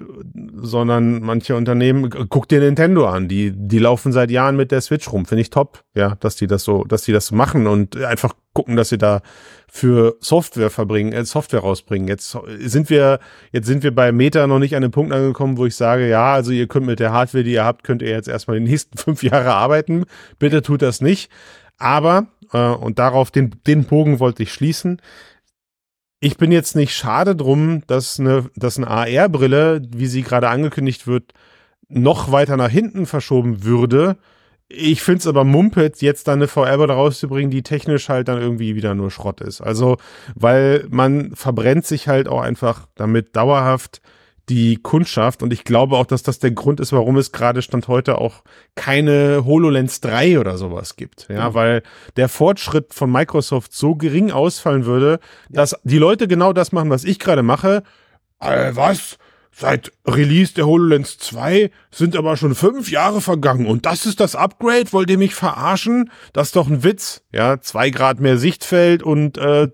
sondern 0.55 1.21
manche 1.21 1.55
Unternehmen, 1.55 2.09
guck 2.29 2.47
dir 2.47 2.59
Nintendo 2.59 3.07
an, 3.07 3.27
die, 3.27 3.51
die 3.55 3.79
laufen 3.79 4.11
seit 4.11 4.29
Jahren 4.29 4.55
mit 4.55 4.71
der 4.71 4.81
Switch 4.81 5.11
rum, 5.11 5.25
finde 5.25 5.41
ich 5.41 5.49
top, 5.49 5.83
ja, 5.95 6.15
dass 6.19 6.35
die 6.35 6.47
das 6.47 6.63
so, 6.63 6.83
dass 6.83 7.03
die 7.03 7.13
das 7.13 7.31
machen 7.31 7.67
und 7.67 7.97
einfach 7.97 8.33
gucken, 8.53 8.75
dass 8.75 8.89
sie 8.89 8.97
da 8.97 9.21
für 9.67 10.15
Software 10.19 10.69
verbringen, 10.69 11.13
äh, 11.13 11.25
Software 11.25 11.61
rausbringen. 11.61 12.07
Jetzt 12.07 12.37
sind 12.59 12.89
wir, 12.89 13.19
jetzt 13.51 13.65
sind 13.65 13.83
wir 13.83 13.93
bei 13.93 14.11
Meta 14.11 14.45
noch 14.45 14.59
nicht 14.59 14.75
an 14.75 14.83
einem 14.83 14.91
Punkt 14.91 15.11
angekommen, 15.11 15.57
wo 15.57 15.65
ich 15.65 15.75
sage, 15.75 16.07
ja, 16.07 16.33
also 16.33 16.51
ihr 16.51 16.67
könnt 16.67 16.85
mit 16.85 16.99
der 16.99 17.11
Hardware, 17.11 17.43
die 17.43 17.53
ihr 17.53 17.65
habt, 17.65 17.83
könnt 17.83 18.01
ihr 18.01 18.09
jetzt 18.09 18.27
erstmal 18.27 18.59
die 18.59 18.65
nächsten 18.65 18.97
fünf 18.99 19.23
Jahre 19.23 19.53
arbeiten. 19.53 20.05
Bitte 20.39 20.61
tut 20.61 20.81
das 20.81 21.01
nicht. 21.01 21.31
Aber, 21.77 22.27
äh, 22.53 22.59
und 22.59 22.99
darauf 22.99 23.31
den, 23.31 23.55
den 23.65 23.85
Bogen 23.85 24.19
wollte 24.19 24.43
ich 24.43 24.53
schließen, 24.53 25.01
ich 26.19 26.37
bin 26.37 26.53
jetzt 26.53 26.77
nicht 26.77 26.95
schade 26.95 27.35
drum, 27.35 27.83
dass 27.87 28.17
eine, 28.17 28.49
dass 28.55 28.77
eine 28.77 28.87
AR-Brille, 28.87 29.81
wie 29.89 30.05
sie 30.05 30.21
gerade 30.21 30.47
angekündigt 30.47 31.05
wird, 31.05 31.33
noch 31.89 32.31
weiter 32.31 32.55
nach 32.55 32.69
hinten 32.69 33.05
verschoben 33.05 33.65
würde, 33.65 34.15
ich 34.75 35.01
finde 35.03 35.19
es 35.19 35.27
aber 35.27 35.43
mumpet, 35.43 36.01
jetzt 36.01 36.27
dann 36.27 36.39
eine 36.39 36.47
VR 36.47 36.87
da 36.87 36.93
rauszubringen, 36.93 37.51
die 37.51 37.63
technisch 37.63 38.09
halt 38.09 38.27
dann 38.27 38.41
irgendwie 38.41 38.75
wieder 38.75 38.95
nur 38.95 39.11
Schrott 39.11 39.41
ist. 39.41 39.61
Also, 39.61 39.97
weil 40.35 40.85
man 40.89 41.35
verbrennt 41.35 41.85
sich 41.85 42.07
halt 42.07 42.27
auch 42.27 42.41
einfach 42.41 42.87
damit 42.95 43.35
dauerhaft 43.35 44.01
die 44.49 44.75
Kundschaft 44.75 45.41
und 45.41 45.53
ich 45.53 45.63
glaube 45.63 45.95
auch, 45.95 46.05
dass 46.05 46.21
das 46.21 46.39
der 46.39 46.51
Grund 46.51 46.81
ist, 46.81 46.91
warum 46.91 47.15
es 47.17 47.31
gerade 47.31 47.61
Stand 47.61 47.87
heute 47.87 48.17
auch 48.17 48.43
keine 48.75 49.45
HoloLens 49.45 50.01
3 50.01 50.39
oder 50.39 50.57
sowas 50.57 50.97
gibt. 50.97 51.27
Ja, 51.29 51.49
mhm. 51.49 51.53
weil 51.53 51.83
der 52.17 52.27
Fortschritt 52.27 52.93
von 52.93 53.09
Microsoft 53.09 53.73
so 53.73 53.95
gering 53.95 54.31
ausfallen 54.31 54.85
würde, 54.85 55.19
dass 55.49 55.75
die 55.83 55.97
Leute 55.97 56.27
genau 56.27 56.51
das 56.51 56.73
machen, 56.73 56.89
was 56.89 57.05
ich 57.05 57.19
gerade 57.19 57.43
mache. 57.43 57.83
Äh, 58.41 58.75
was? 58.75 59.17
Seit 59.55 59.91
Release 60.05 60.53
der 60.53 60.65
HoloLens 60.65 61.17
2 61.19 61.69
sind 61.91 62.15
aber 62.15 62.37
schon 62.37 62.55
fünf 62.55 62.89
Jahre 62.89 63.21
vergangen 63.21 63.67
und 63.67 63.85
das 63.85 64.05
ist 64.05 64.19
das 64.19 64.35
Upgrade? 64.35 64.91
Wollt 64.91 65.09
ihr 65.09 65.17
mich 65.17 65.35
verarschen? 65.35 66.09
Das 66.33 66.47
ist 66.47 66.55
doch 66.55 66.67
ein 66.67 66.83
Witz. 66.83 67.21
Ja, 67.31 67.61
zwei 67.61 67.91
Grad 67.91 68.19
mehr 68.19 68.37
Sichtfeld 68.37 69.03
und, 69.03 69.37
äh, 69.37 69.67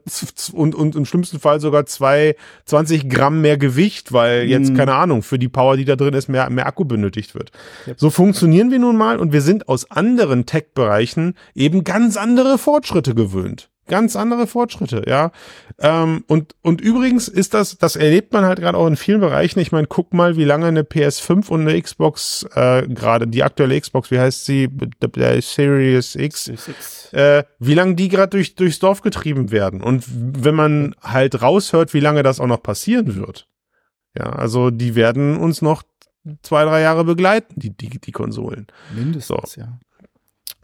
und, 0.53 0.75
und 0.75 0.95
im 0.95 1.05
schlimmsten 1.05 1.39
Fall 1.39 1.59
sogar 1.61 1.85
zwei, 1.85 2.35
20 2.65 3.09
Gramm 3.09 3.41
mehr 3.41 3.57
Gewicht, 3.57 4.11
weil 4.11 4.43
jetzt, 4.43 4.71
mhm. 4.71 4.77
keine 4.77 4.93
Ahnung, 4.93 5.23
für 5.23 5.39
die 5.39 5.49
Power, 5.49 5.77
die 5.77 5.85
da 5.85 5.95
drin 5.95 6.13
ist, 6.13 6.27
mehr, 6.27 6.49
mehr 6.49 6.67
Akku 6.67 6.85
benötigt 6.85 7.33
wird. 7.33 7.51
So 7.95 8.09
funktionieren 8.09 8.71
wir 8.71 8.79
nun 8.79 8.97
mal 8.97 9.17
und 9.17 9.31
wir 9.31 9.41
sind 9.41 9.69
aus 9.69 9.89
anderen 9.89 10.45
Tech-Bereichen 10.45 11.35
eben 11.55 11.83
ganz 11.83 12.17
andere 12.17 12.57
Fortschritte 12.57 13.15
gewöhnt. 13.15 13.69
Ganz 13.89 14.15
andere 14.15 14.47
Fortschritte, 14.47 15.03
ja. 15.07 15.31
Ähm, 15.79 16.23
und, 16.27 16.55
und 16.61 16.79
übrigens 16.79 17.27
ist 17.27 17.53
das, 17.53 17.77
das 17.77 17.95
erlebt 17.95 18.31
man 18.31 18.45
halt 18.45 18.59
gerade 18.59 18.77
auch 18.77 18.87
in 18.87 18.95
vielen 18.95 19.19
Bereichen. 19.19 19.59
Ich 19.59 19.71
meine, 19.71 19.87
guck 19.87 20.13
mal, 20.13 20.37
wie 20.37 20.45
lange 20.45 20.67
eine 20.67 20.83
PS5 20.83 21.49
und 21.49 21.61
eine 21.61 21.81
Xbox, 21.81 22.45
äh, 22.53 22.87
gerade 22.87 23.27
die 23.27 23.43
aktuelle 23.43 23.79
Xbox, 23.79 24.11
wie 24.11 24.19
heißt 24.19 24.45
sie, 24.45 24.69
der 24.69 25.41
Series 25.41 26.15
X, 26.15 26.51
äh, 27.11 27.43
wie 27.59 27.73
lange 27.73 27.95
die 27.95 28.07
gerade 28.07 28.29
durch, 28.29 28.55
durchs 28.55 28.79
Dorf 28.79 29.01
getrieben 29.01 29.51
werden. 29.51 29.81
Und 29.81 30.05
wenn 30.07 30.55
man 30.55 30.95
halt 31.01 31.41
raushört, 31.41 31.93
wie 31.93 31.99
lange 31.99 32.23
das 32.23 32.39
auch 32.39 32.47
noch 32.47 32.63
passieren 32.63 33.15
wird. 33.15 33.47
Ja, 34.17 34.29
also 34.29 34.69
die 34.69 34.95
werden 34.95 35.37
uns 35.37 35.61
noch 35.61 35.83
zwei, 36.43 36.63
drei 36.63 36.81
Jahre 36.81 37.03
begleiten, 37.03 37.55
die, 37.57 37.75
die, 37.75 37.99
die 37.99 38.11
Konsolen. 38.11 38.67
Mindestens, 38.95 39.53
so. 39.53 39.61
ja. 39.61 39.79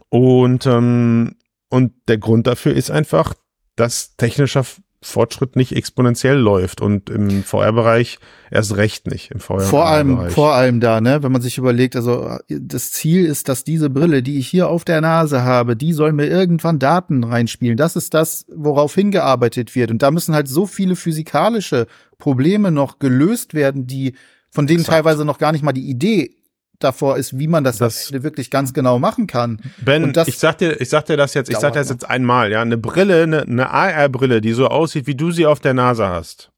Und 0.08 0.66
ähm, 0.66 1.36
und 1.68 1.92
der 2.08 2.18
Grund 2.18 2.46
dafür 2.46 2.74
ist 2.74 2.90
einfach, 2.90 3.34
dass 3.74 4.16
technischer 4.16 4.64
Fortschritt 5.02 5.56
nicht 5.56 5.72
exponentiell 5.72 6.36
läuft 6.36 6.80
und 6.80 7.10
im 7.10 7.44
VR-Bereich 7.44 8.18
erst 8.50 8.76
recht 8.76 9.06
nicht. 9.06 9.30
Im 9.30 9.40
VR 9.40 9.60
vor 9.60 9.86
allem, 9.86 10.30
vor 10.30 10.54
allem 10.54 10.80
da, 10.80 11.00
ne, 11.00 11.22
wenn 11.22 11.32
man 11.32 11.42
sich 11.42 11.58
überlegt, 11.58 11.96
also 11.96 12.36
das 12.48 12.92
Ziel 12.92 13.24
ist, 13.24 13.48
dass 13.48 13.62
diese 13.62 13.90
Brille, 13.90 14.22
die 14.22 14.38
ich 14.38 14.48
hier 14.48 14.68
auf 14.68 14.84
der 14.84 15.00
Nase 15.00 15.42
habe, 15.42 15.76
die 15.76 15.92
soll 15.92 16.12
mir 16.12 16.26
irgendwann 16.26 16.78
Daten 16.78 17.24
reinspielen. 17.24 17.76
Das 17.76 17.94
ist 17.94 18.14
das, 18.14 18.46
worauf 18.48 18.94
hingearbeitet 18.94 19.74
wird. 19.74 19.90
Und 19.90 20.02
da 20.02 20.10
müssen 20.10 20.34
halt 20.34 20.48
so 20.48 20.66
viele 20.66 20.96
physikalische 20.96 21.86
Probleme 22.18 22.70
noch 22.70 22.98
gelöst 22.98 23.54
werden, 23.54 23.86
die 23.86 24.14
von 24.50 24.66
denen 24.66 24.80
Exakt. 24.80 24.96
teilweise 24.96 25.24
noch 25.24 25.38
gar 25.38 25.52
nicht 25.52 25.62
mal 25.62 25.72
die 25.72 25.88
Idee 25.88 26.34
davor 26.78 27.16
ist, 27.16 27.38
wie 27.38 27.48
man 27.48 27.64
das, 27.64 27.78
das 27.78 28.12
wirklich 28.12 28.50
ganz 28.50 28.72
genau 28.72 28.98
machen 28.98 29.26
kann. 29.26 29.60
Ben, 29.78 30.12
ich 30.26 30.38
sag 30.38 30.58
dir, 30.58 30.80
ich 30.80 30.88
sag 30.88 31.06
dir 31.06 31.16
das 31.16 31.34
jetzt, 31.34 31.50
ich 31.50 31.58
sag 31.58 31.72
dir 31.72 31.80
das 31.80 31.90
jetzt 31.90 32.08
einmal, 32.08 32.50
ja, 32.50 32.62
eine 32.62 32.78
Brille, 32.78 33.22
eine, 33.22 33.42
eine 33.42 33.70
AR-Brille, 33.70 34.40
die 34.40 34.52
so 34.52 34.68
aussieht, 34.68 35.06
wie 35.06 35.14
du 35.14 35.30
sie 35.30 35.46
auf 35.46 35.60
der 35.60 35.74
Nase 35.74 36.08
hast. 36.08 36.52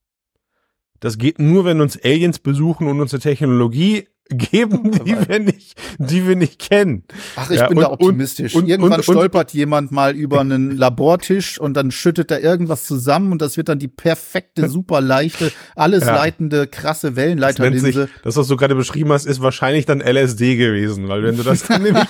Das 1.01 1.19
geht 1.19 1.39
nur, 1.39 1.65
wenn 1.65 1.81
uns 1.81 1.99
Aliens 2.03 2.39
besuchen 2.41 2.89
und 2.89 3.01
unsere 3.01 3.21
Technologie 3.23 4.09
geben, 4.29 4.91
die 5.05 5.17
wir 5.29 5.39
nicht, 5.39 5.79
die 5.99 6.27
wir 6.27 6.37
nicht 6.37 6.59
kennen. 6.59 7.05
Ach, 7.37 7.51
ich 7.51 7.59
ja, 7.59 7.69
bin 7.69 7.79
und, 7.79 7.85
da 7.85 7.91
optimistisch. 7.91 8.55
Und, 8.55 8.69
Irgendwann 8.69 8.99
und, 8.99 9.03
stolpert 9.03 9.53
jemand 9.53 9.93
mal 9.93 10.15
über 10.15 10.41
einen 10.41 10.71
Labortisch 10.77 11.59
und 11.61 11.75
dann 11.75 11.91
schüttet 11.91 12.31
er 12.31 12.41
irgendwas 12.41 12.85
zusammen 12.85 13.33
und 13.33 13.43
das 13.43 13.57
wird 13.57 13.69
dann 13.69 13.79
die 13.79 13.89
perfekte, 13.89 14.69
super 14.69 15.01
leichte, 15.01 15.53
alles 15.75 16.05
ja. 16.05 16.15
leitende, 16.15 16.67
krasse 16.67 17.17
Wellenleiterlinse. 17.17 17.93
Das, 17.93 18.09
das, 18.23 18.37
was 18.37 18.49
du 18.49 18.57
gerade 18.57 18.75
beschrieben 18.75 19.13
hast, 19.13 19.27
ist 19.27 19.41
wahrscheinlich 19.41 19.87
dann 19.87 20.01
LSD 20.01 20.57
gewesen, 20.57 21.09
weil 21.09 21.23
wenn 21.23 21.37
du 21.37 21.43
das 21.43 21.67
dann 21.67 21.83
nämlich, 21.83 22.09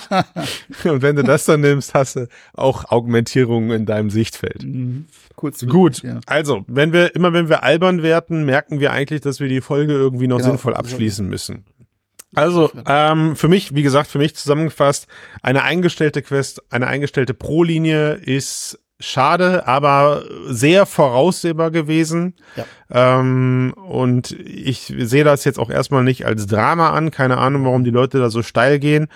und 0.83 1.01
wenn 1.01 1.15
du 1.15 1.23
das 1.23 1.45
dann 1.45 1.61
nimmst, 1.61 1.93
hast 1.93 2.15
du 2.15 2.27
auch 2.53 2.85
Augmentierungen 2.91 3.71
in 3.71 3.85
deinem 3.85 4.09
Sichtfeld. 4.09 4.63
Mhm. 4.63 5.05
Kurz 5.35 5.65
Gut, 5.65 6.03
ja. 6.03 6.19
also, 6.25 6.65
wenn 6.67 6.91
wir, 6.91 7.15
immer 7.15 7.31
wenn 7.31 7.47
wir 7.47 7.63
albern 7.63 8.03
werden, 8.03 8.43
merken 8.43 8.81
wir 8.81 8.91
eigentlich, 8.91 9.21
dass 9.21 9.39
wir 9.39 9.47
die 9.47 9.61
Folge 9.61 9.93
irgendwie 9.93 10.27
noch 10.27 10.39
genau. 10.39 10.49
sinnvoll 10.49 10.73
abschließen 10.73 11.25
müssen. 11.29 11.63
Also, 12.35 12.71
ähm, 12.87 13.35
für 13.35 13.47
mich, 13.47 13.73
wie 13.73 13.81
gesagt, 13.81 14.09
für 14.09 14.19
mich 14.19 14.35
zusammengefasst, 14.35 15.07
eine 15.41 15.63
eingestellte 15.63 16.21
Quest, 16.21 16.61
eine 16.71 16.87
eingestellte 16.87 17.33
Pro-Linie 17.33 18.13
ist 18.13 18.79
schade, 18.99 19.65
aber 19.65 20.23
sehr 20.47 20.85
voraussehbar 20.85 21.71
gewesen. 21.71 22.35
Ja. 22.55 22.65
Ähm, 23.19 23.73
und 23.75 24.31
ich 24.31 24.93
sehe 24.97 25.23
das 25.23 25.45
jetzt 25.45 25.57
auch 25.57 25.69
erstmal 25.69 26.03
nicht 26.03 26.25
als 26.25 26.47
Drama 26.47 26.91
an. 26.91 27.09
Keine 27.09 27.37
Ahnung, 27.37 27.65
warum 27.65 27.83
die 27.83 27.91
Leute 27.91 28.19
da 28.19 28.29
so 28.29 28.43
steil 28.43 28.79
gehen 28.79 29.07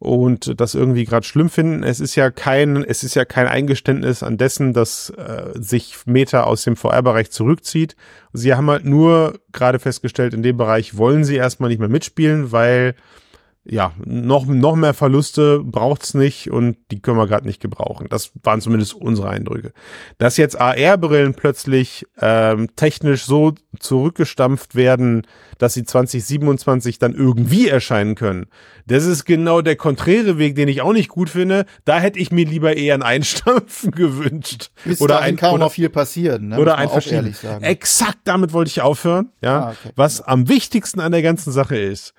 und 0.00 0.58
das 0.58 0.74
irgendwie 0.74 1.04
gerade 1.04 1.26
schlimm 1.26 1.50
finden. 1.50 1.82
Es 1.82 2.00
ist 2.00 2.16
ja 2.16 2.30
kein, 2.30 2.82
es 2.82 3.04
ist 3.04 3.14
ja 3.14 3.26
kein 3.26 3.46
Eingeständnis 3.46 4.22
an 4.22 4.38
dessen, 4.38 4.72
dass 4.72 5.10
äh, 5.10 5.50
sich 5.54 5.94
Meta 6.06 6.44
aus 6.44 6.64
dem 6.64 6.74
VR-Bereich 6.74 7.30
zurückzieht. 7.30 7.96
Sie 8.32 8.54
haben 8.54 8.70
halt 8.70 8.86
nur 8.86 9.38
gerade 9.52 9.78
festgestellt, 9.78 10.32
in 10.32 10.42
dem 10.42 10.56
Bereich 10.56 10.96
wollen 10.96 11.22
sie 11.22 11.36
erstmal 11.36 11.68
nicht 11.68 11.80
mehr 11.80 11.90
mitspielen, 11.90 12.50
weil 12.50 12.94
ja, 13.70 13.92
noch, 14.04 14.46
noch 14.46 14.74
mehr 14.74 14.94
Verluste 14.94 15.60
braucht's 15.60 16.14
nicht 16.14 16.50
und 16.50 16.76
die 16.90 17.00
können 17.00 17.18
wir 17.18 17.28
gerade 17.28 17.46
nicht 17.46 17.62
gebrauchen. 17.62 18.08
Das 18.10 18.32
waren 18.42 18.60
zumindest 18.60 18.94
unsere 18.94 19.30
Eindrücke. 19.30 19.72
Dass 20.18 20.36
jetzt 20.36 20.60
AR-Brillen 20.60 21.34
plötzlich 21.34 22.04
ähm, 22.20 22.74
technisch 22.74 23.24
so 23.24 23.54
zurückgestampft 23.78 24.74
werden, 24.74 25.24
dass 25.58 25.74
sie 25.74 25.84
2027 25.84 26.98
dann 26.98 27.14
irgendwie 27.14 27.68
erscheinen 27.68 28.16
können, 28.16 28.46
das 28.86 29.04
ist 29.04 29.24
genau 29.24 29.60
der 29.60 29.76
konträre 29.76 30.36
Weg, 30.36 30.56
den 30.56 30.66
ich 30.66 30.82
auch 30.82 30.92
nicht 30.92 31.08
gut 31.08 31.30
finde. 31.30 31.64
Da 31.84 32.00
hätte 32.00 32.18
ich 32.18 32.32
mir 32.32 32.46
lieber 32.46 32.76
eher 32.76 32.94
ein 32.94 33.02
Einstampfen 33.02 33.90
gewünscht. 33.92 34.72
Bis 34.84 35.00
oder 35.00 35.20
ein, 35.20 35.36
kann 35.36 35.54
oder, 35.54 35.66
noch 35.66 35.72
viel 35.72 35.90
passieren. 35.90 36.48
Ne? 36.48 36.58
Oder 36.58 36.76
ein 36.76 36.88
Verschieben. 36.88 37.32
Exakt 37.60 38.18
damit 38.24 38.52
wollte 38.52 38.70
ich 38.70 38.80
aufhören. 38.80 39.30
Ja, 39.42 39.60
ah, 39.60 39.70
okay. 39.70 39.92
was 39.94 40.20
am 40.22 40.48
wichtigsten 40.48 40.98
an 40.98 41.12
der 41.12 41.22
ganzen 41.22 41.52
Sache 41.52 41.76
ist 41.76 42.14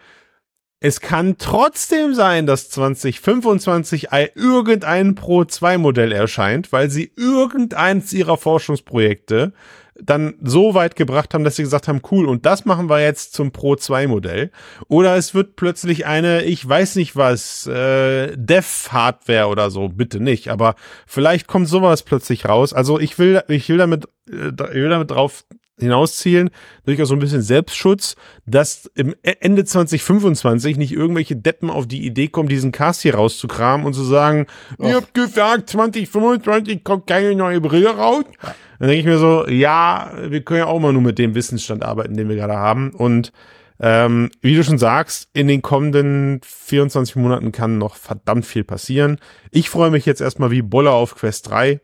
es 0.84 1.00
kann 1.00 1.38
trotzdem 1.38 2.16
sein, 2.16 2.48
dass 2.48 2.72
2025 2.72 4.08
irgendein 4.34 5.14
Pro 5.14 5.46
2 5.46 5.78
Modell 5.78 6.12
erscheint, 6.12 6.72
weil 6.72 6.90
sie 6.90 7.12
irgendeins 7.16 8.12
ihrer 8.14 8.36
Forschungsprojekte 8.36 9.54
dann 10.02 10.34
so 10.42 10.74
weit 10.74 10.96
gebracht 10.96 11.36
haben, 11.36 11.44
dass 11.44 11.58
sie 11.58 11.62
gesagt 11.62 11.88
haben, 11.88 12.02
cool, 12.10 12.26
und 12.26 12.48
das 12.48 12.66
machen 12.66 12.90
wir 12.90 13.00
jetzt 13.00 13.34
zum 13.34 13.52
Pro 13.52 13.76
2 13.76 14.08
Modell. 14.08 14.50
Oder 14.88 15.16
es 15.18 15.36
wird 15.36 15.56
plötzlich 15.56 16.08
eine, 16.08 16.46
ich 16.46 16.68
weiß 16.68 16.96
nicht 16.96 17.16
was, 17.16 17.68
äh, 17.68 18.36
Dev-Hardware 18.36 19.50
oder 19.50 19.70
so, 19.70 19.88
bitte 19.88 20.20
nicht, 20.20 20.48
aber 20.48 20.74
vielleicht 21.06 21.46
kommt 21.46 21.68
sowas 21.68 22.02
plötzlich 22.02 22.46
raus. 22.46 22.74
Also 22.74 23.00
ich 23.00 23.20
will, 23.20 23.44
ich 23.50 23.70
will 23.70 23.78
damit, 23.78 24.06
äh, 24.28 24.48
ich 24.48 24.76
will 24.76 24.90
damit 24.90 25.12
drauf 25.12 25.44
hinauszielen, 25.82 26.50
durchaus 26.86 27.10
so 27.10 27.16
ein 27.16 27.20
bisschen 27.20 27.42
Selbstschutz, 27.42 28.16
dass 28.46 28.90
im 28.96 29.16
e-, 29.24 29.36
Ende 29.40 29.66
2025 29.66 30.78
nicht 30.78 30.94
irgendwelche 30.94 31.36
Deppen 31.36 31.70
auf 31.70 31.88
die 31.88 32.06
Idee 32.06 32.28
kommen, 32.28 32.50
diesen 32.50 32.72
Cast 32.72 33.02
hier 33.02 33.16
rauszukramen 33.16 33.86
und 33.86 33.94
zu 33.94 34.04
sagen, 34.04 34.48
Och. 34.80 34.88
ihr 34.88 34.96
habt 34.96 35.14
gesagt, 35.14 35.70
2025 35.70 36.84
kommt 36.84 37.08
keine 37.08 37.36
neue 37.36 37.62
Brille 37.62 37.90
raus. 37.90 38.24
Ja. 38.42 38.56
Dann 38.80 38.88
denke 38.88 39.02
ich 39.02 39.06
mir 39.06 39.20
so, 39.20 39.48
ja, 39.48 40.12
wir 40.28 40.42
können 40.42 40.60
ja 40.60 40.66
auch 40.66 40.80
mal 40.80 40.94
nur 40.94 41.04
mit 41.04 41.20
dem 41.20 41.36
Wissensstand 41.36 41.84
arbeiten, 41.84 42.16
den 42.16 42.30
wir 42.30 42.36
gerade 42.36 42.56
haben. 42.56 42.92
Und 42.92 43.32
ähm, 43.80 44.32
wie 44.42 44.56
du 44.56 44.64
schon 44.64 44.78
sagst, 44.78 45.30
in 45.34 45.48
den 45.48 45.62
kommenden 45.62 46.42
24 46.44 47.16
Monaten 47.16 47.52
kann 47.52 47.78
noch 47.78 47.96
verdammt 47.96 48.46
viel 48.46 48.64
passieren. 48.64 49.20
Ich 49.52 49.70
freue 49.70 49.92
mich 49.92 50.06
jetzt 50.06 50.22
erstmal 50.22 50.52
wie 50.52 50.62
Bolle 50.62 50.92
auf 50.92 51.16
Quest 51.16 51.50
3. 51.50 51.80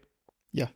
Ja 0.51 0.69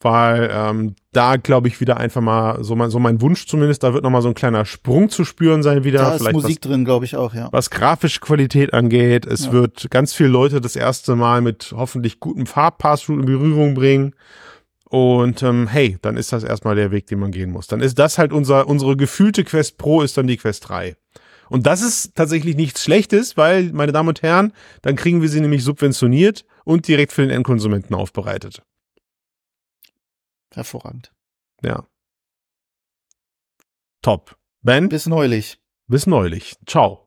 weil 0.00 0.50
ähm, 0.52 0.94
da 1.12 1.36
glaube 1.36 1.68
ich 1.68 1.80
wieder 1.80 1.96
einfach 1.96 2.20
mal 2.20 2.62
so 2.62 2.76
mein, 2.76 2.90
so 2.90 2.98
mein 2.98 3.20
Wunsch 3.20 3.46
zumindest, 3.46 3.82
da 3.82 3.94
wird 3.94 4.04
noch 4.04 4.10
mal 4.10 4.22
so 4.22 4.28
ein 4.28 4.34
kleiner 4.34 4.64
Sprung 4.64 5.08
zu 5.08 5.24
spüren 5.24 5.62
sein 5.62 5.84
wieder. 5.84 6.00
Da 6.00 6.12
ist 6.12 6.20
Vielleicht 6.20 6.34
Musik 6.34 6.58
was, 6.62 6.70
drin, 6.70 6.84
glaube 6.84 7.04
ich 7.06 7.16
auch, 7.16 7.34
ja. 7.34 7.48
Was 7.52 7.70
grafische 7.70 8.20
Qualität 8.20 8.74
angeht, 8.74 9.26
es 9.26 9.46
ja. 9.46 9.52
wird 9.52 9.90
ganz 9.90 10.12
viele 10.12 10.28
Leute 10.28 10.60
das 10.60 10.76
erste 10.76 11.16
Mal 11.16 11.40
mit 11.40 11.72
hoffentlich 11.74 12.20
gutem 12.20 12.46
Farbpassroute 12.46 13.20
in 13.20 13.26
Berührung 13.26 13.74
bringen. 13.74 14.14
Und 14.88 15.42
ähm, 15.42 15.66
hey, 15.66 15.98
dann 16.02 16.16
ist 16.16 16.32
das 16.32 16.44
erstmal 16.44 16.76
der 16.76 16.92
Weg, 16.92 17.06
den 17.06 17.18
man 17.18 17.32
gehen 17.32 17.50
muss. 17.50 17.66
Dann 17.66 17.80
ist 17.80 17.98
das 17.98 18.18
halt 18.18 18.32
unser 18.32 18.68
unsere 18.68 18.96
gefühlte 18.96 19.42
Quest 19.42 19.78
Pro 19.78 20.02
ist 20.02 20.16
dann 20.16 20.26
die 20.26 20.36
Quest 20.36 20.68
3. 20.68 20.96
Und 21.48 21.66
das 21.66 21.82
ist 21.82 22.14
tatsächlich 22.14 22.56
nichts 22.56 22.82
Schlechtes, 22.82 23.36
weil, 23.36 23.72
meine 23.72 23.92
Damen 23.92 24.08
und 24.08 24.22
Herren, 24.22 24.52
dann 24.82 24.96
kriegen 24.96 25.22
wir 25.22 25.28
sie 25.28 25.40
nämlich 25.40 25.64
subventioniert 25.64 26.44
und 26.64 26.88
direkt 26.88 27.12
für 27.12 27.22
den 27.22 27.30
Endkonsumenten 27.30 27.94
aufbereitet. 27.94 28.62
Hervorragend. 30.56 31.12
Ja. 31.62 31.86
Top. 34.00 34.38
Ben? 34.62 34.88
Bis 34.88 35.06
neulich. 35.06 35.60
Bis 35.86 36.06
neulich. 36.06 36.56
Ciao. 36.66 37.04